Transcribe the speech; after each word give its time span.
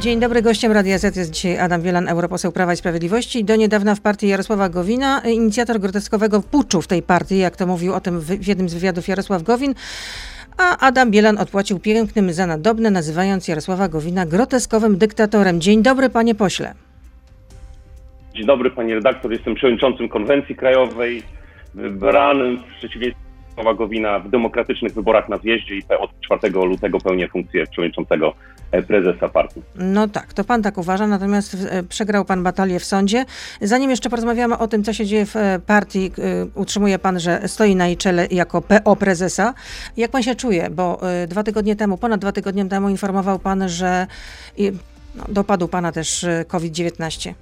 Dzień 0.00 0.20
dobry, 0.20 0.42
gościem 0.42 0.72
Radia 0.72 0.98
Z 0.98 1.16
jest 1.16 1.30
dzisiaj 1.30 1.58
Adam 1.58 1.82
Wielan, 1.82 2.08
europoseł 2.08 2.52
Prawa 2.52 2.72
i 2.72 2.76
Sprawiedliwości. 2.76 3.44
Do 3.44 3.56
niedawna 3.56 3.94
w 3.94 4.00
partii 4.00 4.28
Jarosława 4.28 4.68
Gowina, 4.68 5.22
inicjator 5.24 5.80
groteskowego 5.80 6.42
puczu 6.42 6.82
w 6.82 6.86
tej 6.86 7.02
partii, 7.02 7.38
jak 7.38 7.56
to 7.56 7.66
mówił 7.66 7.94
o 7.94 8.00
tym 8.00 8.20
w 8.20 8.46
jednym 8.46 8.68
z 8.68 8.74
wywiadów 8.74 9.08
Jarosław 9.08 9.42
Gowin. 9.42 9.74
A 10.58 10.78
Adam 10.78 11.10
Bielan 11.10 11.38
odpłacił 11.38 11.78
pięknym 11.78 12.32
za 12.32 12.46
nadobne, 12.46 12.90
nazywając 12.90 13.48
Jarosława 13.48 13.88
Gowina 13.88 14.26
groteskowym 14.26 14.98
dyktatorem. 14.98 15.60
Dzień 15.60 15.82
dobry, 15.82 16.10
panie 16.10 16.34
pośle. 16.34 16.74
Dzień 18.34 18.46
dobry, 18.46 18.70
pani 18.70 18.94
redaktor. 18.94 19.32
Jestem 19.32 19.54
przewodniczącym 19.54 20.08
konwencji 20.08 20.56
krajowej, 20.56 21.22
wybranym 21.74 22.58
w 22.58 22.78
przeciwieństwie 22.78 23.24
Jarosława 23.50 23.74
Gowina 23.74 24.18
w 24.18 24.30
demokratycznych 24.30 24.94
wyborach 24.94 25.28
na 25.28 25.36
zjeździe 25.36 25.74
i 25.74 25.82
od 25.98 26.10
4 26.20 26.52
lutego 26.52 26.98
pełnię 26.98 27.28
funkcję 27.28 27.66
przewodniczącego 27.66 28.28
e, 28.28 28.59
prezesa 28.88 29.28
partii. 29.28 29.62
No 29.76 30.08
tak, 30.08 30.32
to 30.32 30.44
pan 30.44 30.62
tak 30.62 30.78
uważa, 30.78 31.06
natomiast 31.06 31.56
e, 31.70 31.82
przegrał 31.82 32.24
pan 32.24 32.42
batalię 32.42 32.80
w 32.80 32.84
sądzie. 32.84 33.24
Zanim 33.60 33.90
jeszcze 33.90 34.10
porozmawiamy 34.10 34.58
o 34.58 34.68
tym, 34.68 34.84
co 34.84 34.92
się 34.92 35.06
dzieje 35.06 35.26
w 35.26 35.36
e, 35.36 35.58
partii, 35.66 36.12
utrzymuje 36.54 36.98
pan, 36.98 37.20
że 37.20 37.48
stoi 37.48 37.76
na 37.76 37.86
jej 37.86 37.96
czele 37.96 38.26
jako 38.30 38.62
PO 38.62 38.96
prezesa. 38.96 39.54
Jak 39.96 40.10
pan 40.10 40.22
się 40.22 40.34
czuje? 40.34 40.70
Bo 40.70 41.00
dwa 41.28 41.42
tygodnie 41.42 41.76
temu, 41.76 41.98
ponad 41.98 42.20
dwa 42.20 42.32
tygodnie 42.32 42.64
temu 42.64 42.88
informował 42.88 43.38
pan, 43.38 43.68
że 43.68 44.06
no, 45.14 45.24
dopadł 45.28 45.68
pana 45.68 45.92
też 45.92 46.26
COVID-19. 46.48 47.32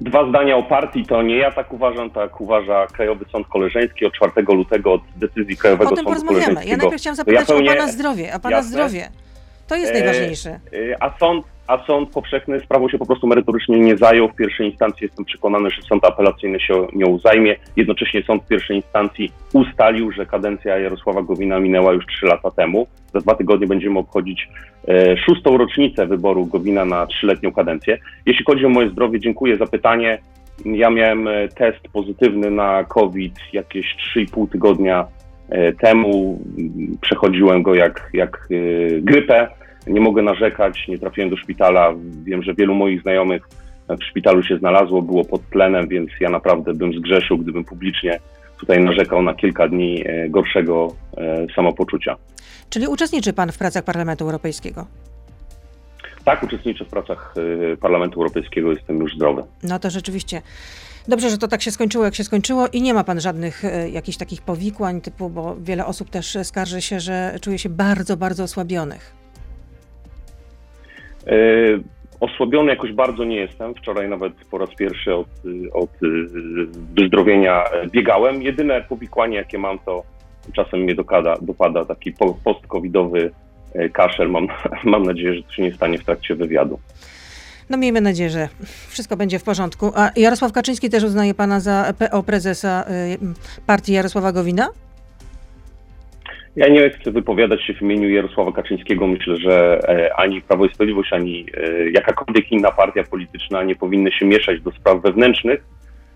Dwa 0.00 0.28
zdania 0.28 0.56
o 0.56 0.62
partii, 0.62 1.06
to 1.06 1.22
nie 1.22 1.36
ja 1.36 1.52
tak 1.52 1.72
uważam, 1.72 2.10
tak 2.10 2.40
uważa 2.40 2.86
Krajowy 2.86 3.24
Sąd 3.32 3.46
Koleżeński 3.46 4.06
od 4.06 4.12
4 4.12 4.32
lutego 4.48 4.92
od 4.92 5.02
decyzji 5.16 5.56
Krajowego 5.56 5.88
Sądu 5.88 6.04
Koleżeńskiego. 6.04 6.32
O 6.32 6.34
tym 6.34 6.44
porozmawiamy. 6.44 6.70
Ja 6.70 6.76
najpierw 6.76 7.00
chciałam 7.00 7.16
zapytać 7.16 7.40
ja 7.40 7.54
pełnię... 7.54 7.70
o 7.70 7.74
Pana 7.74 7.88
zdrowie, 7.92 8.34
a 8.34 8.38
Pana 8.38 8.56
Jasne. 8.56 8.70
zdrowie. 8.70 9.08
To 9.68 9.76
jest 9.76 9.92
najważniejsze. 9.92 10.50
E, 10.50 10.92
e, 10.92 11.02
a 11.02 11.18
sąd, 11.18 11.46
a 11.66 11.84
sąd 11.86 12.10
powszechny 12.10 12.60
sprawą 12.60 12.88
się 12.88 12.98
po 12.98 13.06
prostu 13.06 13.26
merytorycznie 13.26 13.80
nie 13.80 13.96
zajął. 13.96 14.28
W 14.28 14.34
pierwszej 14.34 14.66
instancji 14.66 15.04
jestem 15.04 15.24
przekonany, 15.24 15.70
że 15.70 15.82
sąd 15.82 16.04
apelacyjny 16.04 16.60
się 16.60 16.86
nią 16.92 17.18
zajmie. 17.18 17.56
Jednocześnie 17.76 18.22
sąd 18.22 18.42
w 18.42 18.46
pierwszej 18.46 18.76
instancji 18.76 19.32
ustalił, 19.52 20.12
że 20.12 20.26
kadencja 20.26 20.78
Jarosława 20.78 21.22
Gowina 21.22 21.60
minęła 21.60 21.92
już 21.92 22.06
trzy 22.06 22.26
lata 22.26 22.50
temu. 22.50 22.86
Za 23.14 23.20
dwa 23.20 23.34
tygodnie 23.34 23.66
będziemy 23.66 23.98
obchodzić 23.98 24.48
e, 24.88 25.16
szóstą 25.16 25.58
rocznicę 25.58 26.06
wyboru 26.06 26.46
Gowina 26.46 26.84
na 26.84 27.06
trzyletnią 27.06 27.52
kadencję. 27.52 27.98
Jeśli 28.26 28.44
chodzi 28.44 28.66
o 28.66 28.68
moje 28.68 28.90
zdrowie, 28.90 29.20
dziękuję 29.20 29.56
za 29.56 29.66
pytanie. 29.66 30.18
Ja 30.64 30.90
miałem 30.90 31.28
e, 31.28 31.48
test 31.48 31.88
pozytywny 31.92 32.50
na 32.50 32.84
COVID 32.84 33.34
jakieś 33.52 33.96
3,5 34.16 34.48
tygodnia 34.52 35.06
temu. 35.80 36.40
Przechodziłem 37.00 37.62
go 37.62 37.74
jak, 37.74 38.10
jak 38.12 38.48
e, 38.50 39.00
grypę 39.00 39.48
nie 39.86 40.00
mogę 40.00 40.22
narzekać, 40.22 40.88
nie 40.88 40.98
trafiłem 40.98 41.30
do 41.30 41.36
szpitala. 41.36 41.94
Wiem, 42.24 42.42
że 42.42 42.54
wielu 42.54 42.74
moich 42.74 43.02
znajomych 43.02 43.48
w 43.88 44.04
szpitalu 44.04 44.42
się 44.42 44.58
znalazło, 44.58 45.02
było 45.02 45.24
pod 45.24 45.50
tlenem, 45.50 45.88
więc 45.88 46.10
ja 46.20 46.30
naprawdę 46.30 46.74
bym 46.74 46.92
zgrzeszył, 46.92 47.38
gdybym 47.38 47.64
publicznie 47.64 48.18
tutaj 48.60 48.84
narzekał 48.84 49.22
na 49.22 49.34
kilka 49.34 49.68
dni 49.68 50.04
e, 50.06 50.28
gorszego 50.28 50.94
e, 51.16 51.46
samopoczucia. 51.56 52.16
Czyli 52.70 52.86
uczestniczy 52.86 53.32
Pan 53.32 53.52
w 53.52 53.58
pracach 53.58 53.84
Parlamentu 53.84 54.24
Europejskiego? 54.24 54.86
Tak, 56.24 56.42
uczestniczę 56.42 56.84
w 56.84 56.88
pracach 56.88 57.34
e, 57.72 57.76
Parlamentu 57.76 58.20
Europejskiego, 58.20 58.70
jestem 58.70 59.00
już 59.00 59.14
zdrowy. 59.14 59.42
No 59.62 59.78
to 59.78 59.90
rzeczywiście. 59.90 60.42
Dobrze, 61.08 61.30
że 61.30 61.38
to 61.38 61.48
tak 61.48 61.62
się 61.62 61.70
skończyło, 61.70 62.04
jak 62.04 62.14
się 62.14 62.24
skończyło 62.24 62.68
i 62.72 62.82
nie 62.82 62.94
ma 62.94 63.04
pan 63.04 63.20
żadnych 63.20 63.62
jakichś 63.92 64.18
takich 64.18 64.42
powikłań 64.42 65.00
typu, 65.00 65.30
bo 65.30 65.56
wiele 65.60 65.86
osób 65.86 66.10
też 66.10 66.38
skarży 66.42 66.82
się, 66.82 67.00
że 67.00 67.38
czuje 67.40 67.58
się 67.58 67.68
bardzo, 67.68 68.16
bardzo 68.16 68.44
osłabionych. 68.44 69.12
E, 71.26 71.32
osłabiony 72.20 72.70
jakoś 72.70 72.92
bardzo 72.92 73.24
nie 73.24 73.36
jestem. 73.36 73.74
Wczoraj 73.74 74.08
nawet 74.08 74.32
po 74.50 74.58
raz 74.58 74.74
pierwszy 74.74 75.14
od, 75.14 75.28
od 75.72 75.90
e, 75.90 76.06
wyzdrowienia 76.94 77.64
biegałem. 77.86 78.42
Jedyne 78.42 78.80
powikłanie, 78.80 79.36
jakie 79.36 79.58
mam, 79.58 79.78
to 79.78 80.02
czasem 80.52 80.80
mnie 80.80 80.94
dopada, 80.94 81.36
dopada 81.42 81.84
taki 81.84 82.12
post-covidowy 82.44 83.30
e, 83.74 83.88
kaszel. 83.88 84.30
Mam, 84.30 84.48
mam 84.84 85.02
nadzieję, 85.02 85.34
że 85.34 85.42
to 85.42 85.52
się 85.52 85.62
nie 85.62 85.74
stanie 85.74 85.98
w 85.98 86.04
trakcie 86.04 86.34
wywiadu. 86.34 86.78
No 87.70 87.76
miejmy 87.76 88.00
nadzieję, 88.00 88.30
że 88.30 88.48
wszystko 88.88 89.16
będzie 89.16 89.38
w 89.38 89.44
porządku. 89.44 89.92
A 89.94 90.10
Jarosław 90.16 90.52
Kaczyński 90.52 90.90
też 90.90 91.04
uznaje 91.04 91.34
pana 91.34 91.60
za 91.60 91.94
PO 91.98 92.22
prezesa 92.22 92.84
partii 93.66 93.92
Jarosława 93.92 94.32
Gowina? 94.32 94.68
Ja 96.56 96.68
nie 96.68 96.90
chcę 96.90 97.10
wypowiadać 97.10 97.62
się 97.62 97.74
w 97.74 97.82
imieniu 97.82 98.08
Jarosława 98.08 98.52
Kaczyńskiego. 98.52 99.06
Myślę, 99.06 99.36
że 99.36 99.80
e, 99.88 100.14
ani 100.14 100.42
Prawo 100.42 100.66
i 100.66 100.74
Sprawiedliwość, 100.74 101.12
ani 101.12 101.46
e, 101.56 101.90
jakakolwiek 101.90 102.52
inna 102.52 102.70
partia 102.70 103.04
polityczna 103.04 103.62
nie 103.62 103.76
powinny 103.76 104.12
się 104.12 104.26
mieszać 104.26 104.60
do 104.60 104.70
spraw 104.70 105.02
wewnętrznych 105.02 105.64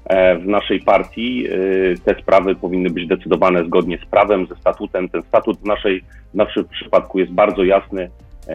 e, 0.04 0.38
w 0.38 0.46
naszej 0.46 0.80
partii. 0.80 1.46
Te 2.04 2.14
sprawy 2.22 2.54
powinny 2.54 2.90
być 2.90 3.06
decydowane 3.06 3.64
zgodnie 3.64 3.98
z 3.98 4.06
prawem, 4.06 4.46
ze 4.46 4.56
statutem. 4.56 5.08
Ten 5.08 5.22
statut 5.22 5.58
w, 5.58 5.64
naszej, 5.64 6.04
w 6.32 6.34
naszym 6.34 6.64
przypadku 6.68 7.18
jest 7.18 7.32
bardzo 7.32 7.64
jasny. 7.64 8.10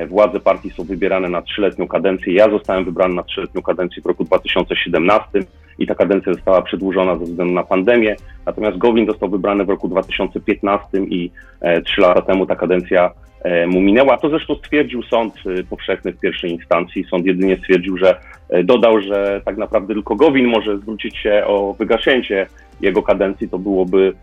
Władze 0.08 0.40
partii 0.40 0.70
są 0.70 0.84
wybierane 0.84 1.30
na 1.30 1.42
trzyletnią 1.42 1.88
kadencję. 1.88 2.34
Ja 2.34 2.50
zostałem 2.50 2.86
wybrany 2.86 3.16
na 3.16 3.24
trzyletnią 3.24 3.62
kadencję 3.62 4.02
w 4.02 4.06
roku 4.06 4.24
2017 4.24 5.40
i 5.80 5.88
ta 5.88 5.96
kadencja 5.96 6.34
została 6.34 6.62
przedłużona 6.62 7.18
ze 7.18 7.26
względu 7.26 7.54
na 7.54 7.64
pandemię. 7.64 8.16
Natomiast 8.46 8.78
Gowin 8.78 9.06
został 9.06 9.30
wybrany 9.30 9.66
w 9.66 9.70
roku 9.70 9.88
2015 9.88 10.98
i 10.98 11.32
e, 11.62 11.82
trzy 11.82 12.02
lata 12.02 12.22
temu 12.22 12.46
ta 12.46 12.56
kadencja 12.56 13.12
e, 13.44 13.68
mu 13.68 13.82
minęła. 13.82 14.18
To 14.18 14.30
zresztą 14.30 14.56
stwierdził 14.56 15.04
sąd 15.04 15.34
e, 15.60 15.64
powszechny 15.64 16.14
w 16.14 16.20
pierwszej 16.20 16.52
instancji. 16.52 17.06
Sąd 17.10 17.26
jedynie 17.26 17.58
stwierdził, 17.58 17.98
że 17.98 18.20
dodał, 18.64 19.02
że 19.02 19.42
tak 19.46 19.58
naprawdę 19.58 19.94
tylko 19.94 20.16
Gowin 20.16 20.48
może 20.48 20.78
zwrócić 20.78 21.18
się 21.18 21.44
o 21.46 21.76
wygaszenie 21.80 22.48
jego 22.82 23.04
kadencji. 23.04 23.50
To 23.50 23.60
byłoby 23.60 24.14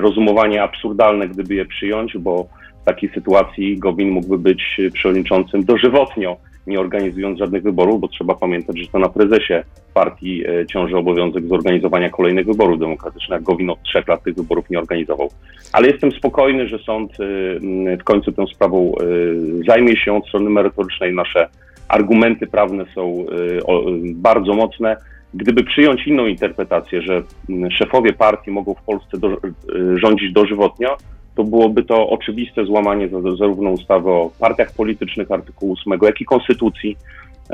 rozumowanie 0.00 0.62
absurdalne, 0.62 1.28
gdyby 1.28 1.54
je 1.54 1.64
przyjąć, 1.64 2.18
bo 2.18 2.46
takiej 2.86 3.10
sytuacji 3.14 3.78
Gowin 3.78 4.10
mógłby 4.10 4.38
być 4.38 4.80
przewodniczącym 4.92 5.64
dożywotnio 5.64 6.36
nie 6.66 6.80
organizując 6.80 7.38
żadnych 7.38 7.62
wyborów, 7.62 8.00
bo 8.00 8.08
trzeba 8.08 8.34
pamiętać, 8.34 8.78
że 8.78 8.86
to 8.86 8.98
na 8.98 9.08
prezesie 9.08 9.54
partii 9.94 10.44
e, 10.46 10.66
ciąży 10.66 10.96
obowiązek 10.96 11.46
zorganizowania 11.46 12.10
kolejnych 12.10 12.46
wyborów 12.46 12.78
demokratycznych. 12.78 13.42
Gowin 13.42 13.70
od 13.70 13.82
trzech 13.82 14.08
lat 14.08 14.22
tych 14.22 14.34
wyborów 14.34 14.70
nie 14.70 14.78
organizował. 14.78 15.30
Ale 15.72 15.88
jestem 15.88 16.12
spokojny, 16.12 16.68
że 16.68 16.78
sąd 16.78 17.12
e, 17.12 17.96
w 17.96 18.04
końcu 18.04 18.32
tą 18.32 18.46
sprawą 18.46 18.92
e, 18.94 19.04
zajmie 19.66 19.96
się 19.96 20.16
od 20.16 20.28
strony 20.28 20.50
merytorycznej. 20.50 21.14
Nasze 21.14 21.48
argumenty 21.88 22.46
prawne 22.46 22.84
są 22.94 23.26
bardzo 24.14 24.54
mocne. 24.54 24.96
Gdyby 25.34 25.64
przyjąć 25.64 26.06
inną 26.06 26.26
interpretację, 26.26 27.02
że 27.02 27.22
szefowie 27.70 28.12
partii 28.12 28.50
mogą 28.50 28.74
w 28.74 28.82
Polsce 28.82 29.18
do, 29.18 29.36
rządzić 29.96 30.32
dożywotnio, 30.32 30.96
to 31.36 31.44
byłoby 31.44 31.84
to 31.84 32.08
oczywiste 32.10 32.64
złamanie 32.64 33.08
zarówno 33.38 33.70
ustawy 33.70 34.10
o 34.10 34.30
partiach 34.38 34.72
politycznych, 34.72 35.30
artykułu 35.30 35.76
8, 35.86 35.98
jak 36.02 36.20
i 36.20 36.24
konstytucji, 36.24 36.96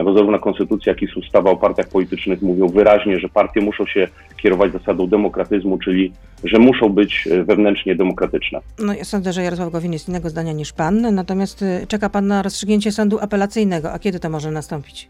bo 0.04 0.12
zarówno 0.14 0.38
konstytucja, 0.38 0.92
jak 0.92 1.02
i 1.02 1.08
ustawa 1.16 1.50
o 1.50 1.56
partiach 1.56 1.88
politycznych 1.88 2.42
mówią 2.42 2.68
wyraźnie, 2.68 3.18
że 3.18 3.28
partie 3.28 3.60
muszą 3.60 3.86
się 3.86 4.08
kierować 4.36 4.72
zasadą 4.72 5.06
demokratyzmu, 5.06 5.78
czyli 5.78 6.12
że 6.44 6.58
muszą 6.58 6.88
być 6.88 7.28
e, 7.30 7.44
wewnętrznie 7.44 7.96
demokratyczne. 7.96 8.60
No 8.78 8.94
ja 8.94 9.04
sądzę, 9.04 9.32
że 9.32 9.42
Jarosław 9.42 9.72
Gowin 9.72 9.92
jest 9.92 10.08
innego 10.08 10.30
zdania 10.30 10.52
niż 10.52 10.72
pan, 10.72 11.14
natomiast 11.14 11.62
e, 11.62 11.86
czeka 11.86 12.08
pan 12.08 12.26
na 12.26 12.42
rozstrzygnięcie 12.42 12.92
sądu 12.92 13.18
apelacyjnego. 13.20 13.92
A 13.92 13.98
kiedy 13.98 14.20
to 14.20 14.30
może 14.30 14.50
nastąpić? 14.50 15.08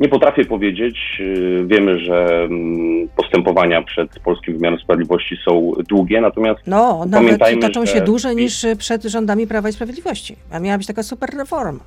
Nie 0.00 0.08
potrafię 0.08 0.44
powiedzieć. 0.44 1.20
Y, 1.20 1.64
wiemy, 1.66 1.98
że 1.98 2.42
mm, 2.42 3.08
postępowania 3.16 3.82
przed 3.82 4.18
polskim 4.18 4.54
wymiarem 4.54 4.78
sprawiedliwości 4.80 5.36
są 5.44 5.72
długie, 5.88 6.20
natomiast. 6.20 6.60
No, 6.66 7.04
nawet 7.08 7.40
toczą 7.60 7.86
się 7.86 8.00
dłużej 8.00 8.36
niż 8.36 8.66
przed 8.78 9.02
rządami 9.02 9.46
Prawa 9.46 9.68
i 9.68 9.72
Sprawiedliwości. 9.72 10.36
A 10.52 10.58
miała 10.58 10.78
być 10.78 10.86
taka 10.86 11.02
super 11.02 11.30
reforma. 11.36 11.80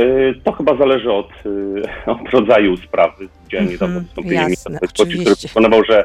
Y, 0.00 0.34
to 0.44 0.52
chyba 0.52 0.76
zależy 0.76 1.12
od, 1.12 1.30
y, 1.46 1.82
od 2.06 2.30
rodzaju 2.32 2.76
sprawy. 2.76 3.28
Widziałem 3.44 3.68
niedawno 3.68 4.00
wystąpienie 4.00 4.44
ministra 4.44 4.78
który 4.94 5.36
przekonywał, 5.36 5.84
że, 5.84 6.04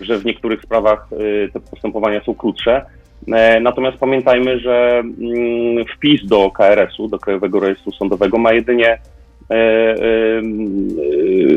że 0.00 0.18
w 0.18 0.24
niektórych 0.24 0.62
sprawach 0.62 1.08
te 1.52 1.60
postępowania 1.60 2.24
są 2.24 2.34
krótsze. 2.34 2.86
E, 3.28 3.60
natomiast 3.60 3.98
pamiętajmy, 3.98 4.60
że 4.60 4.98
mm, 4.98 5.84
wpis 5.96 6.26
do 6.26 6.50
KRS-u, 6.50 7.08
do 7.08 7.18
Krajowego 7.18 7.60
Rejestru 7.60 7.92
Sądowego, 7.92 8.38
ma 8.38 8.52
jedynie 8.52 8.98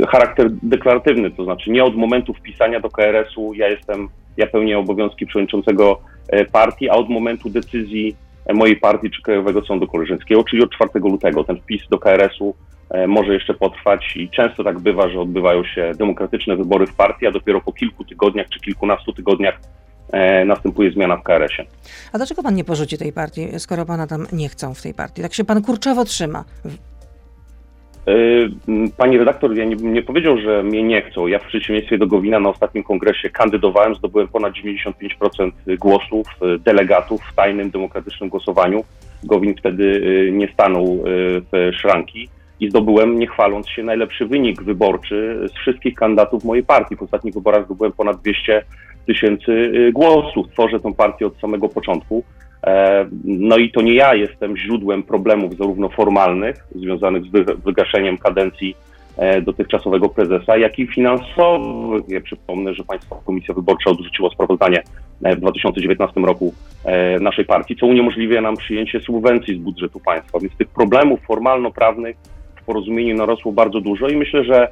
charakter 0.07 0.49
deklaratywny, 0.63 1.31
to 1.31 1.43
znaczy 1.43 1.71
nie 1.71 1.83
od 1.83 1.95
momentu 1.95 2.33
wpisania 2.33 2.79
do 2.79 2.89
KRS-u 2.89 3.53
ja 3.53 3.67
jestem, 3.67 4.09
ja 4.37 4.47
pełnię 4.47 4.79
obowiązki 4.79 5.25
przewodniczącego 5.25 5.99
e, 6.27 6.45
partii, 6.45 6.89
a 6.89 6.93
od 6.93 7.09
momentu 7.09 7.49
decyzji 7.49 8.15
mojej 8.53 8.75
partii 8.75 9.11
czy 9.11 9.21
Krajowego 9.21 9.65
Sądu 9.65 9.87
Koleżeńskiego, 9.87 10.43
czyli 10.43 10.63
od 10.63 10.71
4 10.71 10.89
lutego. 10.95 11.43
Ten 11.43 11.57
wpis 11.57 11.81
do 11.89 11.99
KRS-u 11.99 12.55
może 13.07 13.33
jeszcze 13.33 13.53
potrwać 13.53 14.17
i 14.17 14.29
często 14.29 14.63
tak 14.63 14.79
bywa, 14.79 15.09
że 15.09 15.19
odbywają 15.19 15.63
się 15.63 15.91
demokratyczne 15.95 16.55
wybory 16.55 16.87
w 16.87 16.95
partii, 16.95 17.27
a 17.27 17.31
dopiero 17.31 17.61
po 17.61 17.73
kilku 17.73 18.05
tygodniach 18.05 18.49
czy 18.49 18.59
kilkunastu 18.59 19.13
tygodniach 19.13 19.59
e, 20.11 20.45
następuje 20.45 20.91
zmiana 20.91 21.17
w 21.17 21.23
KRS-ie. 21.23 21.67
A 22.13 22.17
dlaczego 22.17 22.43
pan 22.43 22.55
nie 22.55 22.63
porzuci 22.63 22.97
tej 22.97 23.13
partii, 23.13 23.59
skoro 23.59 23.85
pana 23.85 24.07
tam 24.07 24.27
nie 24.31 24.49
chcą 24.49 24.73
w 24.73 24.81
tej 24.81 24.93
partii? 24.93 25.21
Tak 25.21 25.33
się 25.33 25.43
pan 25.43 25.61
kurczowo 25.61 26.05
trzyma. 26.05 26.43
Y, 28.07 28.49
pani 28.97 29.17
redaktor, 29.17 29.55
ja 29.55 29.65
nie, 29.65 29.75
nie 29.75 30.01
powiedział, 30.01 30.37
że 30.37 30.63
mnie 30.63 30.83
nie 30.83 31.01
chcą. 31.01 31.27
Ja 31.27 31.39
w 31.39 31.47
przeciwieństwie 31.47 31.97
do 31.97 32.07
Gowina 32.07 32.39
na 32.39 32.49
ostatnim 32.49 32.83
kongresie 32.83 33.29
kandydowałem, 33.29 33.95
zdobyłem 33.95 34.27
ponad 34.27 34.53
95% 34.53 35.51
głosów 35.79 36.27
y, 36.55 36.59
delegatów 36.59 37.21
w 37.21 37.35
tajnym, 37.35 37.69
demokratycznym 37.69 38.29
głosowaniu. 38.29 38.83
Gowin 39.23 39.55
wtedy 39.55 39.83
y, 39.83 40.31
nie 40.31 40.53
stanął 40.53 41.03
w 41.51 41.71
szranki 41.73 42.29
i 42.59 42.69
zdobyłem, 42.69 43.19
nie 43.19 43.27
chwaląc 43.27 43.69
się, 43.69 43.83
najlepszy 43.83 44.25
wynik 44.25 44.63
wyborczy 44.63 45.47
z 45.51 45.57
wszystkich 45.57 45.95
kandydatów 45.95 46.43
mojej 46.43 46.63
partii. 46.63 46.95
W 46.95 47.01
ostatnich 47.01 47.33
wyborach 47.33 47.65
zdobyłem 47.65 47.91
ponad 47.91 48.21
200 48.21 48.63
tysięcy 49.07 49.71
głosów. 49.93 50.47
Tworzę 50.53 50.79
tę 50.79 50.93
partię 50.93 51.27
od 51.27 51.39
samego 51.39 51.69
początku. 51.69 52.23
E, 52.63 53.05
no 53.23 53.57
i 53.57 53.71
to 53.71 53.81
nie 53.81 53.93
ja 53.93 54.15
jestem 54.15 54.57
źródłem 54.57 55.03
problemów 55.03 55.57
zarówno 55.57 55.89
formalnych, 55.89 56.67
związanych 56.75 57.23
z 57.23 57.29
wygaszeniem 57.63 58.17
kadencji 58.17 58.75
e, 59.17 59.41
dotychczasowego 59.41 60.09
prezesa, 60.09 60.57
jak 60.57 60.79
i 60.79 60.87
finansowych. 60.87 62.03
Ja 62.07 62.21
przypomnę, 62.21 62.73
że 62.73 62.83
Państwa 62.83 63.15
Komisja 63.25 63.53
Wyborcza 63.53 63.89
odrzuciła 63.89 64.29
sprawozdanie 64.29 64.83
e, 65.23 65.35
w 65.35 65.39
2019 65.39 66.21
roku 66.21 66.53
naszej 67.21 67.45
partii, 67.45 67.75
co 67.75 67.85
uniemożliwia 67.85 68.41
nam 68.41 68.57
przyjęcie 68.57 68.99
subwencji 68.99 69.55
z 69.55 69.59
budżetu 69.59 69.99
państwa. 69.99 70.39
Więc 70.39 70.55
tych 70.55 70.67
problemów 70.67 71.19
formalno-prawnych 71.21 72.15
w 72.55 72.65
porozumieniu 72.65 73.15
narosło 73.15 73.51
bardzo 73.51 73.81
dużo 73.81 74.07
i 74.07 74.15
myślę, 74.15 74.43
że 74.43 74.67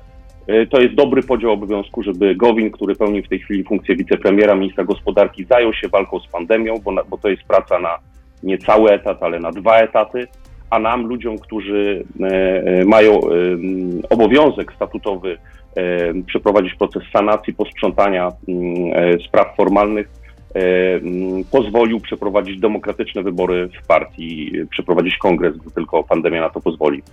to 0.70 0.82
jest 0.82 0.96
dobry 0.96 1.24
podział 1.24 1.52
obowiązku, 1.52 2.04
żeby 2.04 2.36
Gowin, 2.36 2.72
który 2.72 2.96
pełni 2.96 3.22
w 3.22 3.30
tej 3.30 3.40
chwili 3.40 3.64
funkcję 3.64 3.96
wicepremiera, 3.96 4.56
ministra 4.56 4.84
gospodarki, 4.84 5.46
zajął 5.46 5.74
się 5.74 5.88
walką 5.88 6.20
z 6.20 6.28
pandemią, 6.28 6.76
bo, 6.84 6.92
na, 6.92 7.04
bo 7.04 7.18
to 7.18 7.30
jest 7.30 7.44
praca 7.44 7.80
na 7.80 8.00
nie 8.44 8.58
cały 8.58 8.92
etat, 8.92 9.24
ale 9.24 9.40
na 9.40 9.52
dwa 9.52 9.78
etaty, 9.78 10.28
a 10.70 10.80
nam, 10.80 11.06
ludziom, 11.06 11.38
którzy 11.38 12.06
e, 12.22 12.28
e 12.82 12.86
mają 12.86 13.14
e, 13.14 13.28
obowiązek 14.10 14.74
statutowy 14.74 15.38
e, 15.76 16.14
przeprowadzić 16.24 16.76
proces 16.76 17.04
sanacji, 17.14 17.54
posprzątania 17.54 18.28
e, 18.28 19.20
spraw 19.28 19.56
formalnych, 19.56 20.21
pozwolił 21.52 22.00
przeprowadzić 22.00 22.60
demokratyczne 22.60 23.24
wybory 23.24 23.70
w 23.84 23.88
partii, 23.88 24.52
przeprowadzić 24.70 25.18
kongres, 25.18 25.58
gdy 25.58 25.72
tylko 25.72 26.04
pandemia 26.04 26.42
na 26.42 26.50
to 26.50 26.62
pozwoli. 26.62 27.04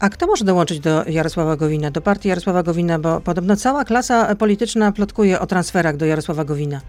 A 0.00 0.08
kto 0.08 0.26
może 0.26 0.44
dołączyć 0.44 0.80
do 0.80 1.04
Jarosława 1.08 1.56
Gowina, 1.56 1.90
do 1.90 2.00
partii 2.00 2.28
Jarosława 2.28 2.62
Gowina, 2.62 2.98
bo 2.98 3.20
podobno 3.20 3.56
cała 3.56 3.84
klasa 3.84 4.34
polityczna 4.34 4.92
plotkuje 4.92 5.40
o 5.40 5.46
transferach 5.46 5.96
do 5.96 6.06
Jarosława 6.06 6.44
Gowina? 6.44 6.80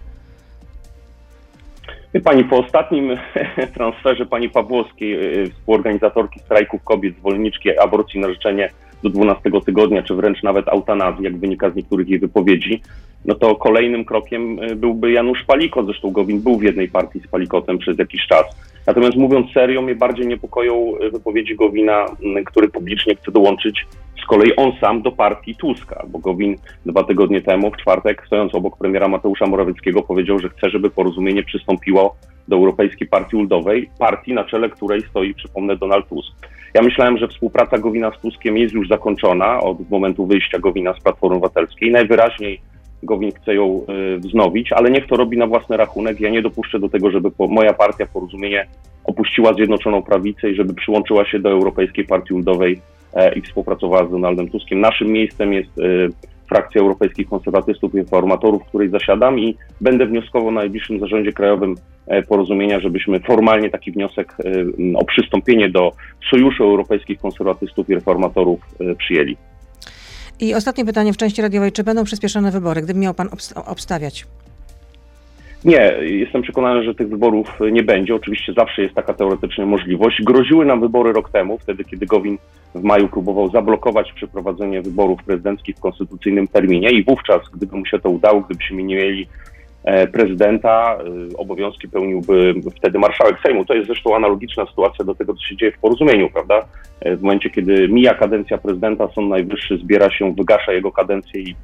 Wie 2.14 2.20
pani, 2.20 2.44
po 2.44 2.58
ostatnim 2.58 3.16
transferze 3.76 4.26
pani 4.26 4.48
Pawłowskiej, 4.48 5.42
y, 5.44 5.50
współorganizatorki 5.50 6.40
strajków 6.40 6.84
kobiet, 6.84 7.16
zwolenniczki 7.16 7.78
aborcji 7.78 8.20
na 8.20 8.28
życzenie 8.28 8.70
do 9.02 9.10
12 9.10 9.50
tygodnia, 9.66 10.02
czy 10.02 10.14
wręcz 10.14 10.42
nawet 10.42 10.68
eutanazji, 10.68 11.24
jak 11.24 11.36
wynika 11.36 11.70
z 11.70 11.76
niektórych 11.76 12.08
jej 12.08 12.18
wypowiedzi, 12.18 12.82
no 13.24 13.34
to 13.34 13.56
kolejnym 13.56 14.04
krokiem 14.04 14.62
y, 14.62 14.76
byłby 14.76 15.12
Janusz 15.12 15.44
Palikot. 15.44 15.86
Zresztą 15.86 16.10
Gowin 16.10 16.40
był 16.40 16.58
w 16.58 16.62
jednej 16.62 16.88
partii 16.88 17.20
z 17.20 17.26
Palikotem 17.26 17.78
przez 17.78 17.98
jakiś 17.98 18.26
czas. 18.26 18.44
Natomiast 18.88 19.16
mówiąc 19.16 19.52
serio, 19.52 19.82
mnie 19.82 19.94
bardziej 19.94 20.26
niepokoją 20.26 20.92
y, 21.02 21.10
wypowiedzi 21.10 21.56
Gowina, 21.56 22.06
który 22.46 22.68
publicznie 22.68 23.14
chce 23.16 23.32
dołączyć 23.32 23.86
z 24.22 24.26
kolei 24.26 24.56
on 24.56 24.72
sam 24.80 25.02
do 25.02 25.12
partii 25.12 25.54
Tuska, 25.54 26.06
bo 26.08 26.18
Gowin 26.18 26.56
dwa 26.86 27.04
tygodnie 27.04 27.40
temu, 27.40 27.70
w 27.70 27.76
czwartek, 27.76 28.22
stojąc 28.26 28.54
obok 28.54 28.78
premiera 28.78 29.08
Mateusza 29.08 29.46
Morawieckiego, 29.46 30.02
powiedział, 30.02 30.38
że 30.38 30.48
chce, 30.48 30.70
żeby 30.70 30.90
porozumienie 30.90 31.42
przystąpiło 31.42 32.16
do 32.48 32.56
Europejskiej 32.56 33.08
Partii 33.08 33.36
Ludowej, 33.36 33.90
partii 33.98 34.32
na 34.32 34.44
czele 34.44 34.70
której 34.70 35.02
stoi, 35.10 35.34
przypomnę, 35.34 35.76
Donald 35.76 36.08
Tusk. 36.08 36.32
Ja 36.74 36.82
myślałem, 36.82 37.18
że 37.18 37.28
współpraca 37.28 37.78
Gowina 37.78 38.12
z 38.18 38.20
Tuskiem 38.20 38.58
jest 38.58 38.74
już 38.74 38.88
zakończona 38.88 39.60
od 39.60 39.90
momentu 39.90 40.26
wyjścia 40.26 40.58
Gowina 40.58 40.94
z 40.94 41.02
Platformy 41.02 41.36
Obywatelskiej. 41.36 41.90
Najwyraźniej 41.90 42.60
Gowin 43.02 43.32
chce 43.32 43.54
ją 43.54 43.84
y, 44.14 44.18
wznowić, 44.18 44.72
ale 44.72 44.90
niech 44.90 45.06
to 45.06 45.16
robi 45.16 45.38
na 45.38 45.46
własny 45.46 45.76
rachunek. 45.76 46.20
Ja 46.20 46.30
nie 46.30 46.42
dopuszczę 46.42 46.78
do 46.78 46.88
tego, 46.88 47.10
żeby 47.10 47.30
moja 47.38 47.72
partia 47.72 48.06
Porozumienie 48.06 48.66
opuściła 49.04 49.54
Zjednoczoną 49.54 50.02
Prawicę 50.02 50.50
i 50.50 50.54
żeby 50.54 50.74
przyłączyła 50.74 51.24
się 51.24 51.38
do 51.38 51.50
Europejskiej 51.50 52.04
Partii 52.04 52.34
Ludowej 52.34 52.80
e, 53.14 53.34
i 53.34 53.40
współpracowała 53.40 54.06
z 54.06 54.10
Donaldem 54.10 54.48
Tuskiem. 54.48 54.80
Naszym 54.80 55.08
miejscem 55.08 55.52
jest 55.52 55.78
y, 55.78 56.08
frakcja 56.48 56.80
Europejskich 56.80 57.28
Konserwatystów 57.28 57.94
i 57.94 57.98
Reformatorów, 57.98 58.62
w 58.62 58.68
której 58.68 58.88
zasiadam 58.88 59.38
i 59.38 59.56
będę 59.80 60.06
wnioskował 60.06 60.50
na 60.50 60.60
najbliższym 60.60 61.00
zarządzie 61.00 61.32
krajowym 61.32 61.74
e, 62.06 62.22
porozumienia, 62.22 62.80
żebyśmy 62.80 63.20
formalnie 63.20 63.70
taki 63.70 63.92
wniosek 63.92 64.36
e, 64.94 64.98
o 64.98 65.04
przystąpienie 65.04 65.68
do 65.68 65.92
Sojuszu 66.30 66.64
Europejskich 66.64 67.20
Konserwatystów 67.20 67.90
i 67.90 67.94
Reformatorów 67.94 68.60
przyjęli. 68.98 69.36
I 70.40 70.54
ostatnie 70.54 70.84
pytanie 70.84 71.12
w 71.12 71.16
części 71.16 71.42
radiowej. 71.42 71.72
Czy 71.72 71.84
będą 71.84 72.04
przyspieszone 72.04 72.50
wybory, 72.50 72.82
gdyby 72.82 73.00
miał 73.00 73.14
pan 73.14 73.28
obstawiać? 73.66 74.26
Nie, 75.64 75.94
jestem 76.00 76.42
przekonany, 76.42 76.82
że 76.82 76.94
tych 76.94 77.08
wyborów 77.08 77.58
nie 77.72 77.82
będzie. 77.82 78.14
Oczywiście 78.14 78.52
zawsze 78.52 78.82
jest 78.82 78.94
taka 78.94 79.14
teoretycznie 79.14 79.66
możliwość. 79.66 80.22
Groziły 80.22 80.66
nam 80.66 80.80
wybory 80.80 81.12
rok 81.12 81.30
temu, 81.30 81.58
wtedy 81.58 81.84
kiedy 81.84 82.06
Gowin 82.06 82.38
w 82.74 82.82
maju 82.82 83.08
próbował 83.08 83.50
zablokować 83.50 84.12
przeprowadzenie 84.12 84.82
wyborów 84.82 85.24
prezydenckich 85.24 85.76
w 85.76 85.80
konstytucyjnym 85.80 86.48
terminie 86.48 86.90
i 86.90 87.04
wówczas, 87.04 87.40
gdyby 87.54 87.76
mu 87.76 87.86
się 87.86 87.98
to 87.98 88.10
udało, 88.10 88.40
gdybyśmy 88.40 88.82
nie 88.82 88.96
mieli 88.96 89.28
prezydenta, 90.12 90.98
e, 91.32 91.36
obowiązki 91.36 91.88
pełniłby 91.88 92.54
wtedy 92.76 92.98
marszałek 92.98 93.36
Sejmu. 93.42 93.64
To 93.64 93.74
jest 93.74 93.86
zresztą 93.86 94.16
analogiczna 94.16 94.66
sytuacja 94.66 95.04
do 95.04 95.14
tego, 95.14 95.34
co 95.34 95.42
się 95.42 95.56
dzieje 95.56 95.72
w 95.72 95.78
porozumieniu, 95.78 96.30
prawda? 96.30 96.64
E, 97.00 97.16
w 97.16 97.22
momencie, 97.22 97.50
kiedy 97.50 97.88
mija 97.88 98.14
kadencja 98.14 98.58
prezydenta, 98.58 99.08
Sąd 99.14 99.28
Najwyższy 99.28 99.78
zbiera 99.78 100.10
się, 100.10 100.34
wygasza 100.34 100.72
jego 100.72 100.92
kadencję 100.92 101.40
i 101.40 101.54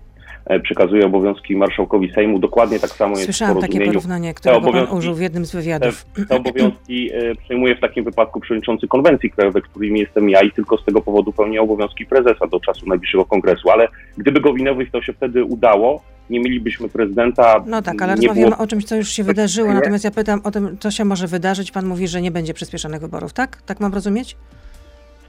przekazuje 0.62 1.06
obowiązki 1.06 1.56
marszałkowi 1.56 2.12
Sejmu. 2.12 2.38
Dokładnie 2.38 2.81
tak 2.81 2.90
samo 2.90 3.11
jest 3.11 3.25
Słyszałam 3.25 3.58
w 3.58 3.61
takie 3.61 3.81
porównanie, 3.81 4.34
którego 4.34 4.72
pan 4.72 4.88
użył 4.88 5.14
w 5.14 5.20
jednym 5.20 5.44
z 5.46 5.55
wywiadów. 5.55 6.05
Te, 6.05 6.26
te 6.26 6.37
obowiązki 6.37 7.10
przejmuje 7.44 7.76
w 7.76 7.81
takim 7.81 8.05
wypadku 8.05 8.40
przewodniczący 8.40 8.88
konwencji 8.88 9.31
krajowej, 9.31 9.62
którym 9.62 9.96
jestem 9.96 10.31
ja 10.31 10.40
i 10.40 10.50
tylko 10.50 10.78
z 10.78 10.84
tego 10.84 11.00
powodu 11.00 11.32
pełnię 11.32 11.62
obowiązki 11.62 12.06
prezesa 12.06 12.46
do 12.46 12.60
czasu 12.60 12.88
najbliższego 12.88 13.25
kongresu. 13.25 13.70
Ale 13.70 13.88
gdyby 14.19 14.40
Gowinowi 14.40 14.90
to 14.90 15.02
się 15.02 15.12
wtedy 15.12 15.44
udało, 15.44 16.02
nie 16.31 16.41
mielibyśmy 16.41 16.88
prezydenta. 16.88 17.65
No 17.67 17.82
tak, 17.82 18.03
ale 18.03 18.17
rozmawiamy 18.17 18.50
było... 18.50 18.62
o 18.62 18.67
czymś, 18.67 18.85
co 18.85 18.97
już 18.97 19.09
się 19.09 19.25
wydarzyło, 19.25 19.73
natomiast 19.73 20.05
ja 20.05 20.11
pytam 20.11 20.41
o 20.44 20.50
tym, 20.50 20.76
co 20.81 20.91
się 20.91 21.05
może 21.05 21.26
wydarzyć. 21.26 21.73
Pan 21.73 21.87
mówi, 21.87 22.09
że 22.09 22.23
nie 22.23 22.31
będzie 22.31 22.55
przyspieszonych 22.55 23.00
wyborów, 23.00 23.32
tak? 23.32 23.62
Tak 23.62 23.81
mam 23.81 23.94
rozumieć? 23.94 24.37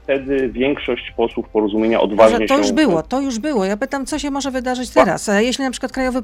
Wtedy 0.02 0.48
większość 0.48 1.12
posłów 1.16 1.48
porozumienia 1.48 2.00
odważnie 2.00 2.38
że 2.38 2.46
to 2.46 2.58
już 2.58 2.72
było, 2.72 3.02
to 3.02 3.20
już 3.20 3.38
było. 3.38 3.64
Ja 3.64 3.76
pytam, 3.76 4.06
co 4.06 4.18
się 4.18 4.30
może 4.30 4.50
wydarzyć 4.50 4.90
teraz? 4.90 5.30
Jeśli 5.38 5.64
na 5.64 5.70
przykład 5.70 5.92
Krajowy, 5.92 6.20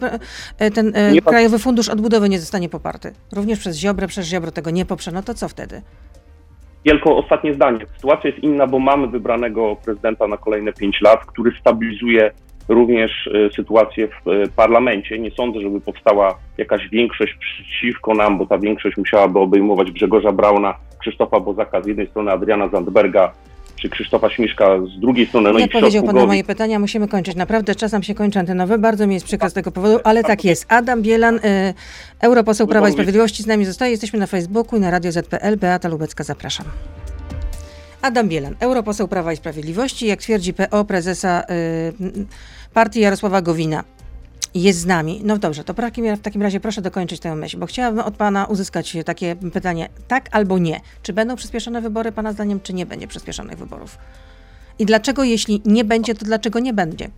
e, 0.58 0.70
ten 0.70 0.92
e, 0.96 1.12
nie 1.12 1.22
Krajowy 1.22 1.58
Fundusz 1.58 1.88
Odbudowy 1.88 2.28
nie 2.28 2.40
zostanie 2.40 2.68
poparty, 2.68 3.12
również 3.32 3.58
przez 3.58 3.76
Ziobrę, 3.76 4.06
przez 4.06 4.26
Ziobro 4.26 4.50
tego 4.50 4.70
nie 4.70 4.84
poprze, 4.84 5.12
no 5.12 5.22
to 5.22 5.34
co 5.34 5.48
wtedy? 5.48 5.82
Wielko 6.84 7.16
ostatnie 7.16 7.54
zdanie. 7.54 7.86
Sytuacja 7.96 8.30
jest 8.30 8.42
inna, 8.42 8.66
bo 8.66 8.78
mamy 8.78 9.06
wybranego 9.06 9.76
prezydenta 9.84 10.26
na 10.26 10.36
kolejne 10.36 10.72
pięć 10.72 11.00
lat, 11.00 11.20
który 11.26 11.52
stabilizuje 11.60 12.30
również 12.68 13.30
e, 13.46 13.50
sytuację 13.50 14.08
w 14.08 14.28
e, 14.28 14.48
parlamencie. 14.56 15.18
Nie 15.18 15.30
sądzę, 15.30 15.60
żeby 15.60 15.80
powstała 15.80 16.38
jakaś 16.58 16.88
większość 16.88 17.34
przeciwko 17.34 18.14
nam, 18.14 18.38
bo 18.38 18.46
ta 18.46 18.58
większość 18.58 18.96
musiałaby 18.96 19.38
obejmować 19.38 19.90
Grzegorza 19.90 20.32
Brauna, 20.32 20.74
Krzysztofa 20.98 21.40
Bozaka 21.40 21.82
z 21.82 21.86
jednej 21.86 22.06
strony, 22.06 22.30
Adriana 22.30 22.68
Zandberga 22.68 23.32
czy 23.82 23.88
Krzysztofa 23.88 24.30
Śmiszka 24.30 24.66
z 24.96 25.00
drugiej 25.00 25.26
strony. 25.26 25.52
No 25.52 25.58
Nie 25.58 25.64
odpowiedział 25.64 26.04
Pan 26.04 26.16
na 26.16 26.26
moje 26.26 26.44
pytania, 26.44 26.78
musimy 26.78 27.08
kończyć. 27.08 27.36
Naprawdę 27.36 27.74
czas 27.74 27.92
nam 27.92 28.02
się 28.02 28.14
kończy 28.14 28.38
antenowy. 28.38 28.78
Bardzo 28.78 29.06
mi 29.06 29.14
jest 29.14 29.26
przykro 29.26 29.50
z 29.50 29.52
tego 29.52 29.72
powodu, 29.72 29.98
ale 30.04 30.24
tak 30.24 30.44
jest. 30.44 30.66
Adam 30.68 31.02
Bielan, 31.02 31.36
y, 31.36 31.40
europoseł 32.20 32.66
Prawa 32.66 32.88
i 32.88 32.92
Sprawiedliwości 32.92 33.42
z 33.42 33.46
nami 33.46 33.64
zostaje. 33.64 33.90
Jesteśmy 33.90 34.18
na 34.18 34.26
Facebooku 34.26 34.78
i 34.78 34.80
na 34.80 34.90
Radio 34.90 35.12
ZPL. 35.12 35.56
Beata 35.56 35.88
Lubecka, 35.88 36.24
zapraszam. 36.24 36.66
Adam 38.02 38.28
Bielan, 38.28 38.56
europoseł 38.60 39.08
Prawa 39.08 39.32
i 39.32 39.36
Sprawiedliwości, 39.36 40.06
jak 40.06 40.20
twierdzi 40.20 40.54
PO 40.54 40.84
prezesa 40.84 41.42
y, 41.50 42.72
partii 42.74 43.00
Jarosława 43.00 43.42
Gowina 43.42 43.84
jest 44.54 44.78
z 44.78 44.86
nami. 44.86 45.20
No 45.24 45.38
dobrze, 45.38 45.64
to 45.64 45.74
w 45.74 46.20
takim 46.22 46.42
razie 46.42 46.60
proszę 46.60 46.82
dokończyć 46.82 47.20
tę 47.20 47.34
myśl, 47.34 47.58
bo 47.58 47.66
chciałabym 47.66 48.00
od 48.00 48.16
Pana 48.16 48.46
uzyskać 48.46 48.96
takie 49.04 49.36
pytanie, 49.36 49.88
tak 50.08 50.28
albo 50.30 50.58
nie. 50.58 50.80
Czy 51.02 51.12
będą 51.12 51.36
przyspieszone 51.36 51.80
wybory 51.80 52.12
Pana 52.12 52.32
zdaniem, 52.32 52.60
czy 52.60 52.74
nie 52.74 52.86
będzie 52.86 53.08
przyspieszonych 53.08 53.58
wyborów? 53.58 53.98
I 54.78 54.86
dlaczego, 54.86 55.24
jeśli 55.24 55.62
nie 55.64 55.84
będzie, 55.84 56.14
to 56.14 56.24
dlaczego 56.24 56.58
nie 56.58 56.72
będzie? 56.72 57.10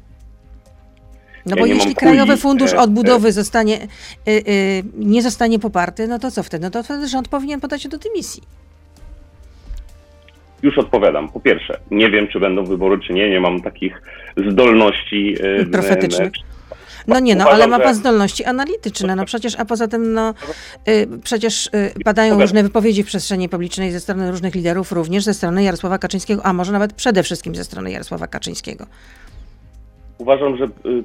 No 1.46 1.56
ja 1.56 1.62
bo 1.62 1.66
jeśli 1.66 1.94
Krajowy 1.94 2.36
Fundusz 2.36 2.72
e, 2.72 2.78
Odbudowy 2.78 3.28
e. 3.28 3.32
zostanie, 3.32 3.82
y, 4.28 4.30
y, 4.30 4.82
nie 4.98 5.22
zostanie 5.22 5.58
poparty, 5.58 6.08
no 6.08 6.18
to 6.18 6.30
co 6.30 6.42
wtedy? 6.42 6.64
No 6.64 6.70
to 6.70 6.82
wtedy 6.82 7.08
rząd 7.08 7.28
powinien 7.28 7.60
podać 7.60 7.82
się 7.82 7.88
do 7.88 7.98
dymisji. 7.98 8.42
Już 10.64 10.78
odpowiadam. 10.78 11.28
Po 11.28 11.40
pierwsze, 11.40 11.80
nie 11.90 12.10
wiem, 12.10 12.28
czy 12.28 12.40
będą 12.40 12.64
wybory, 12.64 12.98
czy 13.06 13.12
nie. 13.12 13.30
Nie 13.30 13.40
mam 13.40 13.62
takich 13.62 14.02
zdolności 14.50 15.36
e, 15.60 15.66
profetycznych. 15.66 16.32
No 17.08 17.20
nie, 17.20 17.36
no 17.36 17.44
ale 17.50 17.66
ma 17.66 17.78
pan 17.78 17.94
zdolności 17.94 18.44
analityczne, 18.44 19.16
no 19.16 19.24
przecież, 19.24 19.60
a 19.60 19.64
poza 19.64 19.88
tym, 19.88 20.12
no 20.12 20.34
y, 20.88 21.08
przecież 21.24 21.66
y, 21.66 21.70
padają 22.04 22.40
różne 22.40 22.62
wypowiedzi 22.62 23.02
w 23.02 23.06
przestrzeni 23.06 23.48
publicznej 23.48 23.90
ze 23.90 24.00
strony 24.00 24.30
różnych 24.30 24.54
liderów, 24.54 24.92
również 24.92 25.24
ze 25.24 25.34
strony 25.34 25.62
Jarosława 25.62 25.98
Kaczyńskiego, 25.98 26.46
a 26.46 26.52
może 26.52 26.72
nawet 26.72 26.92
przede 26.92 27.22
wszystkim 27.22 27.54
ze 27.54 27.64
strony 27.64 27.90
Jarosława 27.90 28.26
Kaczyńskiego. 28.26 28.86
Uważam, 30.18 30.56
że 30.56 30.64
y, 30.64 31.02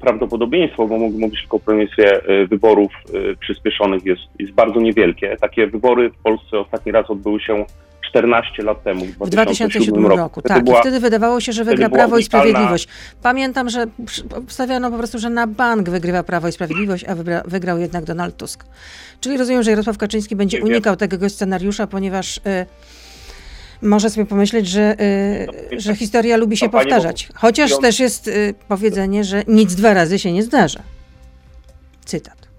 prawdopodobieństwo, 0.00 0.86
bo 0.86 0.98
mógł 0.98 1.18
mówić 1.18 1.40
tylko 1.40 1.56
o 1.56 1.72
y, 1.72 2.46
wyborów 2.46 2.92
y, 3.14 3.36
przyspieszonych 3.40 4.04
jest, 4.04 4.22
jest 4.38 4.52
bardzo 4.52 4.80
niewielkie. 4.80 5.36
Takie 5.40 5.66
wybory 5.66 6.10
w 6.10 6.22
Polsce 6.22 6.58
ostatni 6.58 6.92
raz 6.92 7.10
odbyły 7.10 7.40
się 7.40 7.64
14 8.10 8.62
lat 8.62 8.82
temu, 8.84 9.04
w 9.06 9.26
W 9.26 9.30
2007 9.30 10.06
roku, 10.06 10.40
Wtedy 10.40 10.54
tak. 10.54 10.64
była- 10.64 10.78
I 10.78 10.80
wtedy 10.80 11.00
wydawało 11.00 11.40
się, 11.40 11.52
że 11.52 11.64
wygra 11.64 11.88
Prawo 11.90 12.18
i 12.18 12.24
Sprawiedliwość. 12.24 12.88
Pamiętam, 13.22 13.70
że 13.70 13.86
obstawiano 14.36 14.90
po 14.90 14.96
prostu, 14.98 15.18
że 15.18 15.30
na 15.30 15.46
bank 15.46 15.90
wygrywa 15.90 16.22
Prawo 16.22 16.48
i 16.48 16.52
Sprawiedliwość, 16.52 17.04
a 17.04 17.14
wygrał 17.44 17.78
jednak 17.78 18.04
Donald 18.04 18.36
Tusk. 18.36 18.64
Czyli 19.20 19.36
rozumiem, 19.36 19.62
że 19.62 19.70
Jarosław 19.70 19.98
Kaczyński 19.98 20.36
będzie 20.36 20.56
Nie 20.58 20.64
wiem. 20.64 20.72
unikał 20.72 20.96
tego 20.96 21.30
scenariusza, 21.30 21.86
ponieważ 21.86 22.36
y, 22.36 22.40
może 23.82 24.10
sobie 24.10 24.26
pomyśleć, 24.26 24.68
że, 24.68 24.96
y, 25.72 25.80
że 25.80 25.94
historia 25.96 26.36
lubi 26.36 26.56
się 26.56 26.66
Kampanię 26.66 26.84
powtarzać. 26.84 27.28
Chociaż 27.34 27.70
mówiąc- 27.70 27.82
też 27.82 28.00
jest 28.00 28.28
y, 28.28 28.54
powiedzenie, 28.68 29.24
że 29.24 29.42
nic 29.48 29.74
dwa 29.74 29.94
razy 29.94 30.18
się 30.18 30.32
nie 30.32 30.42
zdarza. 30.42 30.80
Cytat. 32.04 32.49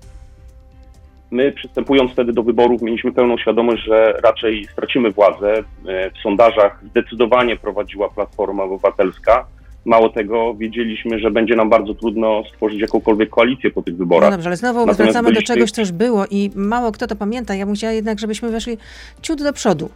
My 1.31 1.51
przystępując 1.51 2.11
wtedy 2.11 2.33
do 2.33 2.43
wyborów 2.43 2.81
mieliśmy 2.81 3.11
pełną 3.11 3.37
świadomość, 3.37 3.83
że 3.85 4.13
raczej 4.23 4.67
stracimy 4.73 5.11
władzę. 5.11 5.53
E, 5.87 6.11
W 6.11 6.17
sondażach 6.23 6.79
zdecydowanie 6.89 7.55
prowadziła 7.57 8.09
Platforma 8.09 8.63
Obywatelska. 8.63 9.45
Mało 9.85 10.09
tego, 10.09 10.53
wiedzieliśmy, 10.55 11.19
że 11.19 11.31
będzie 11.31 11.55
nam 11.55 11.69
bardzo 11.69 11.93
trudno 11.93 12.43
stworzyć 12.53 12.81
jakąkolwiek 12.81 13.29
koalicję 13.29 13.71
po 13.71 13.81
tych 13.81 13.93
No 13.93 13.97
wyborach. 13.97 14.31
dobrze, 14.31 14.49
ale 14.49 14.57
znowu 14.57 14.79
Natomiast 14.79 14.99
wracamy 15.01 15.31
do 15.31 15.41
czegoś, 15.41 15.71
co 15.71 15.81
już 15.81 15.91
było 15.91 16.25
i 16.31 16.49
mało 16.55 16.91
kto 16.91 17.07
to 17.07 17.15
pamięta. 17.15 17.55
Ja 17.55 17.65
bym 17.65 17.75
chciała 17.75 17.93
jednak, 17.93 18.19
żebyśmy 18.19 18.49
weszli 18.49 18.77
ciut 19.21 19.43
do 19.43 19.53
przodu. 19.53 19.89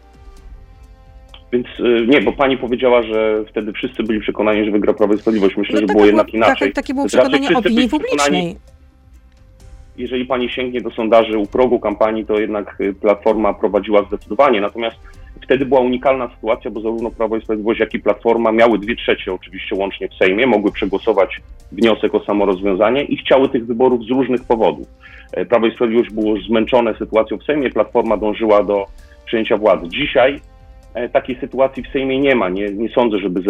Więc 1.53 1.67
y, 1.79 2.07
nie, 2.07 2.21
bo 2.21 2.33
pani 2.33 2.57
powiedziała, 2.57 3.01
że 3.01 3.43
wtedy 3.49 3.73
wszyscy 3.73 4.03
byli 4.03 4.19
przekonani, 4.19 4.65
że 4.65 4.71
wygra 4.71 4.93
Prawo 4.93 5.13
i 5.13 5.17
Sprawiedliwość. 5.17 5.57
Myślę, 5.57 5.81
No 5.81 5.87
że 5.87 5.93
było 5.93 6.05
jednak 6.05 6.33
inaczej. 6.33 6.55
Takie, 6.59 6.71
takie 6.71 6.93
było 6.93 7.05
przekonanie 7.07 7.49
opinii 7.57 7.89
publicznej. 7.89 8.55
Jeżeli 9.97 10.25
pani 10.25 10.49
sięgnie 10.49 10.81
do 10.81 10.91
sondaży 10.91 11.37
u 11.37 11.47
progu 11.47 11.79
kampanii, 11.79 12.25
to 12.25 12.39
jednak 12.39 12.81
y, 12.81 12.93
Platforma 12.93 13.53
prowadziła 13.53 14.03
zdecydowanie. 14.03 14.61
Natomiast 14.61 14.97
wtedy 15.41 15.65
była 15.65 15.79
unikalna 15.79 16.29
sytuacja, 16.35 16.71
bo 16.71 16.81
zarówno 16.81 17.11
Prawo 17.11 17.37
i 17.37 17.41
Sprawiedliwość, 17.41 17.79
jak 17.79 17.93
i 17.93 17.99
Platforma 17.99 18.51
miały 18.51 18.79
dwie 18.79 18.95
trzecie 18.95 19.33
oczywiście 19.33 19.75
łącznie 19.75 20.09
w 20.09 20.13
Sejmie, 20.13 20.47
mogły 20.47 20.71
przegłosować 20.71 21.41
wniosek 21.71 22.15
o 22.15 22.19
samorozwiązanie 22.19 23.03
i 23.03 23.17
chciały 23.17 23.49
tych 23.49 23.65
wyborów 23.65 24.03
z 24.03 24.09
różnych 24.09 24.43
powodów. 24.43 24.87
E, 25.33 25.45
Prawo 25.45 25.67
i 25.67 25.71
Sprawiedliwość 25.71 26.13
było 26.13 26.37
zmęczone 26.37 26.95
sytuacją 26.97 27.37
w 27.37 27.43
Sejmie, 27.43 27.69
Platforma 27.69 28.17
dążyła 28.17 28.63
do 28.63 28.85
przejęcia 29.25 29.57
władzy. 29.57 29.89
Dzisiaj 29.89 30.39
takiej 31.13 31.39
sytuacji 31.39 31.83
w 31.83 31.87
Sejmie 31.87 32.19
nie 32.19 32.35
ma. 32.35 32.49
Nie, 32.49 32.69
nie 32.69 32.89
sądzę, 32.89 33.17
żeby 33.17 33.41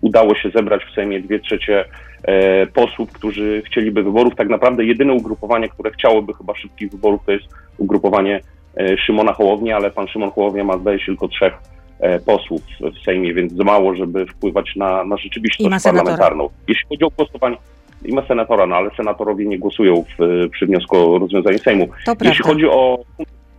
udało 0.00 0.34
się 0.34 0.50
zebrać 0.50 0.82
w 0.84 0.94
Sejmie 0.94 1.20
dwie 1.20 1.38
trzecie 1.38 1.84
e, 2.22 2.66
posłów, 2.66 3.12
którzy 3.12 3.62
chcieliby 3.66 4.02
wyborów. 4.02 4.36
Tak 4.36 4.48
naprawdę 4.48 4.84
jedyne 4.84 5.12
ugrupowanie, 5.12 5.68
które 5.68 5.90
chciałoby 5.90 6.34
chyba 6.34 6.54
szybkich 6.54 6.90
wyborów, 6.90 7.20
to 7.26 7.32
jest 7.32 7.44
ugrupowanie 7.78 8.40
e, 8.76 8.98
Szymona 8.98 9.32
Hołowni, 9.32 9.72
ale 9.72 9.90
pan 9.90 10.08
Szymon 10.08 10.30
Hołownia 10.30 10.64
ma 10.64 10.78
zdaje 10.78 10.98
się 10.98 11.06
tylko 11.06 11.28
trzech 11.28 11.54
e, 12.00 12.18
posłów 12.18 12.62
w 12.80 13.04
Sejmie, 13.04 13.34
więc 13.34 13.52
za 13.52 13.64
mało, 13.64 13.94
żeby 13.94 14.26
wpływać 14.26 14.76
na, 14.76 15.04
na 15.04 15.16
rzeczywistość 15.16 15.84
parlamentarną. 15.84 16.48
Jeśli 16.68 16.86
chodzi 16.88 17.04
o 17.04 17.10
głosowanie, 17.10 17.56
i 18.04 18.12
ma 18.12 18.26
senatora, 18.26 18.66
no 18.66 18.76
ale 18.76 18.90
senatorowie 18.96 19.46
nie 19.46 19.58
głosują 19.58 20.04
w, 20.18 20.48
przy 20.50 20.66
wniosku 20.66 20.96
o 20.96 21.18
rozwiązanie 21.18 21.58
Sejmu. 21.58 21.86
To 21.86 22.12
Jeśli 22.12 22.16
prawda. 22.16 22.44
chodzi 22.44 22.66
o 22.66 22.98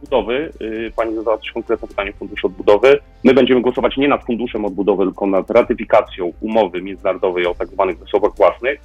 odbudowy, 0.04 0.52
y, 0.62 0.92
pani 0.96 1.16
zadała 1.16 1.38
coś 1.38 1.52
konkretne 1.52 1.88
pytanie 1.88 2.12
o 2.12 2.14
fundusz 2.14 2.46
odbudowy. 2.46 3.00
My 3.24 3.34
będziemy 3.34 3.62
głosować 3.62 3.98
nie 3.98 4.08
nad 4.08 4.24
funduszem 4.24 4.66
odbudowy, 4.66 5.06
tylko 5.06 5.28
nad 5.28 5.50
ratyfikacją 5.50 6.34
umowy 6.42 6.82
międzynarodowej 6.82 7.46
o 7.46 7.56
tak 7.56 7.68
zwanych 7.68 7.98
zasobach 7.98 8.36
własnych. 8.36 8.82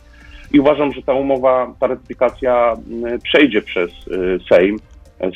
I 0.52 0.60
uważam, 0.60 0.92
że 0.92 1.02
ta 1.02 1.14
umowa, 1.14 1.74
ta 1.80 1.86
ratyfikacja 1.86 2.74
y, 3.14 3.18
przejdzie 3.18 3.62
przez 3.62 3.90
y, 3.90 4.38
Sejm. 4.48 4.78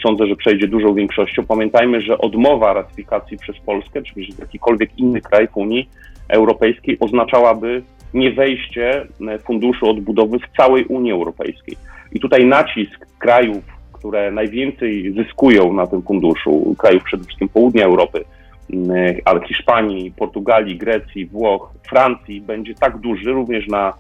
Sądzę, 0.03 0.27
że 0.27 0.37
przejdzie 0.37 0.69
dużą 0.69 0.95
większością. 0.95 1.47
Pamiętajmy, 1.47 2.01
że 2.01 2.19
odmowa 2.19 2.73
ratyfikacji 2.73 3.39
przez 3.39 3.59
Polskę, 3.59 4.03
czy 4.03 4.15
przez 4.15 4.39
jakikolwiek 4.39 4.99
inny 4.99 5.21
kraj 5.21 5.49
w 5.49 5.57
Unii 5.57 5.89
Europejskiej 6.29 6.97
oznaczałaby 7.01 7.83
nie 8.15 8.33
wejście 8.33 9.07
e, 9.29 9.39
funduszu 9.39 9.91
odbudowy 9.91 10.39
w 10.39 10.57
całej 10.57 10.85
Unii 10.85 11.13
Europejskiej. 11.13 11.77
I 12.13 12.21
tutaj 12.21 12.45
nacisk 12.45 13.07
krajów, 13.19 13.65
które 14.01 14.31
najwięcej 14.31 15.13
zyskują 15.13 15.73
na 15.73 15.87
tym 15.87 16.03
funduszu, 16.03 16.75
krajów 16.79 17.05
przede 17.05 17.25
wszystkim 17.25 17.49
południa 17.49 17.85
Europy, 17.85 18.25
m, 18.73 18.93
ale 19.25 19.41
Hiszpanii, 19.47 20.13
Portugalii, 20.13 20.77
Grecji, 20.77 21.27
Włoch, 21.27 21.73
Francji, 21.89 22.41
będzie 22.41 22.75
tak 22.75 22.99
duży 22.99 23.33
również 23.33 23.67
na 23.67 23.93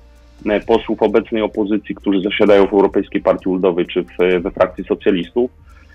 e, 0.46 0.60
posłów 0.60 1.02
obecnej 1.02 1.42
opozycji, 1.42 1.94
którzy 1.94 2.20
zasiadają 2.20 2.66
w 2.66 2.72
Europejskiej 2.72 3.20
Partii 3.20 3.50
Ludowej 3.50 3.86
czy 3.86 4.02
w, 4.02 4.42
we 4.42 4.50
frakcji 4.50 4.84
socjalistów, 4.84 5.50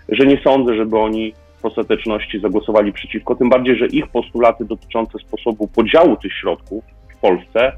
że 0.10 0.26
nie 0.26 0.38
sądzę, 0.44 0.76
żeby 0.76 0.98
oni 0.98 1.34
w 1.62 1.66
ostateczności 1.66 2.40
zagłosowali 2.40 2.94
przeciwko, 2.94 3.36
tym 3.36 3.50
bardziej, 3.50 3.78
że 3.78 3.88
ich 3.88 4.08
postulaty 4.08 4.66
dotyczące 4.66 5.20
sposobu 5.20 5.68
podziału 5.68 6.16
tych 6.16 6.34
środków 6.34 6.84
w 7.18 7.22
Polsce 7.22 7.72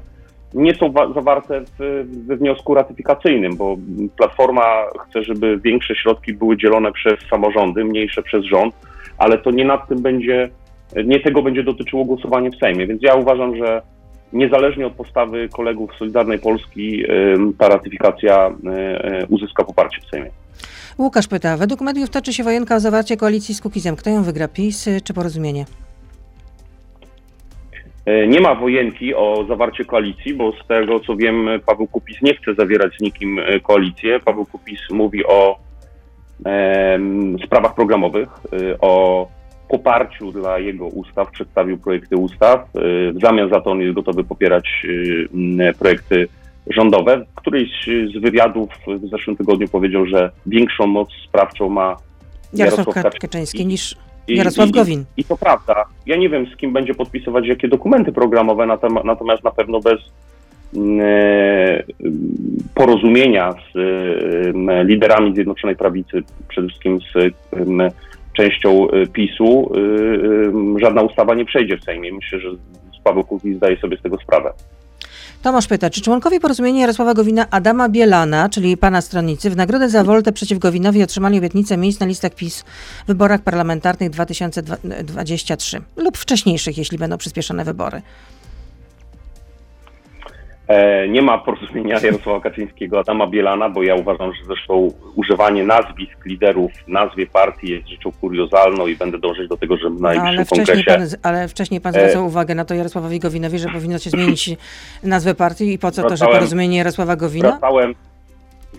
nie 0.54 0.74
są 0.74 0.92
wa- 0.92 1.12
zawarte 1.12 1.60
w, 1.78 2.04
we 2.26 2.36
wniosku 2.36 2.74
ratyfikacyjnym, 2.74 3.56
bo 3.56 3.76
Platforma 4.16 4.84
chce, 5.08 5.22
żeby 5.22 5.58
większe 5.58 5.94
środki 5.96 6.32
były 6.34 6.56
dzielone 6.56 6.92
przez 6.92 7.14
samorządy, 7.30 7.84
mniejsze 7.84 8.22
przez 8.22 8.44
rząd, 8.44 8.74
ale 9.18 9.38
to 9.38 9.50
nie 9.50 9.64
nad 9.64 9.88
tym 9.88 10.02
będzie, 10.02 10.50
nie 11.04 11.20
tego 11.20 11.42
będzie 11.42 11.62
dotyczyło 11.62 12.04
głosowanie 12.04 12.50
w 12.50 12.56
Sejmie. 12.56 12.86
Więc 12.86 13.02
ja 13.02 13.14
uważam, 13.14 13.56
że 13.56 13.82
niezależnie 14.32 14.86
od 14.86 14.92
postawy 14.92 15.48
kolegów 15.48 15.90
Solidarnej 15.98 16.38
Polski, 16.38 17.02
ta 17.58 17.68
ratyfikacja 17.68 18.48
y, 18.48 18.52
y, 19.22 19.26
uzyska 19.28 19.64
poparcie 19.64 20.00
w 20.00 20.10
Sejmie. 20.10 20.30
Łukasz 20.98 21.28
pyta, 21.28 21.56
według 21.56 21.80
mediów 21.80 22.10
toczy 22.10 22.32
się 22.32 22.44
wojenka 22.44 22.76
o 22.76 22.80
zawarcie 22.80 23.16
koalicji 23.16 23.54
z 23.54 23.60
Kukizem. 23.60 23.96
Kto 23.96 24.10
ją 24.10 24.22
wygra, 24.22 24.48
PiS 24.48 24.86
y, 24.86 25.00
czy 25.00 25.14
porozumienie? 25.14 25.64
E, 28.08 28.26
Nie 28.26 28.40
ma 28.40 28.54
wojenki 28.54 29.14
o 29.14 29.44
zawarcie 29.48 29.84
koalicji, 29.84 30.34
bo 30.34 30.52
z 30.52 30.66
tego 30.66 31.00
co 31.00 31.16
wiem, 31.16 31.48
Paweł 31.66 31.86
Kupis 31.86 32.22
nie 32.22 32.34
chce 32.34 32.54
zawierać 32.54 32.92
z 32.98 33.00
nikim 33.00 33.38
e, 33.38 33.60
koalicję. 33.60 34.20
Paweł 34.20 34.46
Kupis 34.46 34.80
mówi 34.90 35.24
o 35.26 35.58
em, 36.44 37.36
sprawach 37.46 37.74
programowych, 37.74 38.28
e, 38.52 38.78
o 38.80 39.28
poparciu 39.68 40.32
dla 40.32 40.58
jego 40.58 40.86
ustaw, 40.86 41.30
przedstawił 41.30 41.78
projekty 41.78 42.16
ustaw. 42.16 42.60
E, 42.60 43.12
W 43.12 43.20
zamian 43.22 43.50
za 43.50 43.60
to 43.60 43.70
on 43.70 43.80
jest 43.80 43.94
gotowy 43.94 44.24
popierać 44.24 44.86
e, 45.60 45.74
projekty 45.74 46.28
rządowe. 46.70 47.26
Któryś 47.34 47.70
z 48.14 48.20
wywiadów 48.22 48.68
w 48.86 49.08
zeszłym 49.10 49.36
tygodniu 49.36 49.68
powiedział, 49.68 50.06
że 50.06 50.30
większą 50.46 50.86
moc 50.86 51.08
sprawczą 51.28 51.68
ma 51.68 51.96
Jarosław 52.54 52.58
Jarosław 52.78 52.94
Ka- 52.94 53.02
Kaczyński. 53.02 53.20
Kaczyński 53.28 53.66
niż 53.66 53.96
i- 54.28 54.36
Jarosław 54.36 54.68
i- 54.68 54.72
Gowin. 54.72 55.04
I 55.16 55.24
to 55.24 55.36
prawda. 55.36 55.84
Ja 56.06 56.16
nie 56.16 56.28
wiem, 56.28 56.46
z 56.46 56.56
kim 56.56 56.72
będzie 56.72 56.94
podpisywać 56.94 57.46
jakie 57.46 57.68
dokumenty 57.68 58.12
programowe, 58.12 58.64
natom- 58.64 59.04
natomiast 59.04 59.44
na 59.44 59.50
pewno 59.50 59.80
bez 59.80 60.00
mm, 60.76 61.00
e, 61.02 61.82
porozumienia 62.74 63.54
z 63.74 63.78
liderami 64.88 65.34
Zjednoczonej 65.34 65.76
Prawicy, 65.76 66.22
przede 66.48 66.68
wszystkim 66.68 66.98
z 67.00 67.34
częścią 68.32 68.90
e, 68.90 69.06
PiSu, 69.06 69.72
e, 70.76 70.80
żadna 70.80 71.02
ustawa 71.02 71.34
nie 71.34 71.44
przejdzie 71.44 71.78
w 71.78 71.84
Sejmie. 71.84 72.12
Myślę, 72.12 72.40
że 72.40 72.48
Paweł 73.04 73.24
Kukiz 73.24 73.56
zdaje 73.56 73.76
sobie 73.76 73.96
z 73.96 74.02
tego 74.02 74.18
sprawę. 74.18 74.52
Tomasz 75.42 75.66
pyta, 75.66 75.90
czy 75.90 76.00
członkowie 76.00 76.40
porozumienia 76.40 76.80
Jarosława 76.80 77.14
Gowina 77.14 77.50
Adama 77.50 77.88
Bielana, 77.88 78.48
czyli 78.48 78.76
pana 78.76 79.00
stronnicy, 79.00 79.50
w 79.50 79.56
nagrodę 79.56 79.88
za 79.88 80.04
woltę 80.04 80.32
przeciw 80.32 80.58
Gowinowi 80.58 81.02
otrzymali 81.02 81.38
obietnicę 81.38 81.76
miejsc 81.76 82.00
na 82.00 82.06
listach 82.06 82.34
PiS 82.34 82.64
w 83.04 83.06
wyborach 83.06 83.42
parlamentarnych 83.42 84.10
2023 84.10 85.80
lub 85.96 86.18
wcześniejszych, 86.18 86.78
jeśli 86.78 86.98
będą 86.98 87.18
przyspieszone 87.18 87.64
wybory? 87.64 88.02
E, 90.68 91.08
Nie 91.08 91.22
ma 91.22 91.38
porozumienia 91.38 92.00
Jarosława 92.04 92.40
Kaczyńskiego, 92.40 93.00
Adama 93.00 93.26
Bielana, 93.26 93.68
bo 93.68 93.82
ja 93.82 93.94
uważam, 93.94 94.32
że 94.34 94.44
zresztą 94.46 94.92
używanie 95.14 95.64
nazwisk 95.64 96.24
liderów 96.26 96.72
w 96.72 96.88
nazwie 96.88 97.26
partii 97.26 97.70
jest 97.70 97.88
rzeczą 97.88 98.12
kuriozalną 98.20 98.86
i 98.86 98.96
będę 98.96 99.18
dążyć 99.18 99.48
do 99.48 99.56
tego, 99.56 99.76
że 99.76 99.90
w 99.90 100.00
No, 100.00 100.08
ale, 100.08 100.18
najbliższym 100.22 100.44
wcześniej 100.64 100.84
kongresie... 100.84 101.16
pan, 101.22 101.32
ale 101.32 101.48
wcześniej 101.48 101.80
pan 101.80 101.96
E, 101.96 102.00
zwracał 102.00 102.26
uwagę 102.26 102.54
na 102.54 102.64
to 102.64 102.74
Jarosławowi 102.74 103.18
Gowinowi, 103.18 103.58
że 103.58 103.68
powinno 103.68 103.98
się 103.98 104.10
zmienić 104.10 104.50
nazwę 105.02 105.34
partii 105.34 105.72
i 105.72 105.78
po 105.78 105.90
co 105.90 106.02
to, 106.02 106.16
że 106.16 106.26
porozumienie 106.26 106.78
Jarosława 106.78 107.16
Gowina? 107.16 107.48
Zwracałem, 107.48 107.94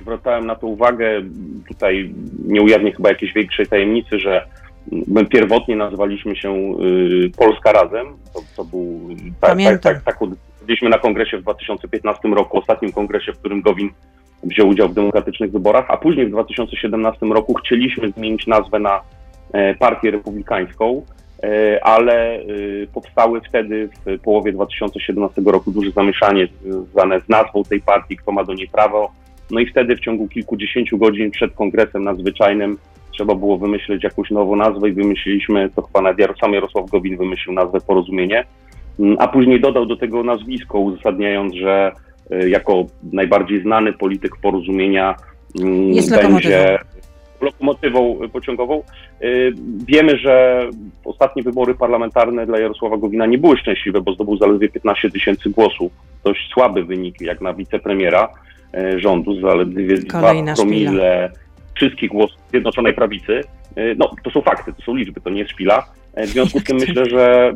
zwracałem 0.02 0.46
na 0.46 0.56
to 0.56 0.68
uwagę, 0.68 1.22
tutaj 1.68 2.14
nie 2.46 2.62
ujawnię 2.62 2.92
chyba 2.92 3.10
jakiejś 3.10 3.34
większej 3.34 3.68
tajemnicy, 3.68 4.20
że 4.20 4.46
my 5.08 5.26
pierwotnie 5.26 5.76
nazwaliśmy 5.76 6.36
się 6.36 6.76
y, 6.82 7.32
Polska 7.38 7.72
Razem. 7.72 8.08
To, 8.34 8.42
to 8.58 8.66
był 8.66 9.10
tak, 9.10 9.40
tak, 9.40 9.50
Pamiętam. 9.50 9.94
tak, 9.94 10.04
tak 10.04 10.18
byliśmy 10.70 10.90
na 10.90 10.98
kongresie 10.98 11.38
w 11.38 11.42
2015 11.42 12.28
roku, 12.28 12.58
ostatnim 12.58 12.92
kongresie, 12.92 13.34
w 13.34 13.40
którym 13.40 13.62
Gowin 13.62 13.90
wziął 14.44 14.68
udział 14.68 14.90
w 14.90 14.94
demokratycznych 14.94 15.52
wyborach, 15.52 15.86
a 15.88 15.98
później 15.98 16.26
w 16.26 16.30
2017 16.30 17.26
roku 17.26 17.54
chcieliśmy 17.54 18.12
zmienić 18.12 18.48
nazwę 18.48 18.80
na 18.80 19.02
Partię 19.80 20.12
Republikańską, 20.12 21.06
ale 21.82 22.40
powstały 22.94 23.42
wtedy 23.42 23.90
w 24.06 24.22
połowie 24.22 24.52
2017 24.52 25.42
roku 25.46 25.72
duże 25.72 25.92
zamieszanie 25.92 26.48
związane 26.62 27.22
z 27.22 27.30
nazwą 27.30 27.64
tej 27.64 27.82
partii, 27.82 28.18
kto 28.18 28.32
ma 28.32 28.44
do 28.44 28.54
niej 28.54 28.68
prawo. 28.68 29.12
No 29.52 29.60
i 29.60 29.66
wtedy 29.66 29.96
w 29.96 30.00
ciągu 30.00 30.28
kilkudziesięciu 30.28 30.98
godzin 30.98 31.32
przed 31.32 31.54
kongresem 31.54 32.04
nadzwyczajnym 32.04 32.78
trzeba 33.14 33.36
było 33.36 33.58
wymyślić 33.58 34.04
jakąś 34.04 34.32
nową 34.32 34.56
nazwę 34.56 34.90
i 34.90 34.94
wymyśliliśmy, 34.94 35.70
to 35.76 35.82
chyba 35.82 36.02
nawet 36.02 36.40
sam 36.42 36.54
Jarosław 36.54 36.90
Gowin 36.90 37.18
wymyślił 37.18 37.54
nazwę 37.54 37.80
Porozumienie, 37.88 38.46
a 39.20 39.28
później 39.28 39.62
dodał 39.62 39.86
do 39.86 39.98
tego 39.98 40.24
nazwisko, 40.24 40.80
uzasadniając, 40.80 41.54
że 41.54 41.92
y, 42.32 42.50
jako 42.50 42.86
najbardziej 43.14 43.62
znany 43.62 43.94
polityk 43.94 44.32
Porozumienia 44.42 45.16
mm, 45.62 45.94
Jest 45.94 46.22
będzie 46.22 46.80
lokomotywą 47.42 48.20
pociągową. 48.34 48.84
Y, 49.22 49.54
wiemy, 49.88 50.18
że 50.18 50.66
ostatnie 51.06 51.44
wybory 51.44 51.76
parlamentarne 51.76 52.46
dla 52.46 52.60
Jarosława 52.60 52.98
Gowina 52.98 53.26
nie 53.26 53.38
były 53.38 53.58
szczęśliwe, 53.58 54.02
bo 54.02 54.14
zdobył 54.14 54.38
zaledwie 54.38 54.70
15 54.70 55.12
tysięcy 55.12 55.50
głosów. 55.50 55.92
Dość 56.24 56.50
słaby 56.54 56.84
wynik 56.84 57.22
jak 57.22 57.42
na 57.42 57.54
wicepremiera 57.54 58.30
y, 58.76 59.00
rządu, 59.00 59.42
zaledwie 59.42 59.98
2 59.98 60.34
promile 60.56 61.32
wszystkich 61.74 62.10
głosów 62.10 62.38
Zjednoczonej 62.50 62.94
Prawicy. 62.94 63.42
No, 63.98 64.16
to 64.24 64.32
są 64.32 64.42
fakty, 64.42 64.74
to 64.74 64.82
są 64.82 64.96
liczby, 64.96 65.22
to 65.22 65.30
nie 65.30 65.40
jest 65.40 65.52
szpila. 65.52 65.86
E, 66.20 66.26
w 66.28 66.30
związku 66.30 66.60
z 66.60 66.64
tym 66.64 66.78
myślę, 66.78 67.06
że 67.06 67.54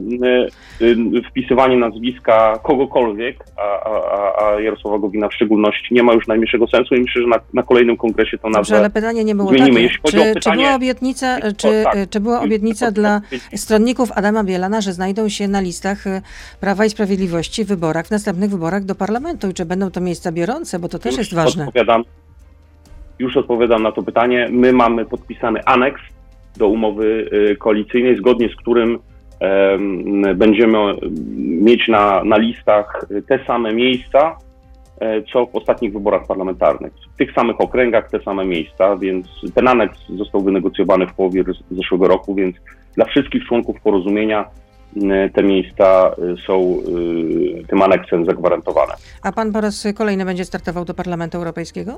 e, 0.82 1.22
wpisywanie 1.30 1.78
nazwiska 1.78 2.60
kogokolwiek, 2.64 3.44
a, 3.58 3.90
a, 3.90 4.46
a 4.46 4.60
Jarosława 4.60 5.00
Gowina 5.00 5.30
w 5.30 5.34
szczególności, 5.34 5.94
nie 5.94 6.04
ma 6.04 6.14
już 6.14 6.28
najmniejszego 6.28 6.68
sensu 6.68 6.96
i 6.96 7.00
myślę, 7.00 7.22
że 7.22 7.28
na, 7.28 7.40
na 7.54 7.64
kolejnym 7.64 7.98
kongresie 7.98 8.38
to 8.38 8.50
Dobrze, 8.50 8.78
ale 8.78 8.90
pytanie 8.90 9.24
nie 9.24 9.36
było 9.36 9.50
zmienimy. 9.50 9.82
takie. 9.82 9.94
Czy, 10.04 10.12
pytanie, 10.12 10.40
czy 10.40 10.52
była 10.52 10.76
obietnica, 10.76 11.38
czy, 11.58 11.84
tak, 11.84 11.98
czy 12.10 12.20
była 12.20 12.42
obietnica 12.42 12.92
dla 12.92 13.22
stronników 13.56 14.12
Adama 14.12 14.44
Bielana, 14.44 14.82
że 14.82 14.94
znajdą 14.94 15.30
się 15.30 15.48
na 15.48 15.62
listach 15.62 16.04
Prawa 16.60 16.86
i 16.86 16.90
Sprawiedliwości 16.90 17.66
w 17.66 17.68
wyborach, 17.68 18.08
w 18.08 18.12
następnych 18.12 18.50
wyborach 18.50 18.84
do 18.84 18.96
parlamentu 18.96 19.50
i 19.50 19.54
czy 19.54 19.66
będą 19.66 19.92
to 19.92 20.02
miejsca 20.02 20.32
biorące, 20.32 20.80
bo 20.80 20.90
to 20.90 21.00
też 21.00 21.18
jest 21.18 21.34
ważne. 21.34 21.68
Odpowiadam, 21.68 22.04
już 23.20 23.38
odpowiadam 23.38 23.84
na 23.84 23.92
to 23.92 24.04
pytanie. 24.04 24.48
My 24.52 24.74
mamy 24.74 25.06
podpisany 25.06 25.66
aneks 25.66 26.02
do 26.58 26.68
umowy 26.68 27.30
y, 27.52 27.56
koalicyjnej, 27.56 28.18
zgodnie 28.18 28.50
z 28.50 28.56
którym 28.56 29.00
będziemy 30.36 30.78
mieć 31.38 31.88
na, 31.88 32.24
na 32.24 32.38
listach 32.38 33.06
te 33.28 33.46
same 33.46 33.74
miejsca, 33.74 34.38
e, 35.00 35.24
co 35.24 35.46
w 35.46 35.56
ostatnich 35.56 35.94
wyborach 35.94 36.28
parlamentarnych. 36.28 36.94
W 37.14 37.18
tych 37.18 37.34
samych 37.34 37.62
okręgach 37.62 38.10
te 38.10 38.20
same 38.20 38.46
miejsca, 38.46 38.98
więc 38.98 39.28
ten 39.56 39.68
aneks 39.68 39.98
został 40.18 40.42
wynegocjowany 40.42 41.08
w 41.08 41.14
połowie 41.14 41.44
zeszłego 41.72 42.08
roku, 42.08 42.36
więc 42.36 42.56
dla 42.96 43.06
wszystkich 43.06 43.46
członków 43.46 43.82
porozumienia 43.82 44.46
te 45.34 45.44
miejsca 45.44 46.16
y, 46.38 46.42
są 46.48 46.80
y, 47.62 47.68
tym 47.68 47.82
aneksem 47.82 48.26
zagwarantowane. 48.26 48.94
A 49.24 49.32
pan 49.32 49.52
po 49.52 49.62
raz 49.62 49.88
kolejny 49.96 50.26
będzie 50.26 50.46
startował 50.46 50.86
do 50.86 50.94
Parlamentu 50.94 51.38
Europejskiego? 51.38 51.98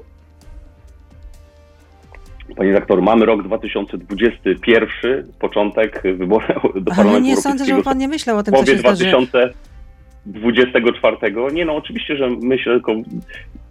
Panie 2.56 2.72
redaktor, 2.72 3.02
mamy 3.02 3.26
rok 3.26 3.44
2021, 3.44 5.28
początek 5.40 6.04
wyboru 6.18 6.46
do 6.76 6.92
Ale 6.92 6.96
Parlamentu 6.96 7.28
nie 7.28 7.38
sądzę, 7.38 7.66
że 7.66 7.82
pan 7.82 7.98
nie 7.98 8.08
myślał 8.08 8.38
o 8.38 8.44
tym, 8.44 8.54
co 8.54 8.66
się 8.66 8.76
2024. 8.76 11.18
Nie 11.54 11.66
no, 11.66 11.76
oczywiście, 11.76 12.18
że 12.18 12.30
myślę, 12.30 12.74
tylko 12.74 12.94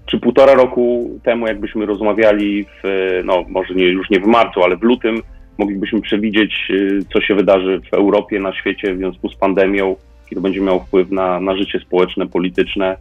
czy 0.07 0.19
półtora 0.19 0.55
roku 0.55 1.11
temu, 1.23 1.47
jakbyśmy 1.47 1.87
rozmawiali, 1.87 2.65
w, 2.65 2.83
no 3.25 3.45
może 3.49 3.75
nie, 3.75 3.85
już 3.85 4.11
nie 4.11 4.21
w 4.21 4.27
marcu, 4.27 4.63
ale 4.63 4.77
w 4.77 4.83
lutym, 4.83 5.23
moglibyśmy 5.59 6.01
przewidzieć, 6.01 6.69
y, 6.71 7.01
co 7.13 7.21
się 7.21 7.35
wydarzy 7.35 7.81
w 7.91 7.95
Europie, 7.95 8.41
na 8.41 8.53
świecie 8.53 8.95
w 8.95 8.99
związku 8.99 9.29
z 9.29 9.37
pandemią, 9.37 9.97
jaki 10.23 10.35
to 10.35 10.41
będzie 10.41 10.61
miało 10.61 10.81
wpływ 10.81 11.11
na, 11.11 11.41
na 11.41 11.57
życie 11.57 11.81
społeczne, 11.81 12.27
polityczne. 12.27 12.97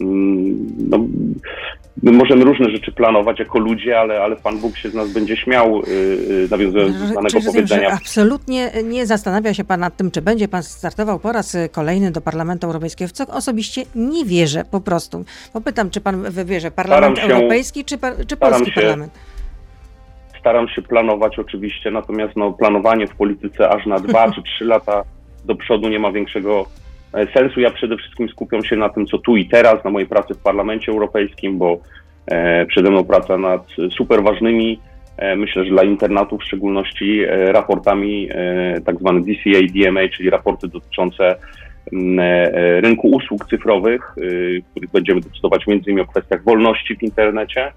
Mm, 0.00 0.66
no, 0.90 0.98
my 2.02 2.12
możemy 2.12 2.44
różne 2.44 2.70
rzeczy 2.70 2.92
planować 2.92 3.38
jako 3.38 3.58
ludzie, 3.58 4.00
ale, 4.00 4.22
ale 4.22 4.36
Pan 4.36 4.58
Bóg 4.58 4.76
się 4.76 4.90
z 4.90 4.94
nas 4.94 5.12
będzie 5.12 5.36
śmiał, 5.36 5.82
yy, 5.86 6.48
nawiązując 6.50 7.00
do 7.00 7.06
znanego 7.06 7.40
powiedzenia. 7.46 7.90
absolutnie 7.90 8.70
nie 8.84 9.06
zastanawia 9.06 9.54
się 9.54 9.64
Pan 9.64 9.80
nad 9.80 9.96
tym, 9.96 10.10
czy 10.10 10.22
będzie 10.22 10.48
Pan 10.48 10.62
startował 10.62 11.18
po 11.18 11.32
raz 11.32 11.56
kolejny 11.72 12.10
do 12.10 12.20
Parlamentu 12.20 12.66
Europejskiego, 12.66 13.08
w 13.08 13.12
co 13.12 13.26
osobiście 13.26 13.82
nie 13.94 14.24
wierzę 14.24 14.64
po 14.70 14.80
prostu. 14.80 15.24
Bo 15.54 15.60
pytam, 15.60 15.90
czy 15.90 16.00
Pan 16.00 16.22
wybierze 16.22 16.70
Parlament 16.70 17.18
się, 17.18 17.24
Europejski, 17.24 17.84
czy, 17.84 17.98
czy 18.26 18.36
Polski 18.36 18.66
się, 18.66 18.80
Parlament? 18.80 19.12
Staram 20.40 20.68
się 20.68 20.82
planować 20.82 21.38
oczywiście, 21.38 21.90
natomiast 21.90 22.36
no, 22.36 22.52
planowanie 22.52 23.06
w 23.06 23.14
polityce 23.16 23.68
aż 23.68 23.86
na 23.86 23.98
dwa 23.98 24.30
czy 24.34 24.42
trzy 24.42 24.64
lata 24.64 25.02
do 25.44 25.54
przodu 25.54 25.88
nie 25.88 25.98
ma 25.98 26.12
większego 26.12 26.66
sensu. 27.34 27.60
Ja 27.60 27.70
przede 27.70 27.96
wszystkim 27.96 28.28
skupiam 28.28 28.64
się 28.64 28.76
na 28.76 28.88
tym, 28.88 29.06
co 29.06 29.18
tu 29.18 29.36
i 29.36 29.48
teraz, 29.48 29.84
na 29.84 29.90
mojej 29.90 30.08
pracy 30.08 30.34
w 30.34 30.42
Parlamencie 30.42 30.92
Europejskim, 30.92 31.58
bo 31.58 31.78
e, 32.26 32.66
przede 32.66 32.90
mną 32.90 33.04
praca 33.04 33.38
nad 33.38 33.66
super 33.90 34.22
ważnymi, 34.22 34.80
e, 35.16 35.36
myślę, 35.36 35.64
że 35.64 35.70
dla 35.70 35.82
internatów 35.82 36.40
w 36.40 36.44
szczególności, 36.44 37.22
raportami 37.26 38.28
tak 38.84 38.98
zwane 38.98 39.20
DCA, 39.20 39.60
DMA, 39.74 40.00
czyli 40.16 40.30
raporty 40.30 40.68
dotyczące 40.68 41.36
rynku 42.80 43.08
usług 43.08 43.48
cyfrowych, 43.48 44.14
w 44.66 44.70
których 44.70 44.90
będziemy 44.90 45.20
decydować 45.20 45.66
innymi 45.66 46.00
o 46.00 46.06
kwestiach 46.06 46.44
wolności 46.44 46.96
w 46.96 47.02
internecie 47.02 47.72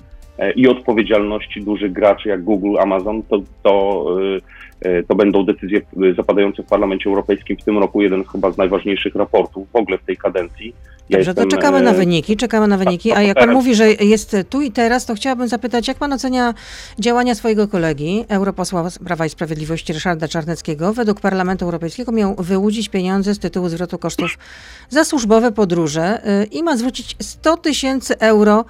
i 0.56 0.68
odpowiedzialności 0.68 1.62
dużych 1.62 1.92
graczy 1.92 2.30
jak 2.30 2.44
Google, 2.44 2.80
Amazon, 2.80 3.24
to, 3.24 3.42
to 3.64 4.06
E, 4.82 5.04
to 5.04 5.16
będą 5.16 5.46
decyzje 5.46 5.82
zapadające 6.16 6.64
w 6.64 6.66
Parlamencie 6.66 7.10
Europejskim 7.10 7.58
w 7.58 7.64
tym 7.64 7.78
roku, 7.78 8.02
jeden 8.02 8.24
chyba 8.24 8.52
z 8.52 8.58
najważniejszych 8.58 9.16
raportów 9.16 9.72
w 9.72 9.76
ogóle 9.76 9.98
w 9.98 10.04
tej 10.04 10.18
kadencji. 10.18 10.76
Dobrze, 11.10 11.34
to 11.34 11.46
czekamy 11.46 11.82
na 11.82 11.92
e, 11.92 11.94
wyniki, 11.94 12.38
czekamy 12.38 12.68
na 12.68 12.78
wyniki, 12.78 13.12
a 13.12 13.22
jak 13.22 13.38
pan 13.38 13.52
mówi, 13.52 13.76
że 13.76 13.92
jest 13.92 14.38
tu 14.50 14.62
i 14.62 14.72
teraz, 14.72 15.06
to 15.06 15.16
chciałabym 15.16 15.48
zapytać, 15.48 15.88
jak 15.88 15.98
pan 15.98 16.14
ocenia 16.14 16.54
działania 17.00 17.36
swojego 17.36 17.68
kolegi, 17.68 18.26
europosła 18.30 18.88
Prawa 19.06 19.26
i 19.26 19.30
Sprawiedliwości 19.30 19.94
Ryszarda 19.94 20.28
Czarneckiego? 20.28 20.94
Według 20.94 21.22
Parlamentu 21.22 21.66
Europejskiego 21.66 22.12
miał 22.12 22.36
wyłudzić 22.36 22.90
pieniądze 22.90 23.34
z 23.34 23.40
tytułu 23.40 23.70
zwrotu 23.70 23.98
kosztów 23.98 24.38
za 24.90 25.04
służbowe 25.04 25.52
podróże 25.52 26.26
e, 26.26 26.44
i 26.44 26.64
ma 26.64 26.78
zwrócić 26.78 27.16
100 27.20 27.58
tysięcy 27.58 28.20
euro 28.20 28.66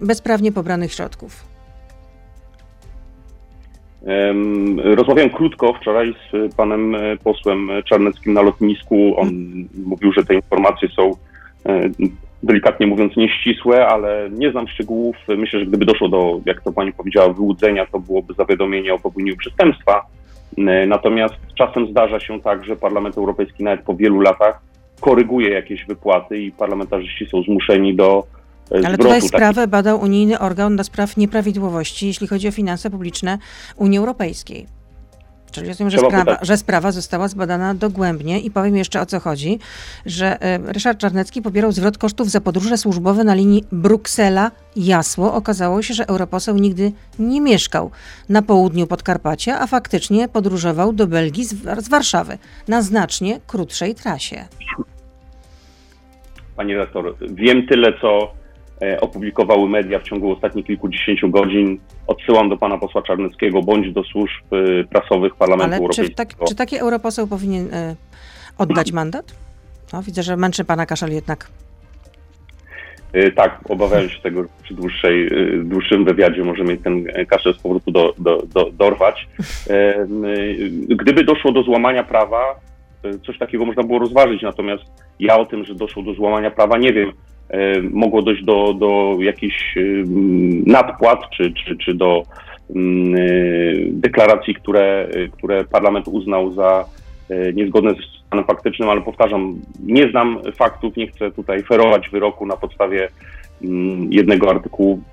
bezprawnie 0.00 0.52
pobranych 0.52 0.92
środków. 0.92 1.48
Rozmawiałem 4.84 5.30
krótko 5.30 5.72
wczoraj 5.72 6.14
z 6.32 6.54
panem 6.54 6.94
e, 6.94 7.16
posłem 7.16 7.68
Czarneckim 7.84 8.32
na 8.32 8.42
lotnisku. 8.42 9.14
On 9.16 9.28
mówił, 9.84 10.12
że 10.12 10.24
te 10.24 10.34
informacje 10.34 10.88
są 10.88 11.10
e, 11.10 11.27
delikatnie 12.42 12.86
mówiąc 12.86 13.16
nieścisłe, 13.16 13.86
ale 13.86 14.30
nie 14.30 14.50
znam 14.50 14.68
szczegółów. 14.68 15.16
Myślę, 15.28 15.60
że 15.60 15.66
gdyby 15.66 15.84
doszło 15.84 16.08
do, 16.08 16.40
jak 16.46 16.62
to 16.62 16.72
pani 16.72 16.92
powiedziała, 16.92 17.32
wyłudzenia, 17.32 17.86
to 17.86 18.00
byłoby 18.00 18.34
zawiadomienie 18.34 18.94
o 18.94 18.98
popełnieniu 18.98 19.36
przestępstwa. 19.36 20.06
E, 20.58 20.86
natomiast 20.86 21.34
czasem 21.58 21.86
zdarza 21.90 22.20
się 22.20 22.40
tak, 22.40 22.64
że 22.64 22.76
Parlament 22.76 23.18
Europejski 23.18 23.64
nawet 23.64 23.80
po 23.80 23.94
wielu 23.94 24.20
latach 24.20 24.60
koryguje 25.00 25.50
jakieś 25.50 25.86
wypłaty 25.86 26.38
i 26.38 26.52
parlamentarzyści 26.52 27.26
są 27.26 27.42
zmuszeni 27.42 27.94
do 27.94 28.26
ale 28.84 28.98
tutaj 28.98 29.22
sprawę 29.22 29.66
badał 29.66 30.00
unijny 30.00 30.38
organ 30.38 30.76
do 30.76 30.84
spraw 30.84 31.16
nieprawidłowości, 31.16 32.06
jeśli 32.06 32.26
chodzi 32.26 32.48
o 32.48 32.52
finanse 32.52 32.90
publiczne 32.90 33.38
Unii 33.76 33.98
Europejskiej. 33.98 34.77
Czyli 35.50 35.68
rozumiem, 35.68 35.90
że 35.90 35.98
sprawa, 35.98 36.38
że 36.42 36.56
sprawa 36.56 36.92
została 36.92 37.28
zbadana 37.28 37.74
dogłębnie 37.74 38.40
i 38.40 38.50
powiem 38.50 38.76
jeszcze 38.76 39.00
o 39.00 39.06
co 39.06 39.20
chodzi, 39.20 39.58
że 40.06 40.42
e, 40.42 40.58
Ryszard 40.72 40.98
Czarnecki 40.98 41.42
pobierał 41.42 41.72
zwrot 41.72 41.98
kosztów 41.98 42.30
za 42.30 42.40
podróże 42.40 42.76
służbowe 42.76 43.24
na 43.24 43.34
linii 43.34 43.64
Bruksela-Jasło. 43.72 45.34
Okazało 45.34 45.82
się, 45.82 45.94
że 45.94 46.08
europoseł 46.08 46.58
nigdy 46.58 46.92
nie 47.18 47.40
mieszkał 47.40 47.90
na 48.28 48.42
południu 48.42 48.86
Podkarpacia, 48.86 49.60
a 49.60 49.66
faktycznie 49.66 50.28
podróżował 50.28 50.92
do 50.92 51.06
Belgii 51.06 51.44
z, 51.44 51.88
Warszawy 51.88 52.38
na 52.68 52.82
znacznie 52.82 53.40
krótszej 53.46 53.94
trasie. 53.94 54.44
Pani 56.56 56.74
redaktor, 56.74 57.14
wiem 57.20 57.66
tyle, 57.66 57.92
co 58.00 58.37
opublikowały 59.00 59.68
media 59.68 59.98
w 59.98 60.02
ciągu 60.02 60.32
ostatnich 60.32 60.66
kilkudziesięciu 60.66 61.28
godzin. 61.28 61.78
Odsyłam 62.06 62.48
do 62.48 62.56
pana 62.56 62.78
posła 62.78 63.02
Czarneckiego 63.02 63.62
bądź 63.62 63.92
do 63.92 64.04
służb 64.04 64.44
e, 64.52 64.84
prasowych 64.84 65.34
Parlamentu 65.36 65.74
Ale 65.74 65.76
Europejskiego. 65.76 66.08
Czy, 66.08 66.36
tak, 66.36 66.48
czy 66.48 66.54
taki 66.54 66.78
europoseł 66.78 67.26
powinien 67.26 67.74
e, 67.74 67.96
oddać 68.58 68.92
mandat? 68.92 69.34
No, 69.92 70.02
widzę, 70.02 70.22
że 70.22 70.36
męczy 70.36 70.64
pana 70.64 70.86
Kaszal 70.86 71.10
jednak. 71.10 71.50
Tak, 73.36 73.60
obawiałem 73.68 74.08
się 74.08 74.20
tego, 74.20 74.42
że 74.42 74.48
przy 74.62 74.74
dłuższej, 74.74 75.30
dłuższym 75.64 76.04
wywiadzie 76.04 76.44
możemy 76.44 76.76
ten 76.76 77.04
kaszel 77.28 77.54
z 77.54 77.58
powrotu 77.58 77.90
do, 77.90 78.14
do, 78.18 78.42
do, 78.54 78.70
dorwać. 78.72 79.28
Gdyby 80.88 81.24
doszło 81.24 81.52
do 81.52 81.62
złamania 81.62 82.04
prawa, 82.04 82.60
coś 83.26 83.38
takiego 83.38 83.64
można 83.64 83.82
było 83.82 83.98
rozważyć, 83.98 84.42
natomiast 84.42 84.84
ja 85.20 85.38
o 85.38 85.46
tym, 85.46 85.64
że 85.64 85.74
doszło 85.74 86.02
do 86.02 86.14
złamania 86.14 86.50
prawa 86.50 86.78
nie 86.78 86.92
wiem. 86.92 87.12
Mogło 87.90 88.22
dojść 88.22 88.44
do, 88.44 88.74
do 88.74 89.16
jakichś 89.20 89.74
nadpłat 90.66 91.20
czy, 91.36 91.52
czy, 91.52 91.76
czy 91.76 91.94
do 91.94 92.22
deklaracji, 93.90 94.54
które, 94.54 95.08
które 95.32 95.64
parlament 95.64 96.08
uznał 96.08 96.52
za 96.52 96.84
niezgodne 97.54 97.90
z 97.90 98.26
stanem 98.26 98.44
faktycznym, 98.44 98.88
ale 98.88 99.00
powtarzam, 99.00 99.60
nie 99.84 100.10
znam 100.10 100.38
faktów, 100.54 100.96
nie 100.96 101.06
chcę 101.06 101.30
tutaj 101.30 101.62
ferować 101.62 102.08
wyroku 102.08 102.46
na 102.46 102.56
podstawie 102.56 103.08
jednego 104.10 104.50
artykułu. 104.50 104.92
Mm, 104.92 105.04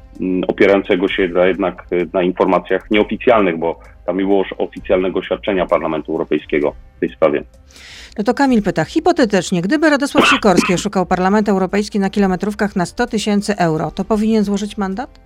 opierającego 0.48 1.08
się 1.08 1.30
jednak 1.46 1.86
y, 1.92 2.08
na 2.14 2.22
informacjach 2.22 2.92
nieoficjalnych, 2.92 3.58
bo 3.58 3.80
tam 4.06 4.18
nie 4.18 4.24
było 4.24 4.44
oficjalnego 4.58 5.20
oświadczenia 5.20 5.66
Parlamentu 5.66 6.12
Europejskiego 6.12 6.74
w 6.98 7.00
tej 7.00 7.10
sprawie. 7.10 7.44
No 8.18 8.24
to 8.24 8.34
Kamil 8.34 8.64
pyta, 8.64 8.86
hipotetycznie, 8.86 9.62
gdyby 9.62 9.90
Radosław 9.90 10.28
Sikorski 10.28 10.74
oszukał 10.74 11.06
Parlament 11.06 11.50
Europejski 11.50 12.00
na 12.00 12.10
kilometrówkach 12.10 12.76
na 12.76 12.86
100 12.86 13.08
tysięcy 13.08 13.58
euro, 13.58 13.92
to 13.92 14.06
powinien 14.06 14.44
złożyć 14.44 14.78
mandat? 14.78 15.20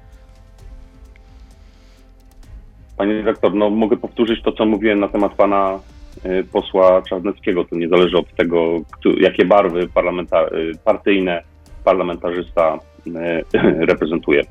Panie 2.97 3.13
dyrektor, 3.13 3.55
no 3.55 3.69
mogę 3.69 3.97
powtórzyć 3.97 4.43
to, 4.43 4.51
co 4.51 4.65
mówiłem 4.65 4.99
na 4.99 5.07
temat 5.07 5.33
pana 5.33 5.79
y, 6.25 6.43
posła 6.43 7.01
Czarneckiego. 7.01 7.65
To 7.65 7.75
nie 7.75 7.89
zależy 7.89 8.17
od 8.17 8.35
tego, 8.35 8.77
jakie 9.17 9.45
barwy 9.45 9.87
parlamenta- 9.87 10.55
y, 10.55 10.71
partyjne 10.85 11.43
parlamentarzysta 11.83 12.79
reprezentuje. 13.91 14.43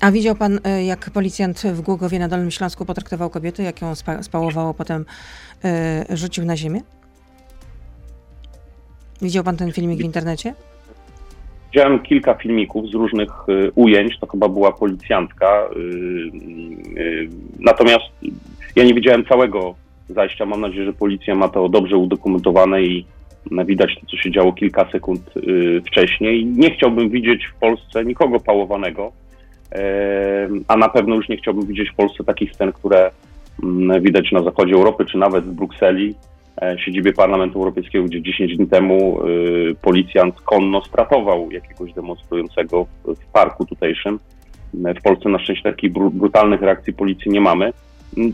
A 0.00 0.10
widział 0.10 0.34
pan, 0.34 0.60
e, 0.64 0.84
jak 0.84 1.10
policjant 1.10 1.62
w 1.62 1.80
Głogowie 1.80 2.18
na 2.18 2.28
Dolnym 2.28 2.50
Śląsku 2.50 2.84
potraktował 2.84 3.30
kobietę, 3.30 3.62
jak 3.62 3.82
ją 3.82 3.94
spa 3.94 4.22
spałowało, 4.22 4.74
potem 4.74 5.04
y, 6.10 6.16
rzucił 6.16 6.44
na 6.44 6.56
ziemię? 6.56 6.80
Widział 9.22 9.44
pan 9.44 9.56
ten 9.56 9.72
filmik 9.72 9.98
w 9.98 10.04
internecie? 10.04 10.54
Widziałem 11.72 12.02
kilka 12.02 12.34
filmików 12.34 12.90
z 12.90 12.94
różnych 12.94 13.30
y, 13.48 13.70
ujęć, 13.74 14.18
to 14.18 14.26
chyba 14.26 14.48
była 14.48 14.72
policjantka. 14.72 15.68
Y, 15.76 15.78
y, 17.00 17.28
natomiast 17.58 18.04
ja 18.76 18.84
nie 18.84 18.94
widziałem 18.94 19.24
całego 19.24 19.74
zajścia. 20.08 20.46
Mam 20.46 20.60
nadzieję, 20.60 20.84
że 20.84 20.92
policja 20.92 21.34
ma 21.34 21.48
to 21.48 21.68
dobrze 21.68 21.96
udokumentowane 21.96 22.82
i 22.82 23.06
widać 23.50 23.94
to, 24.00 24.06
co 24.06 24.16
się 24.16 24.30
działo 24.30 24.52
kilka 24.52 24.90
sekund 24.90 25.36
y, 25.36 25.82
wcześniej. 25.86 26.46
Nie 26.46 26.70
chciałbym 26.70 27.10
widzieć 27.10 27.46
w 27.46 27.54
Polsce 27.60 28.04
nikogo 28.04 28.40
pałowanego, 28.40 29.12
a 30.68 30.76
na 30.76 30.88
pewno 30.88 31.14
już 31.14 31.28
nie 31.28 31.36
chciałbym 31.36 31.66
widzieć 31.66 31.90
w 31.90 31.94
Polsce 31.94 32.24
takich 32.24 32.52
scen, 32.52 32.72
które 32.72 33.10
mm, 33.62 34.02
widać 34.02 34.32
na 34.32 34.42
zachodzie 34.42 34.74
Europy, 34.74 35.04
czy 35.04 35.18
nawet 35.18 35.44
w 35.44 35.52
Brukseli, 35.52 36.14
e, 36.62 36.76
siedzibie 36.78 37.12
Parlamentu 37.12 37.58
Europejskiego, 37.58 38.04
gdzie 38.04 38.22
10 38.22 38.56
dni 38.56 38.66
temu 38.66 39.26
y, 39.26 39.74
policjant 39.82 40.40
konno 40.40 40.84
stratował 40.84 41.50
jakiegoś 41.50 41.92
demonstrującego 41.92 42.86
w 43.04 43.32
parku 43.32 43.66
tutejszym. 43.66 44.18
W 44.74 45.02
Polsce 45.02 45.28
na 45.28 45.38
szczęście 45.38 45.70
takich 45.70 45.92
brutalnych 45.92 46.62
reakcji 46.62 46.92
policji 46.92 47.30
nie 47.30 47.40
mamy. 47.40 47.72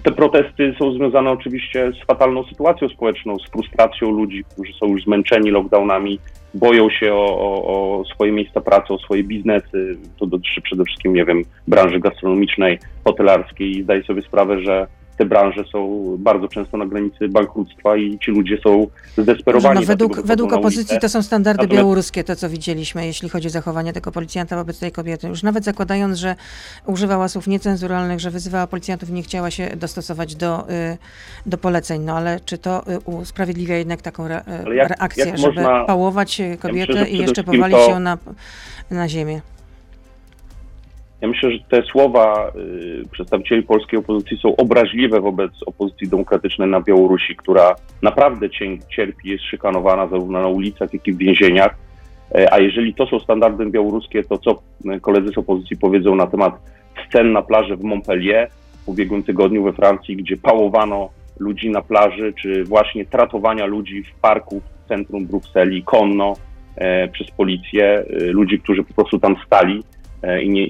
Te 0.03 0.13
protesty 0.13 0.75
są 0.79 0.93
związane 0.93 1.31
oczywiście 1.31 1.93
z 1.93 2.07
fatalną 2.07 2.45
sytuacją 2.45 2.89
społeczną, 2.89 3.39
z 3.39 3.51
frustracją 3.51 4.11
ludzi, 4.11 4.45
którzy 4.53 4.73
są 4.73 4.87
już 4.87 5.03
zmęczeni 5.03 5.51
lockdownami, 5.51 6.19
boją 6.55 6.91
się 6.91 7.15
o, 7.15 7.39
o, 7.39 8.01
o 8.01 8.05
swoje 8.05 8.33
miejsca 8.33 8.61
pracy, 8.61 8.95
o 8.95 8.99
swoje 8.99 9.25
biznesy. 9.25 9.99
To 10.19 10.27
dotyczy 10.27 10.61
przede 10.61 10.85
wszystkim, 10.85 11.15
nie 11.15 11.25
wiem, 11.25 11.43
branży 11.69 12.01
gastronomicznej, 12.01 12.79
hotelarskiej 13.05 13.79
i 13.79 13.83
zdaję 13.83 14.03
sobie 14.03 14.23
sprawę, 14.23 14.61
że 14.61 14.87
te 15.19 15.25
branże 15.25 15.65
są 15.73 16.17
bardzo 16.19 16.49
często 16.49 16.77
na 16.77 16.87
granicy 16.87 17.29
bankructwa 17.29 17.97
i 17.97 18.19
ci 18.19 18.31
ludzie 18.31 18.59
są 18.65 18.87
zdesperowani. 19.19 19.81
No, 19.81 19.87
według 19.87 20.21
według 20.27 20.53
opozycji 20.53 20.99
to 20.99 21.09
są 21.09 21.23
standardy 21.23 21.63
Natomiast... 21.63 21.83
białoruskie, 21.83 22.25
to 22.25 22.37
co 22.37 22.49
widzieliśmy, 22.49 23.07
jeśli 23.07 23.29
chodzi 23.29 23.47
o 23.47 23.51
zachowanie 23.51 23.93
tego 23.93 24.13
policjanta 24.13 24.57
wobec 24.57 24.79
tej 24.79 24.93
kobiety. 24.93 25.29
Już 25.29 25.43
nawet 25.43 25.65
zakładając, 25.65 26.19
że 26.19 26.35
używała 26.87 27.29
słów 27.29 27.47
niecenzuralnych, 27.47 28.21
że 28.21 28.31
wyzywała 28.31 28.67
policjantów, 28.67 29.11
nie 29.11 29.23
chciała 29.23 29.51
się 29.51 29.77
dostosować 29.77 30.37
do, 30.37 30.71
y, 30.71 30.99
do 31.47 31.59
poleceń. 31.59 32.03
No 32.03 32.17
ale 32.17 32.41
czy 32.45 32.59
to 32.59 32.93
y, 32.93 32.99
usprawiedliwia 33.01 33.77
jednak 33.77 34.03
taką 34.03 34.25
re, 34.25 34.43
jak, 34.75 34.89
reakcję, 34.89 35.25
jak 35.25 35.39
żeby 35.39 35.55
można... 35.55 35.85
pałować 35.85 36.43
kobietę 36.61 36.93
ja 36.93 37.01
myślę, 37.01 37.11
i 37.11 37.19
jeszcze 37.19 37.45
powalić 37.45 37.77
to... 37.79 37.91
ją 37.91 38.01
na, 38.01 38.19
na 38.91 39.09
ziemię? 39.09 39.41
Ja 41.21 41.29
myślę, 41.29 41.51
że 41.51 41.59
te 41.69 41.83
słowa 41.83 42.53
y, 42.57 43.09
przedstawicieli 43.11 43.63
polskiej 43.63 43.99
opozycji 43.99 44.39
są 44.39 44.57
obraźliwe 44.57 45.21
wobec 45.21 45.53
opozycji 45.67 46.09
demokratycznej 46.09 46.69
na 46.69 46.81
Białorusi, 46.81 47.37
która 47.37 47.75
naprawdę 48.03 48.49
cierpi, 48.97 49.29
jest 49.29 49.45
szykanowana 49.45 50.07
zarówno 50.07 50.43
na 50.43 50.49
ulicach, 50.49 50.95
jak 50.95 51.07
i 51.07 51.13
w 51.13 51.19
więzieniach. 51.19 51.75
E, 52.35 52.53
a 52.53 52.59
jeżeli 52.59 52.95
to 52.95 53.07
są 53.07 53.21
standardy 53.21 53.67
białoruskie, 53.67 54.25
to 54.25 54.39
co 54.39 54.63
koledzy 55.01 55.29
z 55.29 55.39
opozycji 55.39 55.77
powiedzą 55.77 56.15
na 56.15 56.27
temat 56.27 56.55
scen 57.09 57.33
na 57.33 57.43
plaży 57.43 57.77
w 57.77 57.83
Montpellier 57.83 58.49
w 58.85 58.89
ubiegłym 58.89 59.23
tygodniu 59.23 59.65
we 59.65 59.73
Francji, 59.73 60.17
gdzie 60.17 60.37
pałowano 60.37 61.11
ludzi 61.39 61.71
na 61.71 61.83
plaży, 61.83 62.33
czy 62.43 62.65
właśnie 62.65 63.07
tratowania 63.07 63.67
ludzi 63.67 64.03
w 64.03 64.21
parku 64.21 64.61
w 64.61 64.89
centrum 64.89 65.27
Brukseli 65.27 65.83
konno 65.83 66.35
e, 66.77 67.09
przez 67.09 67.31
policję, 67.31 67.85
e, 67.85 68.25
ludzi, 68.25 68.61
którzy 68.61 68.85
po 68.85 68.95
prostu 68.95 69.19
tam 69.19 69.37
stali 69.47 69.83
E, 69.83 69.98
i, 70.43 70.51
nie, 70.51 70.69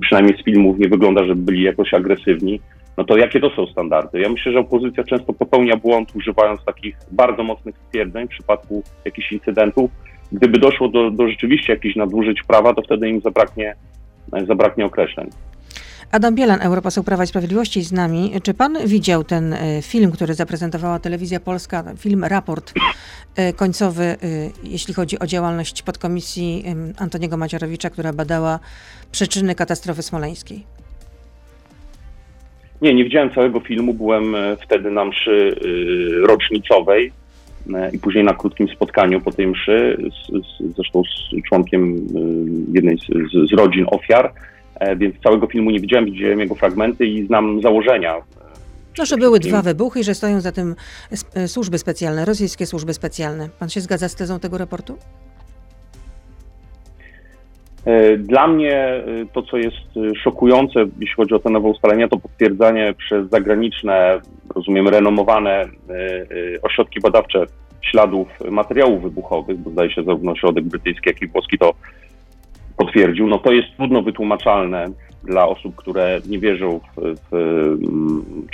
przynajmniej 0.00 0.38
z 0.38 0.44
filmów 0.44 0.78
nie 0.78 0.88
wygląda, 0.88 1.24
żeby 1.24 1.42
byli 1.42 1.62
jakoś 1.62 1.94
agresywni, 1.94 2.60
no 2.96 3.04
to 3.04 3.16
jakie 3.16 3.40
to 3.40 3.50
są 3.50 3.66
standardy? 3.66 4.20
Ja 4.20 4.28
myślę, 4.28 4.52
że 4.52 4.58
opozycja 4.58 5.04
często 5.04 5.32
popełnia 5.32 5.76
błąd, 5.76 6.12
używając 6.16 6.64
takich 6.64 6.96
bardzo 7.12 7.42
mocnych 7.42 7.78
stwierdzeń 7.78 8.26
w 8.26 8.30
przypadku 8.30 8.82
jakichś 9.04 9.32
incydentów. 9.32 9.90
Gdyby 10.32 10.58
doszło 10.58 10.88
do, 10.88 11.10
do 11.10 11.28
rzeczywiście 11.28 11.72
jakichś 11.72 11.96
nadużyć 11.96 12.42
prawa, 12.42 12.74
to 12.74 12.82
wtedy 12.82 13.08
im 13.08 13.20
zabraknie, 13.20 13.74
zabraknie 14.46 14.86
określeń. 14.86 15.30
Adam 16.14 16.34
Bielan, 16.34 16.62
Europoseł 16.62 17.04
Prawa 17.04 17.24
i 17.24 17.26
Sprawiedliwości 17.26 17.82
z 17.82 17.92
nami. 17.92 18.32
Czy 18.42 18.54
pan 18.54 18.78
widział 18.86 19.24
ten 19.24 19.52
e, 19.52 19.82
film, 19.82 20.12
który 20.12 20.34
zaprezentowała 20.34 20.98
Telewizja 20.98 21.40
Polska, 21.40 21.84
film, 21.98 22.24
raport 22.24 22.72
e, 23.36 23.52
końcowy, 23.52 24.02
e, 24.02 24.16
jeśli 24.64 24.94
chodzi 24.94 25.18
o 25.18 25.26
działalność 25.26 25.82
podkomisji 25.82 26.64
Antoniego 26.98 27.36
Macierowicza, 27.36 27.90
która 27.90 28.12
badała 28.12 28.58
przyczyny 29.12 29.54
katastrofy 29.54 30.02
smoleńskiej? 30.02 30.64
Nie, 32.82 32.94
nie 32.94 33.04
widziałem 33.04 33.30
całego 33.30 33.60
filmu. 33.60 33.94
Byłem 33.94 34.36
wtedy 34.62 34.90
na 34.90 35.04
mszy 35.04 35.56
rocznicowej 36.26 37.12
i 37.92 37.98
później 37.98 38.24
na 38.24 38.34
krótkim 38.34 38.68
spotkaniu 38.68 39.20
po 39.20 39.32
tej 39.32 39.46
mszy, 39.46 39.98
z, 39.98 40.26
z, 40.46 40.74
zresztą 40.74 41.02
z 41.02 41.48
członkiem 41.48 42.06
jednej 42.72 42.98
z, 42.98 43.50
z 43.50 43.52
rodzin 43.52 43.86
ofiar. 43.90 44.32
E, 44.80 44.96
więc 44.96 45.14
całego 45.24 45.46
filmu 45.46 45.70
nie 45.70 45.80
widziałem, 45.80 46.04
widziałem 46.04 46.40
jego 46.40 46.54
fragmenty 46.54 47.06
i 47.06 47.26
znam 47.26 47.62
założenia. 47.62 48.14
No, 48.98 49.04
że 49.06 49.16
były 49.16 49.40
dwa 49.40 49.62
wybuchy 49.62 50.00
i 50.00 50.04
że 50.04 50.14
stoją 50.14 50.40
za 50.40 50.52
tym 50.52 50.74
e, 51.34 51.48
służby 51.48 51.78
specjalne, 51.78 52.24
rosyjskie 52.24 52.66
służby 52.66 52.94
specjalne. 52.94 53.48
Pan 53.58 53.68
się 53.68 53.80
zgadza 53.80 54.08
z 54.08 54.14
tezą 54.14 54.40
tego 54.40 54.58
raportu? 54.58 54.96
E, 57.84 58.16
dla 58.16 58.46
mnie 58.46 59.04
to, 59.32 59.42
co 59.42 59.56
jest 59.56 60.16
szokujące, 60.22 60.80
jeśli 60.80 61.14
chodzi 61.16 61.34
o 61.34 61.38
te 61.38 61.50
nowe 61.50 61.68
ustalenia, 61.68 62.08
to 62.08 62.16
potwierdzanie 62.16 62.94
przez 62.98 63.30
zagraniczne, 63.30 64.20
rozumiem, 64.54 64.88
renomowane 64.88 65.64
ośrodki 66.62 67.00
badawcze 67.00 67.46
śladów 67.90 68.28
materiałów 68.50 69.02
wybuchowych, 69.02 69.58
bo 69.58 69.70
zdaje 69.70 69.90
się 69.90 70.04
zarówno 70.04 70.32
ośrodek 70.32 70.64
brytyjski, 70.64 71.08
jak 71.08 71.22
i 71.22 71.26
włoski 71.26 71.58
to 71.58 71.74
potwierdził, 72.76 73.26
no 73.26 73.38
to 73.38 73.52
jest 73.52 73.68
trudno 73.76 74.02
wytłumaczalne 74.02 74.86
dla 75.24 75.48
osób, 75.48 75.76
które 75.76 76.20
nie 76.28 76.38
wierzą 76.38 76.80
w, 76.96 77.14
w 77.30 77.76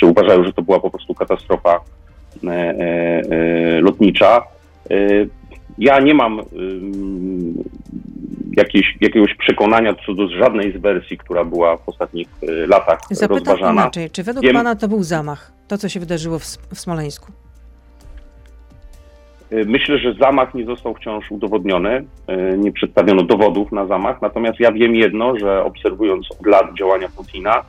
czy 0.00 0.06
uważają, 0.06 0.44
że 0.44 0.52
to 0.52 0.62
była 0.62 0.80
po 0.80 0.90
prostu 0.90 1.14
katastrofa 1.14 1.80
e, 2.44 2.48
e, 2.48 2.83
e 3.30 3.80
lotnicza. 3.80 4.42
Ja 5.78 6.00
nie 6.00 6.14
mam 6.14 6.40
jakiejś, 8.56 8.96
jakiegoś 9.00 9.35
przekonania 9.35 9.94
co 10.06 10.14
do 10.14 10.28
żadnej 10.28 10.72
z 10.72 10.76
wersji, 10.80 11.18
która 11.18 11.44
była 11.44 11.76
w 11.76 11.88
ostatnich 11.88 12.28
latach 12.66 12.98
Zapytam 13.11 13.38
rozważana. 13.38 13.83
inaczej, 13.83 14.11
czy 14.11 14.22
według 14.22 14.44
Wiem, 14.44 14.54
Pana 14.54 14.76
to 14.76 14.88
był 14.88 15.02
zamach, 15.02 15.52
to 15.68 15.78
co 15.78 15.88
się 15.88 16.00
wydarzyło 16.00 16.38
w, 16.38 16.44
w 16.44 16.80
Smoleńsku? 16.80 17.33
Y, 19.52 19.64
myślę, 19.66 19.98
że 19.98 20.14
zamach 20.14 20.54
nie 20.54 20.64
został 20.64 20.94
wciąż 20.94 21.30
udowodniony, 21.30 22.04
y, 22.54 22.58
nie 22.58 22.72
przedstawiono 22.72 23.22
dowodów 23.22 23.72
na 23.72 23.86
zamach, 23.86 24.22
natomiast 24.22 24.60
ja 24.60 24.72
wiem 24.72 24.94
jedno, 24.94 25.38
że 25.38 25.64
obserwując 25.64 26.28
od 26.40 26.46
lat 26.46 26.74
działania 26.78 27.08
Putina, 27.16 27.64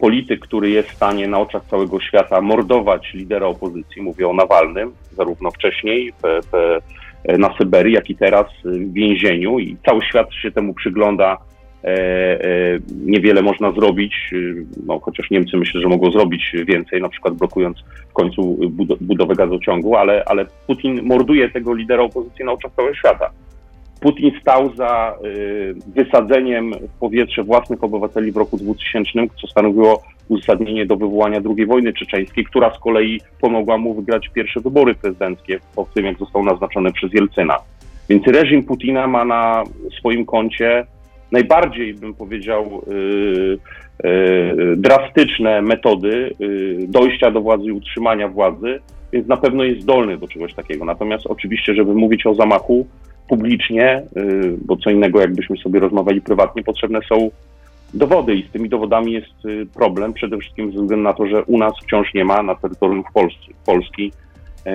polityk, 0.00 0.40
który 0.40 0.70
jest 0.70 0.88
w 0.88 0.96
stanie 0.96 1.28
na 1.28 1.38
oczach 1.38 1.62
całego 1.70 2.00
świata 2.00 2.40
mordować 2.40 3.14
lidera 3.14 3.46
opozycji, 3.46 4.02
mówię 4.02 4.28
o 4.28 4.32
Nawalnym, 4.32 4.92
zarówno 5.12 5.50
wcześniej 5.50 6.12
w, 6.12 6.40
w, 6.52 6.78
na 7.38 7.56
Syberii, 7.58 7.94
jak 7.94 8.10
i 8.10 8.16
teraz 8.16 8.46
w 8.64 8.92
więzieniu 8.92 9.58
i 9.58 9.76
cały 9.86 10.02
świat 10.02 10.34
się 10.34 10.50
temu 10.50 10.74
przygląda 10.74 11.36
niewiele 13.06 13.42
można 13.42 13.72
zrobić, 13.72 14.14
e, 14.32 14.36
no, 14.86 14.98
chociaż 14.98 15.30
Niemcy 15.30 15.56
myślę, 15.56 15.80
że 15.80 15.88
mogą 15.88 16.10
zrobić 16.10 16.52
więcej, 16.66 17.02
na 17.02 17.08
przykład 17.08 17.34
blokując 17.34 17.78
w 18.10 18.12
końcu 18.12 18.58
budowę 19.00 19.34
gazociągu, 19.34 19.96
ale, 19.96 20.24
ale 20.26 20.46
Putin 20.66 21.02
morduje 21.02 21.50
tego 21.50 21.74
lidera 21.74 22.02
opozycji 22.02 22.44
na 22.44 22.52
oczach 22.52 22.72
całego 22.76 22.94
świata. 22.94 23.30
Putin 24.00 24.30
stał 24.40 24.74
za 24.74 25.18
y, 25.24 25.74
wysadzeniem 25.86 26.72
w 26.72 26.98
powietrze 26.98 27.44
własnych 27.44 27.84
obywateli 27.84 28.32
w 28.32 28.36
roku 28.36 28.56
2000, 28.56 29.10
co 29.40 29.46
stanowiło 29.46 30.02
uzasadnienie 30.28 30.86
do 30.86 30.96
wywołania 30.96 31.40
II 31.56 31.66
wojny 31.66 31.92
czeczeńskiej, 31.92 32.44
która 32.44 32.74
z 32.74 32.78
kolei 32.78 33.20
pomogła 33.40 33.78
mu 33.78 33.94
wygrać 33.94 34.28
pierwsze 34.28 34.60
wybory 34.60 34.94
prezydenckie 34.94 35.60
po 35.76 35.86
tym, 35.94 36.04
jak 36.04 36.18
został 36.18 36.44
naznaczony 36.44 36.92
przez 36.92 37.12
Jelcyna. 37.12 37.58
Więc 38.08 38.26
reżim 38.26 38.62
Putina 38.62 39.06
ma 39.06 39.24
na 39.24 39.64
swoim 39.98 40.26
koncie 40.26 40.86
najbardziej, 41.32 41.94
bym 41.94 42.14
powiedział, 42.14 42.84
yy, 42.86 43.58
yy, 44.04 44.76
drastyczne 44.76 45.62
metody 45.62 46.34
yy, 46.38 46.86
dojścia 46.88 47.30
do 47.30 47.40
władzy 47.40 47.64
i 47.64 47.72
utrzymania 47.72 48.28
władzy, 48.28 48.80
więc 49.12 49.28
na 49.28 49.36
pewno 49.36 49.64
jest 49.64 49.82
zdolny 49.82 50.18
do 50.18 50.28
czegoś 50.28 50.54
takiego. 50.54 50.84
Natomiast 50.84 51.26
oczywiście, 51.26 51.74
żeby 51.74 51.94
mówić 51.94 52.26
o 52.26 52.34
zamachu 52.34 52.86
publicznie, 53.28 54.02
y, 54.16 54.56
bo 54.64 54.76
co 54.76 54.90
innego 54.90 55.20
jakbyśmy 55.20 55.56
sobie 55.56 55.80
rozmawiali 55.80 56.20
prywatnie, 56.20 56.62
potrzebne 56.62 57.00
są 57.08 57.30
dowody 57.94 58.34
i 58.34 58.48
z 58.48 58.50
tymi 58.50 58.68
dowodami 58.68 59.12
jest 59.12 59.44
y, 59.44 59.66
problem, 59.74 60.12
przede 60.12 60.38
wszystkim 60.38 60.72
ze 60.72 60.82
względu 60.82 61.04
na 61.04 61.12
to, 61.12 61.26
że 61.26 61.44
u 61.44 61.58
nas 61.58 61.72
wciąż 61.82 62.14
nie 62.14 62.24
ma 62.24 62.42
na 62.42 62.54
terytorium 62.54 63.04
Polski, 63.14 63.54
Polski 63.66 64.12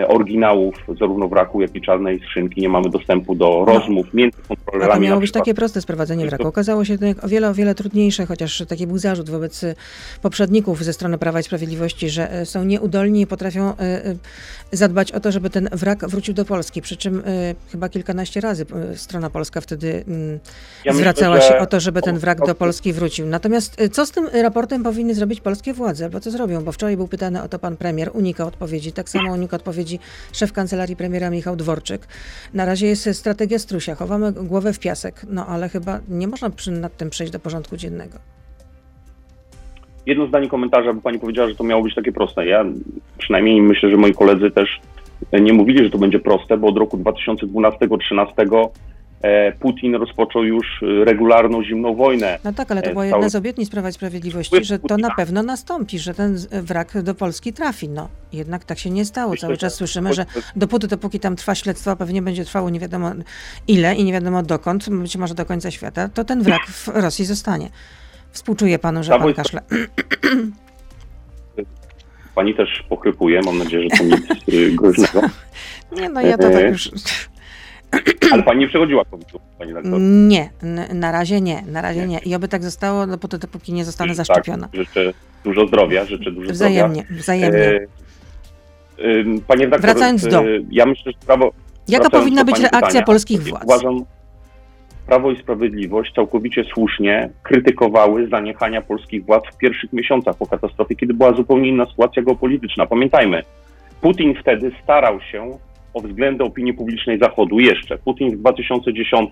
oryginałów 0.07 0.75
zarówno 0.99 1.27
wraku, 1.27 1.61
jak 1.61 1.75
i 1.75 1.81
czarnej 1.81 2.19
skrzynki. 2.19 2.61
Nie 2.61 2.69
mamy 2.69 2.89
dostępu 2.89 3.35
do 3.35 3.63
no. 3.67 3.73
rozmów 3.73 4.05
no. 4.05 4.17
między 4.17 4.37
kontrolerami. 4.47 4.91
A 4.91 4.95
to 4.95 5.01
miało 5.01 5.21
być 5.21 5.31
takie 5.31 5.53
proste 5.53 5.81
sprowadzenie 5.81 6.25
wraku. 6.25 6.47
Okazało 6.47 6.85
się 6.85 6.97
to 6.97 7.05
o 7.21 7.27
wiele, 7.27 7.49
o 7.49 7.53
wiele 7.53 7.75
trudniejsze, 7.75 8.25
chociaż 8.25 8.63
taki 8.67 8.87
był 8.87 8.97
zarzut 8.97 9.29
wobec 9.29 9.63
e, 9.63 9.75
poprzedników 10.21 10.83
ze 10.83 10.93
strony 10.93 11.17
Prawa 11.17 11.39
i 11.39 11.43
Sprawiedliwości, 11.43 12.09
że 12.09 12.31
e, 12.31 12.45
są 12.45 12.63
nieudolni 12.63 13.21
i 13.21 13.27
potrafią 13.27 13.73
zadbać 14.71 15.11
o 15.11 15.19
to, 15.19 15.31
żeby 15.31 15.49
ten 15.49 15.69
wrak 15.71 16.07
wrócił 16.07 16.33
do 16.33 16.45
Polski. 16.45 16.81
Przy 16.81 16.97
czym 16.97 17.23
chyba 17.71 17.89
kilkanaście 17.89 18.41
razy 18.41 18.65
strona 18.95 19.29
polska 19.29 19.61
wtedy 19.61 20.03
mm, 20.07 20.39
ja 20.85 20.93
zwracała 20.93 21.35
myślę, 21.35 21.49
się 21.49 21.57
o 21.57 21.65
to, 21.65 21.79
żeby 21.79 22.01
ten 22.01 22.17
wrak 22.17 22.45
do 22.45 22.55
Polski 22.55 22.93
wrócił. 22.93 23.25
Natomiast 23.25 23.77
co 23.91 24.05
z 24.05 24.11
tym 24.11 24.27
raportem 24.43 24.83
powinny 24.83 25.15
zrobić 25.15 25.41
polskie 25.41 25.73
władze? 25.73 26.05
Albo 26.05 26.19
co 26.19 26.31
zrobią? 26.31 26.63
Bo 26.63 26.71
wczoraj 26.71 26.97
był 26.97 27.07
pytany 27.07 27.43
o 27.43 27.47
to 27.47 27.59
pan 27.59 27.77
premier, 27.77 28.09
unika 28.13 28.45
odpowiedzi. 28.45 28.91
Tak 28.91 29.09
samo 29.09 29.33
unika 29.33 29.55
odpowiedzi 29.55 29.74
odpowiedzi 29.75 29.99
szef 30.33 30.53
kancelarii 30.53 30.95
premiera 30.95 31.29
Michał 31.29 31.55
Dworczyk. 31.55 32.07
Na 32.53 32.65
razie 32.65 32.87
jest 32.87 33.09
strategia 33.13 33.59
strusia, 33.59 33.95
chowamy 33.95 34.31
głowę 34.31 34.73
w 34.73 34.79
piasek, 34.79 35.25
no 35.29 35.45
ale 35.47 35.69
chyba 35.69 35.99
nie 36.09 36.27
można 36.27 36.49
przy, 36.49 36.71
nad 36.71 36.97
tym 36.97 37.09
przejść 37.09 37.33
do 37.33 37.39
porządku 37.39 37.77
dziennego. 37.77 38.17
Jedno 40.05 40.27
zdanie 40.27 40.49
komentarza, 40.49 40.93
bo 40.93 41.01
pani 41.01 41.19
powiedziała, 41.19 41.49
że 41.49 41.55
to 41.55 41.63
miało 41.63 41.83
być 41.83 41.95
takie 41.95 42.11
proste. 42.11 42.45
Ja 42.45 42.65
przynajmniej 43.17 43.61
myślę, 43.61 43.89
że 43.89 43.97
moi 43.97 44.13
koledzy 44.13 44.51
też 44.51 44.81
nie 45.41 45.53
mówili, 45.53 45.83
że 45.83 45.89
to 45.89 45.97
będzie 45.97 46.19
proste, 46.19 46.57
bo 46.57 46.67
od 46.67 46.77
roku 46.77 46.97
2012-2013 46.97 48.25
E, 48.37 48.94
Putin 49.59 49.95
rozpoczął 49.95 50.43
już 50.43 50.83
regularną 51.03 51.63
zimną 51.63 51.95
wojnę. 51.95 52.39
No 52.43 52.53
tak, 52.53 52.71
ale 52.71 52.81
to 52.81 52.89
e, 52.89 52.91
była 52.91 53.05
jedna 53.05 53.29
z 53.29 53.35
obietnic 53.35 53.69
Prawa 53.69 53.89
i 53.89 53.93
Sprawiedliwości, 53.93 54.65
że 54.65 54.79
to 54.79 54.97
na 54.97 55.15
pewno 55.15 55.43
nastąpi, 55.43 55.99
że 55.99 56.13
ten 56.13 56.37
wrak 56.51 57.01
do 57.01 57.15
Polski 57.15 57.53
trafi. 57.53 57.89
No 57.89 58.09
jednak 58.33 58.63
tak 58.63 58.79
się 58.79 58.89
nie 58.89 59.05
stało. 59.05 59.37
Cały 59.37 59.57
czas 59.57 59.75
słyszymy, 59.75 60.13
że 60.13 60.25
dopóty, 60.55 60.87
dopóki 60.87 61.19
tam 61.19 61.35
trwa 61.35 61.55
śledztwo, 61.55 61.95
pewnie 61.95 62.21
będzie 62.21 62.45
trwało 62.45 62.69
nie 62.69 62.79
wiadomo 62.79 63.11
ile 63.67 63.95
i 63.95 64.03
nie 64.03 64.13
wiadomo 64.13 64.43
dokąd, 64.43 64.89
być 64.89 65.17
może 65.17 65.35
do 65.35 65.45
końca 65.45 65.71
świata, 65.71 66.09
to 66.09 66.23
ten 66.23 66.41
wrak 66.43 66.67
w 66.67 66.87
Rosji 66.87 67.25
zostanie. 67.25 67.69
Współczuję 68.31 68.79
panu, 68.79 69.03
że 69.03 69.19
pan 69.19 69.33
kaszle. 69.33 69.61
Pani 72.35 72.55
też 72.55 72.83
pochrypuje, 72.89 73.41
mam 73.45 73.57
nadzieję, 73.57 73.87
że 73.91 73.97
to 73.97 74.03
nic 74.03 74.49
y, 74.53 74.71
groźnego. 74.71 75.21
Nie, 76.01 76.09
no 76.09 76.21
ja 76.21 76.37
to 76.37 76.49
tak 76.49 76.69
już... 76.69 76.89
Ale 78.31 78.43
pani 78.43 78.59
nie 78.59 78.67
przechodziła 78.67 79.05
COVID-u, 79.05 79.39
pani 79.59 79.73
doktor? 79.73 79.99
Nie, 80.01 80.49
na 80.93 81.11
razie 81.11 81.41
nie, 81.41 81.61
na 81.61 81.81
razie 81.81 81.99
nie. 81.99 82.07
nie. 82.07 82.19
I 82.19 82.35
oby 82.35 82.47
tak 82.47 82.63
zostało, 82.63 83.07
dopóty, 83.07 83.37
dopóki 83.37 83.73
nie 83.73 83.85
zostanę 83.85 84.07
tak, 84.07 84.17
zaszczepiona. 84.17 84.69
Życzę 84.73 85.13
dużo 85.43 85.67
zdrowia, 85.67 86.05
życzę 86.05 86.31
dużo 86.31 86.51
wzajemnie, 86.51 87.01
zdrowia. 87.01 87.21
Wzajemnie, 87.21 87.87
e, 88.97 89.23
Panie 89.47 89.63
redaktor, 89.63 89.91
Wracając 89.91 90.27
do... 90.27 90.39
E, 90.39 90.45
ja 90.71 90.85
myślę, 90.85 91.11
że 91.11 91.17
prawo... 91.25 91.51
Jaka 91.87 92.09
powinna 92.09 92.43
być 92.43 92.59
reakcja 92.59 92.79
pytania, 92.81 93.05
polskich 93.05 93.43
władz? 93.43 93.63
Uważam, 93.63 94.05
Prawo 95.07 95.31
i 95.31 95.37
Sprawiedliwość 95.37 96.13
całkowicie 96.13 96.63
słusznie 96.63 97.29
krytykowały 97.43 98.27
zaniechania 98.27 98.81
polskich 98.81 99.25
władz 99.25 99.43
w 99.53 99.57
pierwszych 99.57 99.93
miesiącach 99.93 100.37
po 100.37 100.47
katastrofie, 100.47 100.95
kiedy 100.95 101.13
była 101.13 101.33
zupełnie 101.33 101.69
inna 101.69 101.85
sytuacja 101.85 102.23
geopolityczna. 102.23 102.85
Pamiętajmy, 102.85 103.43
Putin 104.01 104.35
wtedy 104.41 104.71
starał 104.83 105.21
się 105.21 105.57
o 105.95 106.01
względy 106.01 106.43
opinii 106.43 106.73
publicznej 106.73 107.19
Zachodu 107.19 107.59
jeszcze. 107.59 107.97
Putin 107.97 108.31
w 108.31 108.39
2010 108.39 109.29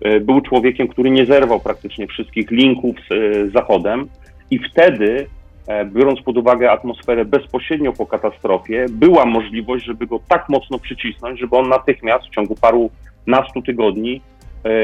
e, 0.00 0.20
był 0.20 0.40
człowiekiem, 0.40 0.88
który 0.88 1.10
nie 1.10 1.26
zerwał 1.26 1.60
praktycznie 1.60 2.06
wszystkich 2.06 2.50
linków 2.50 2.96
z 3.10 3.12
e, 3.12 3.50
Zachodem 3.50 4.08
i 4.50 4.58
wtedy, 4.58 5.26
e, 5.66 5.84
biorąc 5.84 6.22
pod 6.22 6.36
uwagę 6.36 6.70
atmosferę 6.70 7.24
bezpośrednio 7.24 7.92
po 7.92 8.06
katastrofie, 8.06 8.86
była 8.90 9.26
możliwość, 9.26 9.84
żeby 9.84 10.06
go 10.06 10.20
tak 10.28 10.48
mocno 10.48 10.78
przycisnąć, 10.78 11.40
żeby 11.40 11.56
on 11.56 11.68
natychmiast 11.68 12.24
w 12.26 12.34
ciągu 12.34 12.54
paru 12.60 12.90
nastu 13.26 13.62
tygodni 13.62 14.20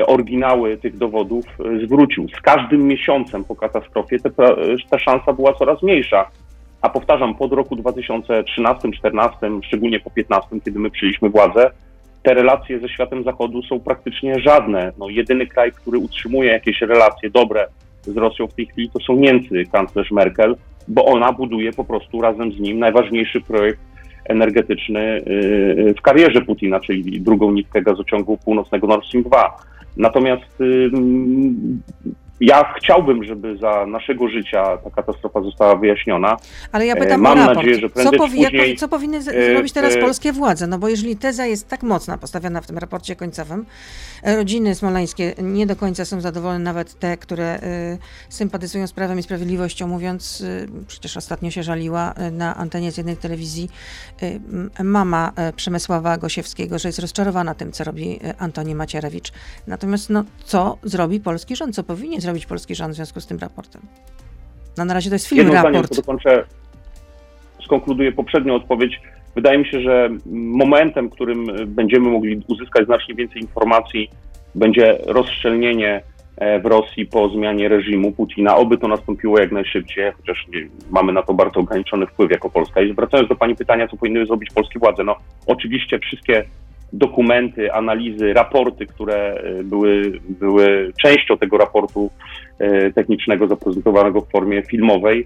oryginały 0.06 0.76
tych 0.76 0.96
dowodów 0.96 1.44
zwrócił. 1.84 2.28
Z 2.38 2.40
każdym 2.40 2.86
miesiącem 2.86 3.44
po 3.44 3.56
katastrofie 3.56 4.16
ta 4.90 4.98
szansa 4.98 5.32
była 5.32 5.52
coraz 5.52 5.82
mniejsza 5.82 6.30
a 6.82 6.88
powtarzam, 6.88 7.34
pod 7.34 7.52
roku 7.52 7.76
2013-2014, 7.76 9.60
szczególnie 9.62 10.00
po 10.00 10.10
2015, 10.10 10.60
kiedy 10.64 10.78
my 10.78 10.90
przyjęliśmy 10.90 11.28
władzę, 11.28 11.70
te 12.22 12.34
relacje 12.34 12.80
ze 12.80 12.88
światem 12.88 13.24
zachodu 13.24 13.62
są 13.62 13.80
praktycznie 13.80 14.40
żadne. 14.40 14.92
No, 14.98 15.08
jedyny 15.08 15.46
kraj, 15.46 15.72
który 15.72 15.98
utrzymuje 15.98 16.52
jakieś 16.52 16.80
relacje 16.80 17.30
dobre 17.30 17.66
z 18.02 18.16
Rosją 18.16 18.46
w 18.46 18.54
tej 18.54 18.66
chwili, 18.66 18.90
to 18.90 19.00
są 19.00 19.16
Niemcy, 19.16 19.64
kanclerz 19.72 20.10
Merkel, 20.10 20.56
bo 20.88 21.04
ona 21.04 21.32
buduje 21.32 21.72
po 21.72 21.84
prostu 21.84 22.20
razem 22.20 22.52
z 22.52 22.60
nim 22.60 22.78
najważniejszy 22.78 23.40
projekt 23.40 23.80
energetyczny 24.24 25.22
yy, 25.26 25.94
w 25.94 26.02
karierze 26.02 26.40
Putina, 26.40 26.80
czyli 26.80 27.20
drugą 27.20 27.52
nitkę 27.52 27.82
gazociągu 27.82 28.38
północnego 28.44 28.86
Nord 28.86 29.06
Stream 29.06 29.24
2. 29.24 29.56
Natomiast 29.96 30.60
yy, 30.60 30.90
ja 32.40 32.74
chciałbym, 32.76 33.24
żeby 33.24 33.56
za 33.56 33.86
naszego 33.86 34.28
życia 34.28 34.76
ta 34.76 34.90
katastrofa 34.90 35.42
została 35.42 35.76
wyjaśniona. 35.76 36.36
Ale 36.72 36.86
ja 36.86 36.96
pytam 36.96 37.20
Mam 37.20 37.32
o 37.32 37.40
raport. 37.40 37.56
nadzieję, 37.56 37.80
że 37.80 37.88
prędzej 37.88 38.18
co, 38.18 38.24
powi 38.24 38.44
później, 38.44 38.76
co 38.76 38.88
powinny 38.88 39.22
zrobić 39.22 39.72
teraz 39.72 39.94
e, 39.94 40.00
polskie 40.00 40.32
władze? 40.32 40.66
No 40.66 40.78
bo 40.78 40.88
jeżeli 40.88 41.16
teza 41.16 41.46
jest 41.46 41.68
tak 41.68 41.82
mocna 41.82 42.18
postawiona 42.18 42.60
w 42.60 42.66
tym 42.66 42.78
raporcie 42.78 43.16
końcowym, 43.16 43.66
e, 44.22 44.36
rodziny 44.36 44.74
smoleńskie 44.74 45.34
nie 45.42 45.66
do 45.66 45.76
końca 45.76 46.04
są 46.04 46.20
zadowolone, 46.20 46.58
nawet 46.58 46.98
te, 46.98 47.16
które 47.16 47.58
sympatyzują 48.28 48.86
z 48.86 48.92
Prawem 48.92 49.18
i 49.18 49.22
Sprawiedliwością, 49.22 49.88
mówiąc, 49.88 50.44
przecież 50.86 51.16
ostatnio 51.16 51.50
się 51.50 51.62
żaliła 51.62 52.14
na 52.32 52.56
antenie 52.56 52.92
z 52.92 52.96
jednej 52.96 53.16
telewizji 53.16 53.70
mama 54.84 55.32
Przemysława 55.56 56.18
Gosiewskiego, 56.18 56.78
że 56.78 56.88
jest 56.88 56.98
rozczarowana 56.98 57.54
tym, 57.54 57.72
co 57.72 57.84
robi 57.84 58.20
Antoni 58.38 58.74
Macierewicz. 58.74 59.32
Natomiast 59.66 60.10
no, 60.10 60.24
co 60.44 60.78
zrobi 60.82 61.20
polski 61.20 61.56
rząd? 61.56 61.74
Co 61.74 61.82
powinien 61.82 62.20
zrobić 62.20 62.27
polski 62.48 62.74
rząd 62.74 62.92
w 62.92 62.96
związku 62.96 63.20
z 63.20 63.26
tym 63.26 63.38
raportem? 63.38 63.82
No 64.78 64.84
na 64.84 64.94
razie 64.94 65.10
to 65.10 65.14
jest 65.14 65.26
film 65.26 65.38
Jedno 65.38 65.54
raport. 65.54 65.74
Zdanie, 65.74 65.96
dokończę, 65.96 66.44
skonkluduję 67.64 68.12
poprzednią 68.12 68.54
odpowiedź. 68.54 69.00
Wydaje 69.34 69.58
mi 69.58 69.66
się, 69.66 69.80
że 69.80 70.08
momentem, 70.26 71.10
którym 71.10 71.46
będziemy 71.66 72.10
mogli 72.10 72.42
uzyskać 72.48 72.86
znacznie 72.86 73.14
więcej 73.14 73.42
informacji, 73.42 74.10
będzie 74.54 74.98
rozszczelnienie 75.06 76.02
e, 76.36 76.60
w 76.60 76.66
Rosji 76.66 77.06
po 77.06 77.28
zmianie 77.28 77.68
reżimu 77.68 78.12
Putina. 78.12 78.56
Oby 78.56 78.78
to 78.78 78.88
nastąpiło 78.88 79.38
jak 79.38 79.52
najszybciej, 79.52 80.12
chociaż 80.16 80.46
mamy 80.90 81.12
na 81.12 81.22
to 81.22 81.34
bardzo 81.34 81.60
ograniczony 81.60 82.06
wpływ 82.06 82.30
jako 82.30 82.50
Polska. 82.50 82.80
I 82.80 82.92
wracając 82.92 83.28
do 83.28 83.36
Pani 83.36 83.56
pytania, 83.56 83.88
co 83.88 83.96
powinny 83.96 84.26
zrobić 84.26 84.50
polskie 84.54 84.78
władze, 84.78 85.04
no 85.04 85.16
oczywiście 85.46 85.98
wszystkie 85.98 86.44
dokumenty, 86.92 87.72
analizy, 87.72 88.32
raporty, 88.32 88.86
które 88.86 89.34
e, 89.34 89.64
były, 89.64 90.12
były 90.28 90.92
częścią 91.02 91.38
tego 91.38 91.58
raportu 91.58 92.10
e, 92.58 92.92
technicznego 92.92 93.46
zaprezentowanego 93.46 94.20
w 94.20 94.30
formie 94.30 94.62
filmowej 94.62 95.20
e, 95.20 95.24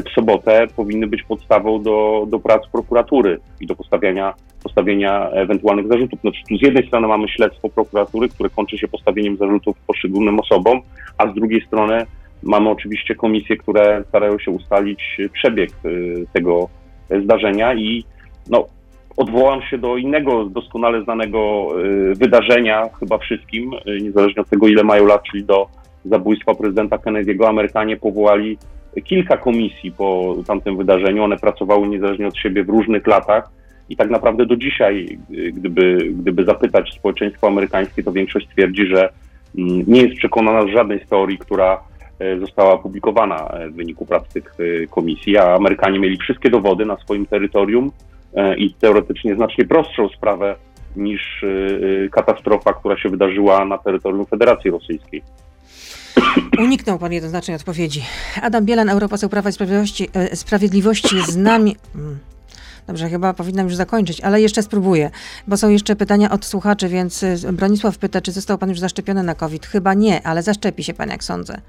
w 0.00 0.08
sobotę 0.14 0.66
powinny 0.76 1.06
być 1.06 1.22
podstawą 1.22 1.82
do, 1.82 2.26
do 2.28 2.38
prac 2.38 2.66
prokuratury 2.72 3.40
i 3.60 3.66
do 3.66 3.74
postawiania, 3.74 4.34
postawienia 4.62 5.30
ewentualnych 5.30 5.88
zarzutów. 5.88 6.20
Znaczy, 6.20 6.40
tu 6.48 6.56
z 6.56 6.62
jednej 6.62 6.86
strony 6.86 7.08
mamy 7.08 7.28
śledztwo 7.28 7.68
prokuratury, 7.68 8.28
które 8.28 8.50
kończy 8.50 8.78
się 8.78 8.88
postawieniem 8.88 9.36
zarzutów 9.36 9.76
poszczególnym 9.86 10.40
osobom, 10.40 10.80
a 11.18 11.32
z 11.32 11.34
drugiej 11.34 11.66
strony 11.66 12.06
mamy 12.42 12.70
oczywiście 12.70 13.14
komisje, 13.14 13.56
które 13.56 14.04
starają 14.08 14.38
się 14.38 14.50
ustalić 14.50 15.16
przebieg 15.32 15.70
tego 16.32 16.68
zdarzenia 17.22 17.74
i 17.74 18.04
no, 18.50 18.66
odwołam 19.18 19.62
się 19.62 19.78
do 19.78 19.96
innego 19.96 20.44
doskonale 20.44 21.02
znanego 21.02 21.68
y, 21.84 22.14
wydarzenia, 22.14 22.88
chyba 23.00 23.18
wszystkim, 23.18 23.70
y, 23.74 24.00
niezależnie 24.02 24.42
od 24.42 24.48
tego, 24.48 24.68
ile 24.68 24.84
mają 24.84 25.06
lat, 25.06 25.22
czyli 25.30 25.44
do 25.44 25.66
zabójstwa 26.04 26.54
prezydenta 26.54 26.96
Kennedy'ego. 26.96 27.48
Amerykanie 27.48 27.96
powołali 27.96 28.58
kilka 29.04 29.36
komisji 29.36 29.92
po 29.92 30.36
tamtym 30.46 30.76
wydarzeniu. 30.76 31.24
One 31.24 31.36
pracowały 31.36 31.88
niezależnie 31.88 32.26
od 32.26 32.36
siebie 32.36 32.64
w 32.64 32.68
różnych 32.68 33.06
latach 33.06 33.50
I 33.88 33.96
tak 33.96 34.10
naprawdę 34.10 34.46
do 34.46 34.56
dzisiaj, 34.56 35.18
gdyby, 35.52 35.98
gdyby 36.12 36.44
zapytać 36.44 36.94
społeczeństwo 36.94 37.46
amerykańskie, 37.46 38.02
to 38.02 38.12
większość 38.12 38.48
twierdzi, 38.48 38.86
że 38.86 39.08
mm, 39.58 39.84
nie 39.86 40.02
jest 40.02 40.16
przekonana 40.16 40.62
z 40.62 40.76
żadnej 40.76 41.00
teorii, 41.00 41.38
która 41.38 41.80
została 42.40 42.72
opublikowana 42.72 43.52
w 43.70 43.74
wyniku 43.76 44.06
prac 44.06 44.28
tych 44.28 44.54
komisji, 44.90 45.38
a 45.38 45.54
Amerykanie 45.54 45.98
mieli 45.98 46.16
wszystkie 46.16 46.50
dowody 46.50 46.86
na 46.86 46.96
swoim 46.96 47.26
terytorium 47.26 47.90
i 48.56 48.74
teoretycznie 48.74 49.34
znacznie 49.34 49.64
prostszą 49.64 50.08
sprawę 50.08 50.56
niż 50.96 51.44
katastrofa, 52.12 52.72
która 52.72 52.98
się 52.98 53.08
wydarzyła 53.08 53.64
na 53.64 53.78
terytorium 53.78 54.26
Federacji 54.26 54.70
Rosyjskiej. 54.70 55.22
Uniknął 56.58 56.98
pan 56.98 57.12
jednoznacznej 57.12 57.56
odpowiedzi. 57.56 58.04
Adam 58.42 58.64
Bielan, 58.64 58.88
Europoseł 58.88 59.28
Prawa 59.28 59.50
i 59.50 59.52
Sprawiedliwości, 59.52 60.08
e, 60.14 60.36
Sprawiedliwości 60.36 61.22
z 61.22 61.36
nami. 61.36 61.76
Mm. 61.94 62.18
Dobrze, 62.86 63.08
chyba 63.08 63.34
powinnam 63.34 63.66
już 63.66 63.76
zakończyć, 63.76 64.20
ale 64.20 64.40
jeszcze 64.40 64.62
spróbuję, 64.62 65.10
bo 65.46 65.56
są 65.56 65.68
jeszcze 65.68 65.96
pytania 65.96 66.30
od 66.30 66.44
słuchaczy, 66.44 66.88
więc 66.88 67.22
e, 67.22 67.52
Bronisław 67.52 67.98
pyta, 67.98 68.20
czy 68.20 68.32
został 68.32 68.58
pan 68.58 68.68
już 68.68 68.78
zaszczepiony 68.78 69.22
na 69.22 69.34
COVID? 69.34 69.66
Chyba 69.66 69.94
nie, 69.94 70.26
ale 70.26 70.42
zaszczepi 70.42 70.84
się 70.84 70.94
pan, 70.94 71.08
jak 71.08 71.24
sądzę. 71.24 71.60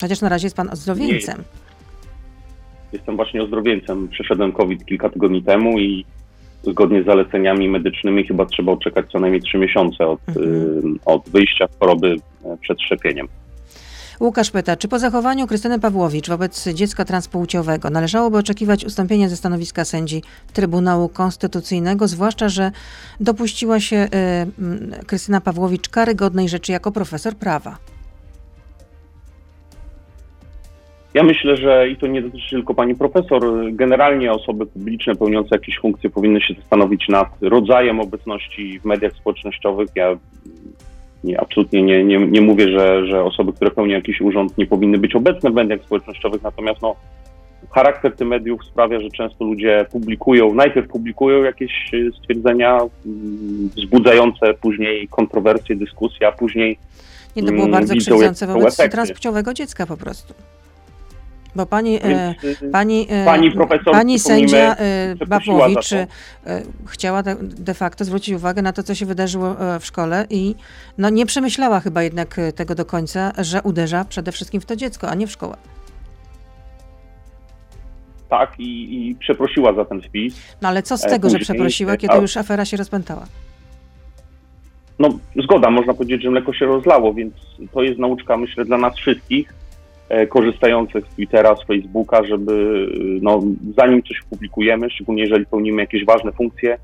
Chociaż 0.00 0.20
na 0.20 0.28
razie 0.28 0.46
jest 0.46 0.56
pan 0.56 0.70
ozdrowieńcem. 0.70 1.38
Nie. 1.38 1.44
Jestem 2.94 3.16
właśnie 3.16 3.42
ozdrowieńcem. 3.42 4.08
Przeszedłem 4.08 4.52
COVID 4.52 4.86
kilka 4.86 5.10
tygodni 5.10 5.42
temu 5.42 5.78
i 5.78 6.04
zgodnie 6.62 7.02
z 7.02 7.06
zaleceniami 7.06 7.68
medycznymi 7.68 8.26
chyba 8.26 8.46
trzeba 8.46 8.72
oczekać 8.72 9.10
co 9.12 9.18
najmniej 9.18 9.42
trzy 9.42 9.58
miesiące 9.58 10.06
od, 10.06 10.20
mhm. 10.28 10.98
od 11.04 11.28
wyjścia 11.28 11.68
z 11.68 11.78
choroby 11.78 12.16
e, 12.44 12.56
przed 12.60 12.82
szczepieniem. 12.82 13.28
Łukasz 14.20 14.50
pyta, 14.50 14.76
czy 14.76 14.88
po 14.88 14.98
zachowaniu 14.98 15.46
Krystyny 15.46 15.80
Pawłowicz 15.80 16.28
wobec 16.28 16.68
dziecka 16.68 17.04
transpłciowego 17.04 17.90
należałoby 17.90 18.38
oczekiwać 18.38 18.84
ustąpienia 18.84 19.28
ze 19.28 19.36
stanowiska 19.36 19.84
sędzi 19.84 20.22
Trybunału 20.52 21.08
Konstytucyjnego, 21.08 22.08
zwłaszcza, 22.08 22.48
że 22.48 22.70
dopuściła 23.20 23.80
się 23.80 24.08
y, 25.00 25.04
Krystyna 25.06 25.40
Pawłowicz 25.40 25.88
karygodnej 25.88 26.48
rzeczy 26.48 26.72
jako 26.72 26.92
profesor 26.92 27.34
prawa? 27.34 27.76
Ja 31.14 31.22
myślę, 31.22 31.56
że 31.56 31.88
i 31.88 31.96
to 31.96 32.06
nie 32.06 32.22
dotyczy 32.22 32.50
tylko 32.50 32.74
pani 32.74 32.94
profesor, 32.94 33.42
generalnie 33.72 34.32
osoby 34.32 34.66
publiczne 34.66 35.14
pełniące 35.14 35.48
jakieś 35.52 35.78
funkcje 35.78 36.10
powinny 36.10 36.40
się 36.40 36.54
zastanowić 36.54 37.08
nad 37.08 37.28
rodzajem 37.40 38.00
obecności 38.00 38.80
w 38.80 38.84
mediach 38.84 39.12
społecznościowych. 39.12 39.88
Ja 39.94 40.16
nie, 41.24 41.40
absolutnie 41.40 41.82
nie, 41.82 42.04
nie, 42.04 42.18
nie 42.18 42.40
mówię, 42.40 42.68
że, 42.68 43.06
że 43.06 43.24
osoby, 43.24 43.52
które 43.52 43.70
pełnią 43.70 43.94
jakiś 43.94 44.20
urząd 44.20 44.58
nie 44.58 44.66
powinny 44.66 44.98
być 44.98 45.14
obecne 45.14 45.50
w 45.50 45.54
mediach 45.54 45.80
społecznościowych, 45.80 46.42
natomiast 46.42 46.82
no, 46.82 46.96
charakter 47.70 48.16
tych 48.16 48.28
mediów 48.28 48.64
sprawia, 48.64 49.00
że 49.00 49.10
często 49.10 49.44
ludzie 49.44 49.86
publikują, 49.92 50.54
najpierw 50.54 50.88
publikują 50.88 51.42
jakieś 51.42 51.90
stwierdzenia 52.20 52.78
mm, 53.06 53.70
wzbudzające 53.76 54.54
później 54.54 55.08
kontrowersje, 55.08 55.76
dyskusje, 55.76 56.28
a 56.28 56.32
później 56.32 56.78
nie, 57.36 57.42
to 57.42 57.48
było 57.48 57.64
mm, 57.64 57.72
bardzo 57.72 57.94
krzywdzące 57.94 58.46
wobec 58.46 58.76
transpłciowego 58.76 59.54
dziecka 59.54 59.86
po 59.86 59.96
prostu. 59.96 60.34
Bo 61.56 61.66
pani, 61.66 61.98
e, 62.02 62.34
pani, 62.72 63.06
e, 63.10 63.24
pani, 63.24 63.50
profesor, 63.50 63.92
pani 63.92 64.18
sędzia 64.18 64.76
e, 64.76 65.26
Babowicz 65.26 65.90
chciała 66.86 67.22
de 67.40 67.74
facto 67.74 68.04
zwrócić 68.04 68.34
uwagę 68.34 68.62
na 68.62 68.72
to, 68.72 68.82
co 68.82 68.94
się 68.94 69.06
wydarzyło 69.06 69.56
w 69.80 69.86
szkole 69.86 70.26
i 70.30 70.54
no, 70.98 71.10
nie 71.10 71.26
przemyślała 71.26 71.80
chyba 71.80 72.02
jednak 72.02 72.40
tego 72.54 72.74
do 72.74 72.84
końca, 72.84 73.32
że 73.38 73.62
uderza 73.62 74.04
przede 74.04 74.32
wszystkim 74.32 74.60
w 74.60 74.66
to 74.66 74.76
dziecko, 74.76 75.08
a 75.08 75.14
nie 75.14 75.26
w 75.26 75.30
szkołę. 75.30 75.56
Tak, 78.28 78.60
i, 78.60 79.08
i 79.08 79.14
przeprosiła 79.14 79.72
za 79.72 79.84
ten 79.84 80.02
wpis. 80.02 80.34
No 80.62 80.68
ale 80.68 80.82
co 80.82 80.96
z 80.96 81.02
tego, 81.02 81.20
Później, 81.20 81.40
że 81.40 81.44
przeprosiła, 81.44 81.96
kiedy 81.96 82.16
już 82.16 82.36
afera 82.36 82.64
się 82.64 82.76
rozpętała? 82.76 83.26
No 84.98 85.18
zgoda, 85.44 85.70
można 85.70 85.94
powiedzieć, 85.94 86.22
że 86.22 86.30
mleko 86.30 86.52
się 86.52 86.66
rozlało, 86.66 87.14
więc 87.14 87.34
to 87.72 87.82
jest 87.82 87.98
nauczka, 87.98 88.36
myślę, 88.36 88.64
dla 88.64 88.78
nas 88.78 88.94
wszystkich 88.96 89.63
korzystających 90.28 91.06
z 91.06 91.14
Twittera, 91.14 91.56
z 91.56 91.66
Facebooka, 91.66 92.24
żeby 92.24 92.86
no, 93.22 93.42
zanim 93.76 94.02
coś 94.02 94.20
publikujemy, 94.30 94.90
szczególnie 94.90 95.22
jeżeli 95.22 95.46
pełnimy 95.46 95.82
jakieś 95.82 96.04
ważne 96.04 96.32
funkcje 96.32 96.78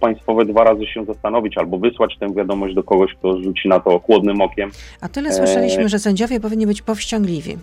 państwowe, 0.00 0.44
dwa 0.44 0.64
razy 0.64 0.86
się 0.86 1.04
zastanowić 1.04 1.58
albo 1.58 1.78
wysłać 1.78 2.18
tę 2.20 2.34
wiadomość 2.34 2.74
do 2.74 2.82
kogoś, 2.82 3.14
kto 3.14 3.42
rzuci 3.42 3.68
na 3.68 3.80
to 3.80 3.98
chłodnym 3.98 4.40
okiem. 4.40 4.70
A 5.00 5.08
tyle 5.08 5.32
słyszeliśmy, 5.32 5.84
e... 5.84 5.88
że 5.88 5.98
sędziowie 5.98 6.40
powinni 6.40 6.66
być 6.66 6.82
powściągliwi, 6.82 7.56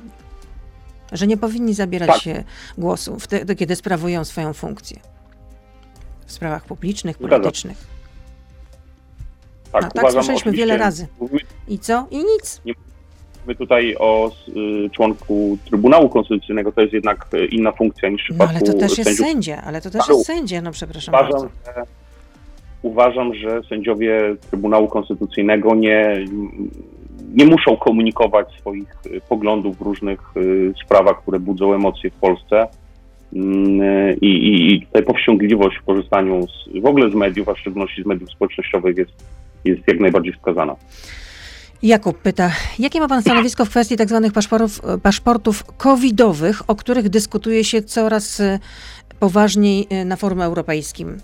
że 1.11 1.27
nie 1.27 1.37
powinni 1.37 1.73
zabierać 1.73 2.09
tak. 2.09 2.21
się 2.21 2.43
głosu 2.77 3.19
wtedy, 3.19 3.55
kiedy 3.55 3.75
sprawują 3.75 4.25
swoją 4.25 4.53
funkcję 4.53 4.99
w 6.25 6.31
sprawach 6.31 6.65
publicznych, 6.65 7.17
politycznych. 7.17 7.77
Tak, 9.71 9.83
no, 9.95 10.01
tak 10.01 10.11
słyszeliśmy 10.11 10.51
wiele 10.51 10.77
razy. 10.77 11.07
I 11.67 11.79
co? 11.79 12.07
I 12.11 12.17
nic. 12.17 12.61
Nie, 12.65 12.73
mówimy 13.45 13.55
tutaj 13.55 13.95
o 13.99 14.31
y, 14.85 14.89
członku 14.89 15.57
Trybunału 15.65 16.09
Konstytucyjnego, 16.09 16.71
to 16.71 16.81
jest 16.81 16.93
jednak 16.93 17.27
y, 17.33 17.45
inna 17.45 17.71
funkcja 17.71 18.09
niż 18.09 18.21
w 18.21 18.25
przypadku 18.25 18.53
No 18.53 18.59
ale 18.59 18.73
to 18.73 18.79
też 18.79 18.97
jest 18.97 19.17
sędzia, 19.17 19.61
ale 19.65 19.81
to 19.81 19.89
też 19.89 20.07
jest 20.09 20.25
sędzia, 20.25 20.61
no 20.61 20.71
przepraszam 20.71 21.15
uważam, 21.15 21.31
bardzo. 21.31 21.49
Że, 21.65 21.83
uważam, 22.81 23.35
że 23.35 23.61
sędziowie 23.69 24.35
Trybunału 24.49 24.87
Konstytucyjnego 24.87 25.75
nie, 25.75 26.25
nie 27.35 27.45
muszą 27.45 27.77
komunikować 27.77 28.47
swoich 28.59 28.95
y, 29.05 29.21
poglądów 29.29 29.77
w 29.77 29.81
różnych 29.81 30.19
sprawach, 30.85 31.21
które 31.21 31.39
budzą 31.39 31.73
emocje 31.73 32.09
w 32.09 32.15
Polsce. 32.15 32.67
Mm, 33.33 34.19
I, 34.21 34.27
i, 34.27 34.75
i 34.75 34.85
tutaj 34.85 35.03
powściągliwość 35.03 35.77
w 35.77 35.85
korzystaniu 35.85 36.47
z, 36.47 36.81
w 36.81 36.85
ogóle 36.85 37.09
z 37.11 37.13
mediów, 37.13 37.49
a 37.49 37.53
w 37.53 37.59
szczególności 37.59 38.03
z 38.03 38.05
mediów 38.05 38.31
społecznościowych 38.31 38.97
jest, 38.97 39.11
jest 39.65 39.87
jak 39.87 39.99
najbardziej 39.99 40.33
wskazana. 40.33 40.75
Jakub 41.83 42.17
pyta, 42.17 42.49
jakie 42.79 42.99
ma 42.99 43.07
Pan 43.07 43.21
stanowisko 43.21 43.65
w 43.65 43.69
kwestii 43.69 43.97
tzw. 43.97 44.21
Tak 44.23 44.33
paszportów, 44.33 44.81
paszportów 45.03 45.63
covidowych, 45.63 46.69
o 46.69 46.75
których 46.75 47.09
dyskutuje 47.09 47.63
się 47.63 47.81
coraz 47.81 48.39
e, 48.39 48.59
poważniej 49.19 49.87
e, 49.89 50.05
na 50.05 50.15
forum 50.15 50.41
europejskim? 50.41 51.17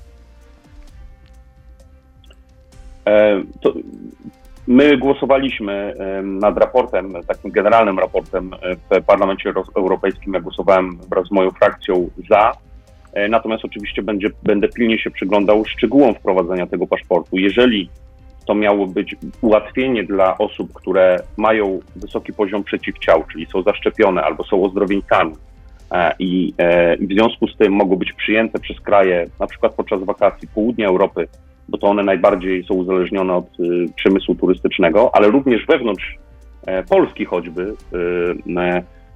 E, 3.08 3.44
to 3.62 3.74
my 4.68 4.98
głosowaliśmy 4.98 5.96
nad 6.24 6.58
raportem, 6.58 7.14
takim 7.28 7.52
generalnym 7.52 8.00
raportem 8.00 8.52
w 8.92 9.04
Parlamencie 9.06 9.54
Europejskim. 9.76 10.34
Ja 10.34 10.40
głosowałem 10.40 10.98
wraz 11.10 11.28
z 11.28 11.32
moją 11.32 11.52
frakcją 11.52 12.10
za. 12.30 12.52
Natomiast 13.30 13.66
oczywiście 13.66 14.02
będzie, 14.02 14.30
będę 14.44 14.68
pilnie 14.68 15.00
się 15.00 15.12
przyglądał 15.12 15.66
szczegółom 15.66 16.16
wprowadzenia 16.16 16.68
tego 16.68 16.88
paszportu. 16.88 17.38
Jeżeli 17.38 17.90
to 18.46 18.56
miało 18.56 18.88
być 18.88 19.16
ułatwienie 19.42 20.04
dla 20.04 20.38
osób, 20.38 20.74
które 20.74 21.20
mają 21.38 21.80
wysoki 21.96 22.34
poziom 22.34 22.64
przeciwciał, 22.64 23.24
czyli 23.32 23.46
są 23.46 23.62
zaszczepione 23.64 24.24
albo 24.24 24.44
są 24.44 24.64
ozdrowieńcami 24.64 25.34
e, 25.92 26.14
i, 26.20 26.54
e, 26.58 26.96
i 26.96 27.08
w 27.08 27.12
związku 27.12 27.48
z 27.48 27.58
tym 27.58 27.74
mogą 27.74 27.96
być 27.96 28.14
przyjęte 28.14 28.60
przez 28.60 28.80
kraje, 28.80 29.28
na 29.40 29.48
przykład 29.48 29.74
podczas 29.74 30.04
wakacji 30.04 30.48
południa 30.48 30.88
Europy, 30.88 31.28
bo 31.70 31.78
to 31.78 31.88
one 31.88 32.04
najbardziej 32.04 32.64
są 32.64 32.74
uzależnione 32.74 33.34
od 33.34 33.60
y, 33.60 33.86
przemysłu 33.96 34.36
turystycznego, 34.36 35.16
ale 35.16 35.28
również 35.28 35.66
wewnątrz 35.66 36.18
e, 36.66 36.84
Polski 36.84 37.26
choćby. 37.26 37.74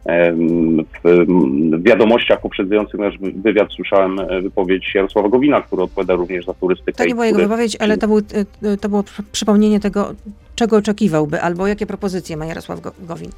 W 0.05 1.83
wiadomościach 1.83 2.41
poprzedzających 2.41 2.99
nasz 2.99 3.17
wywiad 3.19 3.71
słyszałem 3.71 4.19
e, 4.19 4.41
wypowiedź 4.41 4.95
Jarosława 4.95 5.29
Gowina, 5.29 5.61
który 5.61 5.81
odpowiada 5.81 6.13
również 6.13 6.45
za 6.45 6.53
turystykę. 6.53 6.93
To 6.93 7.05
nie 7.05 7.13
była 7.13 7.25
jego 7.25 7.39
wypowiedź, 7.39 7.77
ale 7.79 7.97
to, 7.97 8.07
był, 8.07 8.17
e, 8.17 8.71
e, 8.73 8.77
to 8.77 8.89
było 8.89 9.03
przypomnienie 9.31 9.79
tego, 9.79 10.13
czego 10.55 10.77
oczekiwałby, 10.77 11.41
albo 11.41 11.67
jakie 11.67 11.85
propozycje 11.85 12.37
ma 12.37 12.45
Jarosław 12.45 12.79
Gowin. 12.99 13.29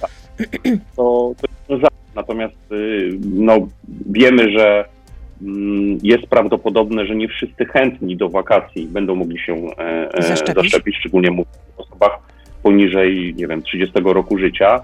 Tak. 0.00 0.10
To, 0.96 1.34
to 1.66 1.74
jest 1.74 1.86
Natomiast 2.14 2.72
y, 2.72 3.18
no, 3.34 3.58
wiemy, 4.06 4.50
że 4.50 4.84
mm, 5.42 5.98
jest 6.02 6.26
prawdopodobne, 6.26 7.06
że 7.06 7.16
nie 7.16 7.28
wszyscy 7.28 7.64
chętni 7.64 8.16
do 8.16 8.28
wakacji 8.28 8.86
będą 8.86 9.14
mogli 9.14 9.38
się 9.38 9.56
zaszczepić, 10.18 10.54
zaszczepić 10.54 10.96
szczególnie 10.96 11.30
mówię 11.30 11.48
o 11.76 11.82
osobach 11.82 12.18
poniżej, 12.62 13.34
nie 13.36 13.46
wiem, 13.46 13.62
30 13.62 13.94
roku 14.04 14.38
życia 14.38 14.82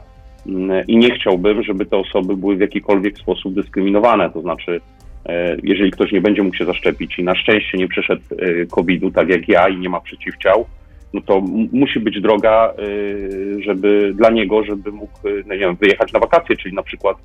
i 0.88 0.96
nie 0.96 1.14
chciałbym, 1.14 1.62
żeby 1.62 1.86
te 1.86 1.96
osoby 1.96 2.36
były 2.36 2.56
w 2.56 2.60
jakikolwiek 2.60 3.18
sposób 3.18 3.54
dyskryminowane. 3.54 4.30
To 4.30 4.40
znaczy, 4.40 4.80
e, 5.26 5.56
jeżeli 5.62 5.90
ktoś 5.90 6.12
nie 6.12 6.20
będzie 6.20 6.42
mógł 6.42 6.56
się 6.56 6.64
zaszczepić 6.64 7.18
i 7.18 7.24
na 7.24 7.34
szczęście 7.34 7.78
nie 7.78 7.88
przeszedł 7.88 8.22
e, 8.30 8.66
COVID-u, 8.66 9.10
tak 9.10 9.28
jak 9.28 9.48
ja, 9.48 9.68
i 9.68 9.76
nie 9.76 9.88
ma 9.88 10.00
przeciwciał, 10.00 10.66
no 11.12 11.20
to 11.20 11.40
musi 11.72 12.00
być 12.00 12.20
droga, 12.20 12.72
e, 12.78 13.62
żeby 13.62 14.12
dla 14.16 14.30
niego, 14.30 14.64
żeby 14.64 14.92
mógł 14.92 15.18
no 15.46 15.54
nie 15.54 15.60
wiem, 15.60 15.76
wyjechać 15.76 16.12
na 16.12 16.20
wakacje, 16.20 16.56
czyli 16.56 16.74
na 16.74 16.82
przykład 16.82 17.16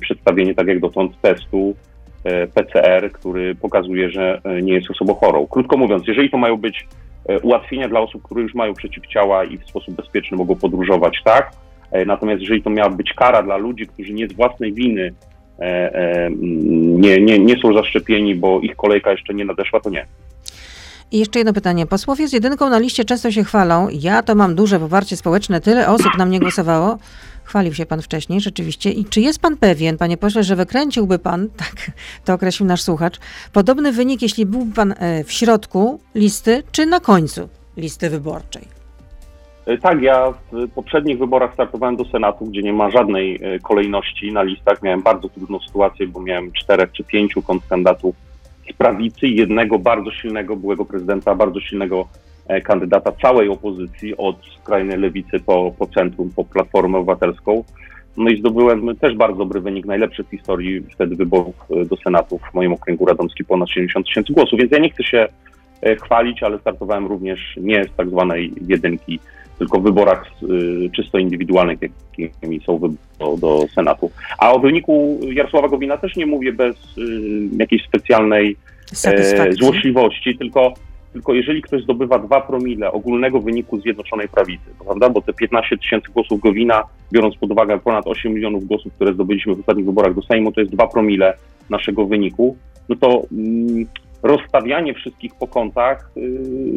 przedstawienie, 0.00 0.54
tak 0.54 0.66
jak 0.66 0.80
dotąd, 0.80 1.20
testu 1.20 1.76
PCR, 2.54 3.12
który 3.12 3.54
pokazuje, 3.54 4.10
że 4.10 4.40
nie 4.62 4.72
jest 4.72 4.90
osobą 4.90 5.14
chorą. 5.14 5.46
Krótko 5.46 5.76
mówiąc, 5.76 6.06
jeżeli 6.06 6.30
to 6.30 6.38
mają 6.38 6.56
być 6.56 6.86
ułatwienia 7.42 7.88
dla 7.88 8.00
osób, 8.00 8.22
które 8.22 8.42
już 8.42 8.54
mają 8.54 8.74
przeciwciała 8.74 9.44
i 9.44 9.58
w 9.58 9.68
sposób 9.68 9.94
bezpieczny 9.94 10.36
mogą 10.36 10.56
podróżować, 10.56 11.22
tak, 11.24 11.50
natomiast 12.06 12.40
jeżeli 12.40 12.62
to 12.62 12.70
miała 12.70 12.90
być 12.90 13.12
kara 13.12 13.42
dla 13.42 13.56
ludzi, 13.56 13.86
którzy 13.86 14.12
nie 14.12 14.28
z 14.28 14.32
własnej 14.32 14.72
winy 14.72 15.14
e, 15.58 15.64
e, 15.64 16.30
nie, 16.70 17.20
nie, 17.20 17.38
nie 17.38 17.56
są 17.56 17.74
zaszczepieni, 17.74 18.34
bo 18.34 18.60
ich 18.60 18.76
kolejka 18.76 19.10
jeszcze 19.10 19.34
nie 19.34 19.44
nadeszła, 19.44 19.80
to 19.80 19.90
nie. 19.90 20.06
I 21.12 21.18
jeszcze 21.18 21.38
jedno 21.38 21.52
pytanie. 21.52 21.86
Posłowie 21.86 22.28
z 22.28 22.32
jedynką 22.32 22.70
na 22.70 22.78
liście 22.78 23.04
często 23.04 23.30
się 23.30 23.44
chwalą. 23.44 23.88
Ja 23.92 24.22
to 24.22 24.34
mam 24.34 24.54
duże 24.54 24.80
poparcie 24.80 25.16
społeczne, 25.16 25.60
tyle 25.60 25.88
osób 25.88 26.18
na 26.18 26.26
mnie 26.26 26.40
głosowało. 26.40 26.98
Chwalił 27.44 27.74
się 27.74 27.86
pan 27.86 28.02
wcześniej, 28.02 28.40
rzeczywiście. 28.40 28.90
I 28.90 29.04
czy 29.04 29.20
jest 29.20 29.40
pan 29.40 29.56
pewien, 29.56 29.98
panie 29.98 30.16
pośle, 30.16 30.44
że 30.44 30.56
wykręciłby 30.56 31.18
pan, 31.18 31.48
tak 31.56 31.90
to 32.24 32.34
określił 32.34 32.68
nasz 32.68 32.82
słuchacz, 32.82 33.18
podobny 33.52 33.92
wynik, 33.92 34.22
jeśli 34.22 34.46
byłby 34.46 34.74
pan 34.74 34.94
e, 34.98 35.24
w 35.24 35.32
środku 35.32 36.00
listy, 36.14 36.62
czy 36.72 36.86
na 36.86 37.00
końcu 37.00 37.48
listy 37.76 38.10
wyborczej? 38.10 38.83
E, 39.66 39.78
tak, 39.78 40.02
ja 40.02 40.34
w 40.52 40.68
poprzednich 40.70 41.18
wyborach 41.18 41.54
startowałem 41.54 41.96
do 41.96 42.04
Senatu, 42.04 42.46
gdzie 42.46 42.62
nie 42.62 42.72
ma 42.72 42.90
żadnej 42.90 43.40
e, 43.42 43.58
kolejności 43.58 44.32
na 44.32 44.42
listach. 44.42 44.82
Miałem 44.82 45.02
bardzo 45.02 45.28
trudną 45.28 45.58
sytuację, 45.60 46.06
bo 46.06 46.20
miałem 46.20 46.52
czterech 46.52 46.92
czy 46.92 47.04
pięciu 47.04 47.42
kontrkandydatów 47.42 48.14
z 48.70 48.72
prawicy 48.72 49.26
i 49.26 49.36
jednego 49.36 49.78
bardzo 49.78 50.10
silnego 50.10 50.56
byłego 50.56 50.84
prezydenta, 50.84 51.34
bardzo 51.34 51.60
silnego 51.60 52.08
e, 52.46 52.60
kandydata 52.60 53.12
całej 53.12 53.48
opozycji, 53.48 54.16
od 54.16 54.36
skrajnej 54.60 54.98
lewicy 54.98 55.40
po, 55.40 55.72
po 55.78 55.86
centrum, 55.86 56.30
po 56.36 56.44
Platformę 56.44 56.98
Obywatelską. 56.98 57.64
No 58.16 58.30
i 58.30 58.38
zdobyłem 58.38 58.96
też 58.96 59.16
bardzo 59.16 59.36
dobry 59.36 59.60
wynik, 59.60 59.86
najlepszy 59.86 60.24
w 60.24 60.30
historii 60.30 60.80
wtedy 60.94 61.16
wyborów 61.16 61.54
do 61.86 61.96
Senatu 61.96 62.38
w 62.38 62.54
moim 62.54 62.72
okręgu 62.72 63.06
radomskim, 63.06 63.46
ponad 63.46 63.68
70 63.68 64.06
tysięcy 64.06 64.32
głosów, 64.32 64.58
więc 64.58 64.72
ja 64.72 64.78
nie 64.78 64.90
chcę 64.90 65.04
się 65.04 65.28
chwalić, 66.02 66.42
ale 66.42 66.58
startowałem 66.58 67.06
również 67.06 67.56
nie 67.56 67.84
z 67.84 67.96
tak 67.96 68.10
zwanej 68.10 68.52
jedynki 68.66 69.20
tylko 69.58 69.80
w 69.80 69.82
wyborach 69.82 70.24
y, 70.42 70.90
czysto 70.96 71.18
indywidualnych, 71.18 71.78
jakimi 72.18 72.60
są 72.60 72.78
wybory 72.78 72.94
do, 73.18 73.36
do, 73.36 73.66
Senatu. 73.74 74.10
A 74.38 74.52
o 74.52 74.58
wyniku 74.58 75.20
Jarosława 75.32 75.68
Gowina 75.68 75.96
też 75.96 76.16
nie 76.16 76.26
mówię 76.26 76.52
bez 76.52 76.76
y, 76.98 77.00
jakiejś 77.58 77.84
specjalnej 77.84 78.56
e, 79.04 79.52
złośliwości, 79.52 80.38
tylko, 80.38 80.74
tylko 81.12 81.34
jeżeli 81.34 81.62
ktoś 81.62 81.82
zdobywa 81.82 82.18
dwa 82.18 82.40
promile 82.40 82.92
ogólnego 82.92 83.40
wyniku 83.40 83.80
Zjednoczonej 83.80 84.28
Prawicy, 84.28 84.70
prawda, 84.84 85.10
bo 85.10 85.22
te 85.22 85.32
15 85.32 85.78
tysięcy 85.78 86.12
głosów 86.12 86.40
Gowina, 86.40 86.82
biorąc 87.12 87.36
pod 87.36 87.50
uwagę 87.50 87.78
ponad 87.78 88.06
8 88.06 88.34
milionów 88.34 88.64
głosów, 88.64 88.92
które 88.92 89.14
zdobyliśmy 89.14 89.54
w 89.54 89.60
ostatnich 89.60 89.86
wyborach 89.86 90.14
do 90.14 90.22
Sejmu, 90.22 90.52
to 90.52 90.60
jest 90.60 90.72
dwa 90.72 90.86
promile 90.86 91.34
naszego 91.70 92.06
wyniku, 92.06 92.56
no 92.88 92.96
to 92.96 93.22
mm, 93.32 93.86
rozstawianie 94.24 94.94
wszystkich 94.94 95.34
po 95.34 95.46
kątach 95.48 96.10
y, 96.16 96.20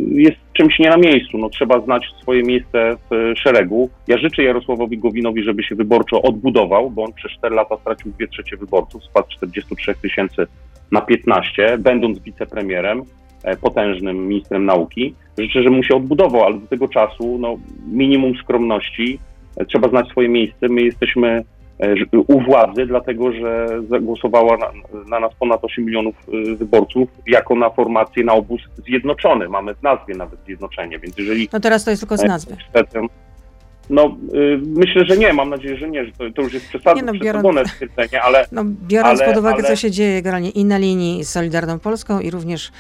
jest 0.10 0.38
czymś 0.54 0.80
nie 0.80 0.90
na 0.90 0.98
miejscu. 0.98 1.38
No, 1.38 1.50
trzeba 1.50 1.80
znać 1.80 2.04
swoje 2.22 2.44
miejsce 2.44 2.98
w 3.10 3.34
szeregu. 3.38 3.90
Ja 4.08 4.18
życzę 4.18 4.44
Jarosławowi 4.44 4.98
Gowinowi, 4.98 5.44
żeby 5.44 5.64
się 5.64 5.76
wyborczo 5.76 6.22
odbudował, 6.22 6.90
bo 6.90 7.04
on 7.04 7.14
przez 7.14 7.32
4 7.32 7.56
lata 7.56 7.78
stracił 7.78 8.12
dwie 8.12 8.28
trzecie 8.28 8.58
wyborców, 8.58 9.04
spadł 9.04 9.28
43 9.30 9.96
tysięcy 10.02 10.48
na 10.92 11.02
15, 11.02 11.78
będąc 11.78 12.20
wicepremierem, 12.20 13.04
e, 13.44 13.58
potężnym 13.58 14.28
ministrem 14.28 14.66
nauki. 14.66 15.14
Życzę, 15.38 15.64
żeby 15.64 15.76
mu 15.76 15.84
się 15.84 15.96
odbudował, 15.96 16.44
ale 16.44 16.58
do 16.58 16.68
tego 16.68 16.88
czasu 16.88 17.38
no, 17.40 17.58
minimum 17.92 18.36
skromności, 18.36 19.20
e, 19.58 19.66
trzeba 19.66 19.90
znać 19.90 20.08
swoje 20.08 20.30
miejsce. 20.30 20.68
My 20.70 20.82
jesteśmy 20.82 21.44
u 22.28 22.42
władzy, 22.42 22.86
dlatego 22.86 23.32
że 23.32 23.68
zagłosowała 23.90 24.58
na, 24.58 24.72
na, 25.10 25.20
nas 25.20 25.34
ponad 25.40 25.64
8 25.64 25.86
milionów 25.86 26.16
e, 26.16 26.56
wyborców 26.56 27.10
jako 27.28 27.56
na 27.56 27.70
formację, 27.70 28.24
na 28.24 28.34
obóz 28.34 28.62
zjednoczony. 28.88 29.50
Mamy 29.50 29.76
w 29.76 29.84
nazwie 29.84 30.16
nawet 30.16 30.40
zjednoczenie, 30.46 31.00
więc 31.00 31.18
jeżeli... 31.18 31.50
No 31.54 31.60
teraz 31.60 31.84
to 31.84 31.92
jest 31.92 32.02
tylko 32.02 32.18
z 32.18 32.24
nazwy. 32.24 32.56
No, 33.90 34.18
y, 34.34 34.60
myślę, 34.66 35.06
że 35.06 35.18
nie, 35.18 35.34
mam 35.34 35.50
nadzieję, 35.50 35.78
że 35.78 35.90
nie, 35.90 36.06
że 36.06 36.12
to, 36.12 36.24
to 36.36 36.42
już 36.42 36.54
jest 36.54 36.68
przesadne, 36.68 37.14
no, 37.44 37.66
stwierdzenie, 37.66 38.22
ale... 38.22 38.46
No, 38.52 38.64
biorąc 38.88 39.22
ale, 39.22 39.30
pod 39.30 39.40
uwagę, 39.40 39.58
ale... 39.58 39.68
co 39.68 39.76
się 39.76 39.92
dzieje 39.92 40.22
generalnie 40.22 40.50
i 40.50 40.66
na 40.66 40.78
linii 40.78 41.24
z 41.24 41.30
Solidarną 41.30 41.80
Polską 41.80 42.20
i 42.20 42.32
również 42.32 42.72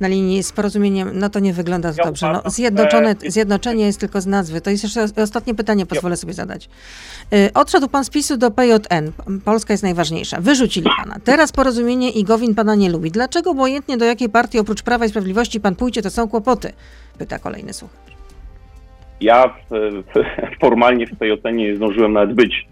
na 0.00 0.08
linii 0.08 0.42
z 0.42 0.52
porozumieniem, 0.52 1.10
no 1.14 1.30
to 1.30 1.38
nie 1.38 1.52
wygląda 1.52 1.92
to 1.92 1.98
ja 1.98 2.04
dobrze. 2.04 2.32
No, 2.32 2.50
zjednoczone, 2.50 3.14
zjednoczenie 3.26 3.86
jest 3.86 4.00
tylko 4.00 4.20
z 4.20 4.26
nazwy. 4.26 4.60
To 4.60 4.70
jest 4.70 4.84
jeszcze 4.84 5.06
ostatnie 5.22 5.54
pytanie, 5.54 5.86
pozwolę 5.86 6.16
sobie 6.16 6.32
zadać. 6.32 6.68
Y, 7.34 7.50
odszedł 7.54 7.88
pan 7.88 8.04
z 8.04 8.10
PiSu 8.10 8.36
do 8.36 8.50
PJN. 8.50 9.12
Polska 9.44 9.74
jest 9.74 9.82
najważniejsza. 9.82 10.40
Wyrzucili 10.40 10.90
pana. 10.96 11.16
Teraz 11.24 11.52
porozumienie 11.52 12.10
i 12.10 12.24
Gowin 12.24 12.54
pana 12.54 12.74
nie 12.74 12.90
lubi. 12.90 13.10
Dlaczego 13.10 13.50
obojętnie 13.50 13.96
do 13.96 14.04
jakiej 14.04 14.28
partii 14.28 14.58
oprócz 14.58 14.82
Prawa 14.82 15.04
i 15.04 15.08
Sprawiedliwości 15.08 15.60
pan 15.60 15.74
pójdzie, 15.76 16.02
to 16.02 16.10
są 16.10 16.28
kłopoty? 16.28 16.72
Pyta 17.18 17.38
kolejny 17.38 17.72
słuchacz. 17.72 18.03
Ja 19.24 19.54
formalnie 20.60 21.06
w 21.06 21.18
tej 21.18 21.32
ocenie 21.32 21.64
nie 21.64 21.76
zdążyłem 21.76 22.12
nawet 22.12 22.32
być, 22.32 22.66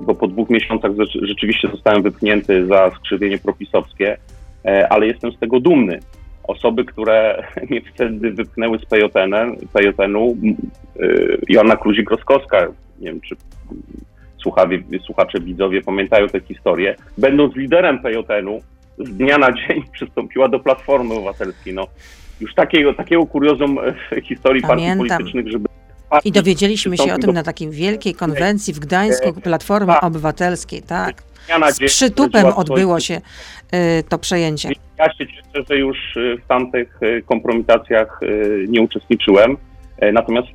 bo 0.00 0.14
po 0.14 0.26
dwóch 0.26 0.50
miesiącach 0.50 0.92
rzeczywiście 1.22 1.68
zostałem 1.68 2.02
wypchnięty 2.02 2.66
za 2.66 2.90
skrzywienie 2.90 3.38
propisowskie, 3.38 4.18
e, 4.64 4.88
ale 4.88 5.06
jestem 5.06 5.32
z 5.32 5.38
tego 5.38 5.60
dumny. 5.60 6.00
Osoby, 6.44 6.84
które 6.84 7.44
mnie 7.70 7.80
wtedy 7.94 8.30
wypchnęły 8.30 8.78
z 8.78 8.84
PJN-u, 9.72 10.36
e, 11.00 11.06
Joanna 11.48 11.76
Kluzik-Roskowska, 11.76 12.72
nie 13.00 13.06
wiem 13.06 13.20
czy 13.20 13.36
słuchawie, 14.42 14.82
słuchacze, 15.04 15.40
widzowie 15.40 15.82
pamiętają 15.82 16.26
tę 16.26 16.40
historię, 16.40 16.96
będąc 17.18 17.56
liderem 17.56 17.98
PJN-u, 17.98 18.60
z 18.98 19.10
dnia 19.16 19.38
na 19.38 19.52
dzień 19.52 19.82
przystąpiła 19.92 20.48
do 20.48 20.60
Platformy 20.60 21.14
Obywatelskiej. 21.14 21.74
No, 21.74 21.86
już 22.40 22.54
takiego, 22.54 22.94
takiego 22.94 23.26
kuriozum 23.26 23.78
w 24.10 24.20
historii 24.26 24.62
Pamiętam. 24.62 24.98
partii 24.98 25.08
politycznych, 25.08 25.52
żeby 25.52 25.68
i 26.24 26.32
dowiedzieliśmy 26.32 26.96
się 26.96 27.14
o 27.14 27.18
tym 27.18 27.32
na 27.32 27.42
takiej 27.42 27.70
wielkiej 27.70 28.14
konwencji 28.14 28.74
w 28.74 28.78
Gdańsku 28.78 29.32
Platformy 29.32 29.92
tak. 29.92 30.04
Obywatelskiej, 30.04 30.82
tak. 30.82 31.22
Z 31.70 31.78
przytupem 31.78 32.46
odbyło 32.46 33.00
się 33.00 33.14
y, 33.14 34.02
to 34.08 34.18
przejęcie. 34.18 34.68
Ja 34.98 35.12
się 35.12 35.26
cieszę, 35.26 35.64
że 35.70 35.76
już 35.76 36.16
y, 36.16 36.36
w 36.44 36.46
tamtych 36.46 37.02
y, 37.02 37.22
kompromitacjach 37.26 38.20
nie 38.68 38.82
uczestniczyłem, 38.82 39.56
e, 39.98 40.12
natomiast 40.12 40.48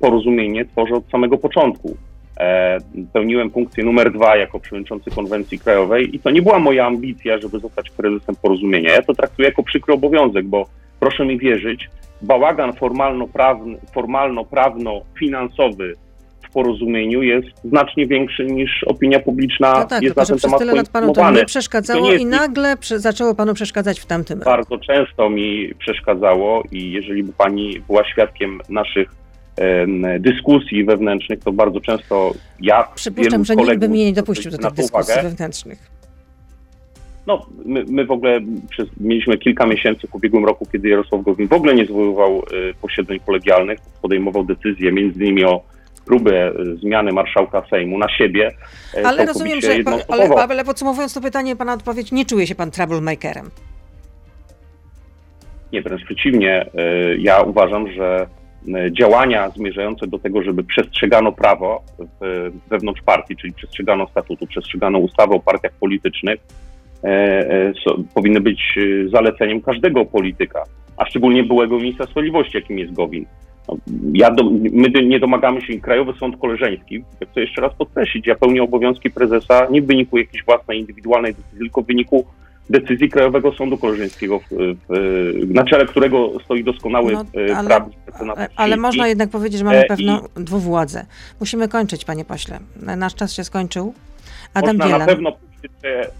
porozumienie 0.00 0.64
tworzę 0.64 0.94
od 0.94 1.10
samego 1.10 1.38
początku. 1.38 1.96
E, 2.40 2.78
pełniłem 3.12 3.50
funkcję 3.50 3.84
numer 3.84 4.12
dwa 4.12 4.36
jako 4.36 4.60
przewodniczący 4.60 5.10
konwencji 5.10 5.58
krajowej 5.58 6.16
i 6.16 6.20
to 6.20 6.30
nie 6.30 6.42
była 6.42 6.58
moja 6.58 6.86
ambicja, 6.86 7.38
żeby 7.38 7.58
zostać 7.58 7.90
prezesem 7.90 8.36
porozumienia. 8.42 8.92
Ja 8.92 9.02
to 9.02 9.14
traktuję 9.14 9.48
jako 9.48 9.62
przykry 9.62 9.94
obowiązek, 9.94 10.46
bo 10.46 10.66
proszę 11.02 11.26
mi 11.26 11.38
wierzyć, 11.38 11.90
bałagan 12.22 12.72
formalno-prawny, 12.72 13.78
formalno-prawno-finansowy 13.94 15.94
w 16.42 16.50
porozumieniu 16.52 17.22
jest 17.22 17.48
znacznie 17.64 18.06
większy 18.06 18.46
niż 18.46 18.84
opinia 18.86 19.20
publiczna 19.20 19.72
no 19.72 19.84
tak, 19.84 20.02
jest 20.02 20.16
na 20.16 20.26
ten 20.26 20.36
przez 20.36 20.52
tyle 20.58 20.74
lat 20.74 20.88
panu 20.88 21.12
to 21.12 21.30
nie 21.30 21.44
przeszkadzało 21.44 22.06
to 22.06 22.12
nie 22.12 22.18
i 22.18 22.26
nagle 22.26 22.76
zaczęło 22.96 23.34
panu 23.34 23.54
przeszkadzać 23.54 24.00
w 24.00 24.06
tamtym 24.06 24.38
roku. 24.38 24.50
Bardzo 24.50 24.78
często 24.78 25.30
mi 25.30 25.74
przeszkadzało 25.78 26.62
i 26.72 26.92
jeżeli 26.92 27.22
by 27.22 27.32
pani 27.32 27.80
była 27.86 28.04
świadkiem 28.04 28.60
naszych 28.68 29.08
dyskusji 30.20 30.84
wewnętrznych, 30.84 31.40
to 31.40 31.52
bardzo 31.52 31.80
często 31.80 32.32
ja 32.60 32.88
Przypuszczam, 32.94 33.44
że 33.44 33.56
nikt 33.56 33.78
by 33.78 33.88
mnie 33.88 34.04
nie 34.04 34.12
dopuścił 34.12 34.50
do 34.50 34.58
tych 34.58 34.72
dyskusji 34.72 35.12
uwagę, 35.12 35.28
wewnętrznych. 35.28 35.91
No, 37.26 37.46
my, 37.64 37.84
my 37.88 38.04
w 38.04 38.10
ogóle 38.10 38.40
przez, 38.70 38.88
mieliśmy 39.00 39.38
kilka 39.38 39.66
miesięcy 39.66 40.06
w 40.08 40.14
ubiegłym 40.14 40.44
roku, 40.44 40.66
kiedy 40.72 40.88
Jarosław 40.88 41.22
Gowin 41.22 41.48
w 41.48 41.52
ogóle 41.52 41.74
nie 41.74 41.86
zwoływał 41.86 42.38
y, 42.38 42.74
posiedzeń 42.82 43.20
kolegialnych, 43.26 43.78
podejmował 44.02 44.44
decyzje 44.44 44.92
między 44.92 45.24
innymi 45.24 45.44
o 45.44 45.62
próbę 46.06 46.50
y, 46.50 46.76
zmiany 46.76 47.12
marszałka 47.12 47.62
Sejmu 47.70 47.98
na 47.98 48.08
siebie. 48.08 48.50
Y, 48.94 49.06
ale 49.06 49.26
rozumiem, 49.26 49.60
że, 49.60 49.76
ale, 50.08 50.28
ale 50.28 50.64
podsumowując 50.64 51.14
to 51.14 51.20
pytanie, 51.20 51.56
pana 51.56 51.72
odpowiedź, 51.72 52.12
nie 52.12 52.24
czuje 52.24 52.46
się 52.46 52.54
pan 52.54 52.70
troublemakerem? 52.70 53.50
Nie, 55.72 55.82
wręcz 55.82 56.04
przeciwnie. 56.04 56.66
Ja 57.18 57.42
uważam, 57.42 57.92
że 57.92 58.26
działania 58.90 59.50
zmierzające 59.50 60.06
do 60.06 60.18
tego, 60.18 60.42
żeby 60.42 60.64
przestrzegano 60.64 61.32
prawo 61.32 61.82
wewnątrz 62.70 63.02
partii, 63.02 63.36
czyli 63.36 63.52
przestrzegano 63.52 64.06
statutu, 64.06 64.46
przestrzegano 64.46 64.98
ustawy 64.98 65.34
o 65.34 65.40
partiach 65.40 65.72
politycznych, 65.72 66.40
powinny 68.14 68.40
być 68.40 68.78
e, 68.78 69.08
zaleceniem 69.08 69.60
każdego 69.60 70.04
polityka, 70.04 70.62
a 70.96 71.06
szczególnie 71.06 71.44
byłego 71.44 71.78
ministra 71.78 72.06
sprawiedliwości, 72.06 72.56
jakim 72.56 72.78
jest 72.78 72.92
Gowin. 72.92 73.26
No, 73.68 73.76
ja 74.12 74.30
do, 74.30 74.50
my 74.72 74.88
nie 75.04 75.20
domagamy 75.20 75.60
się, 75.60 75.80
Krajowy 75.80 76.12
Sąd 76.20 76.36
Koleżeński, 76.36 77.04
chcę 77.30 77.40
jeszcze 77.40 77.60
raz 77.60 77.74
podkreślić, 77.74 78.26
ja 78.26 78.34
pełnię 78.34 78.62
obowiązki 78.62 79.10
prezesa 79.10 79.66
nie 79.70 79.82
w 79.82 79.86
wyniku 79.86 80.18
jakiejś 80.18 80.44
własnej, 80.44 80.80
indywidualnej 80.80 81.34
decyzji, 81.34 81.58
tylko 81.58 81.82
w 81.82 81.86
wyniku 81.86 82.26
decyzji 82.70 83.08
Krajowego 83.08 83.52
Sądu 83.52 83.78
Koleżeńskiego, 83.78 84.38
w, 84.38 84.44
w, 84.50 85.54
na 85.54 85.64
czele 85.64 85.86
którego 85.86 86.40
stoi 86.44 86.64
doskonały 86.64 87.12
no, 87.12 87.24
ale, 87.56 87.66
prawnik. 87.66 87.98
Ale, 88.20 88.48
ale 88.56 88.76
można 88.76 89.08
jednak 89.08 89.30
powiedzieć, 89.30 89.58
że 89.58 89.64
mamy 89.64 89.84
pewną 89.88 90.18
dwuwładzę. 90.34 91.06
Musimy 91.40 91.68
kończyć, 91.68 92.04
panie 92.04 92.24
pośle. 92.24 92.58
Nasz 92.96 93.14
czas 93.14 93.32
się 93.32 93.44
skończył. 93.44 93.94
Adam 94.54 94.76
Można 94.76 94.84
Bielan. 94.84 95.00
na 95.00 95.06
pewno 95.06 95.32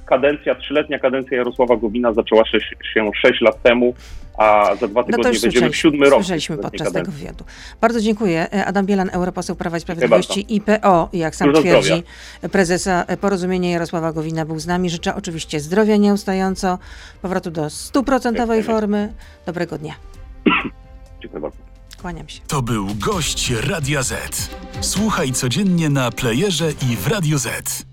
kadencja, 0.06 0.54
trzyletnia 0.54 0.98
kadencja 0.98 1.36
Jarosława 1.36 1.76
Gowina 1.76 2.12
zaczęła 2.12 2.44
się, 2.46 2.58
się 2.94 3.10
6 3.26 3.40
lat 3.40 3.62
temu, 3.62 3.94
a 4.38 4.76
za 4.80 4.88
dwa 4.88 5.00
No 5.00 5.06
tygodnie 5.06 5.30
już 5.30 5.40
będziemy 5.42 5.72
siódmy 5.74 6.10
rok. 6.10 6.14
słyszeliśmy 6.14 6.56
podczas 6.58 6.72
tego 6.78 6.90
kadencji. 6.92 7.12
wywiadu. 7.12 7.44
Bardzo 7.80 8.00
dziękuję. 8.00 8.64
Adam 8.66 8.86
Bielan, 8.86 9.10
europoseł 9.12 9.56
Prawa 9.56 9.76
i 9.76 9.80
Sprawiedliwości, 9.80 10.54
IPO, 10.54 11.08
jak 11.12 11.36
sam 11.36 11.48
Dużo 11.48 11.60
twierdzi, 11.60 12.02
prezesa 12.52 13.04
e, 13.06 13.16
Porozumienia 13.16 13.70
Jarosława 13.70 14.12
Gowina 14.12 14.44
był 14.46 14.58
z 14.58 14.66
nami. 14.66 14.90
Życzę 14.90 15.14
oczywiście 15.14 15.60
zdrowia 15.60 15.96
nieustająco, 15.96 16.78
powrotu 17.22 17.50
do 17.50 17.70
stuprocentowej 17.70 18.62
formy. 18.62 19.12
Dobrego 19.46 19.78
dnia. 19.78 19.94
Dziękuję 21.22 21.40
bardzo. 21.42 21.58
Kłaniam 22.00 22.28
się. 22.28 22.40
To 22.48 22.62
był 22.62 22.86
gość 22.94 23.50
Radia 23.70 24.02
Z. 24.02 24.50
Słuchaj 24.80 25.32
codziennie 25.32 25.88
na 25.88 26.10
playerze 26.10 26.70
i 26.90 26.96
w 26.96 27.06
Radio 27.06 27.38
Z. 27.38 27.91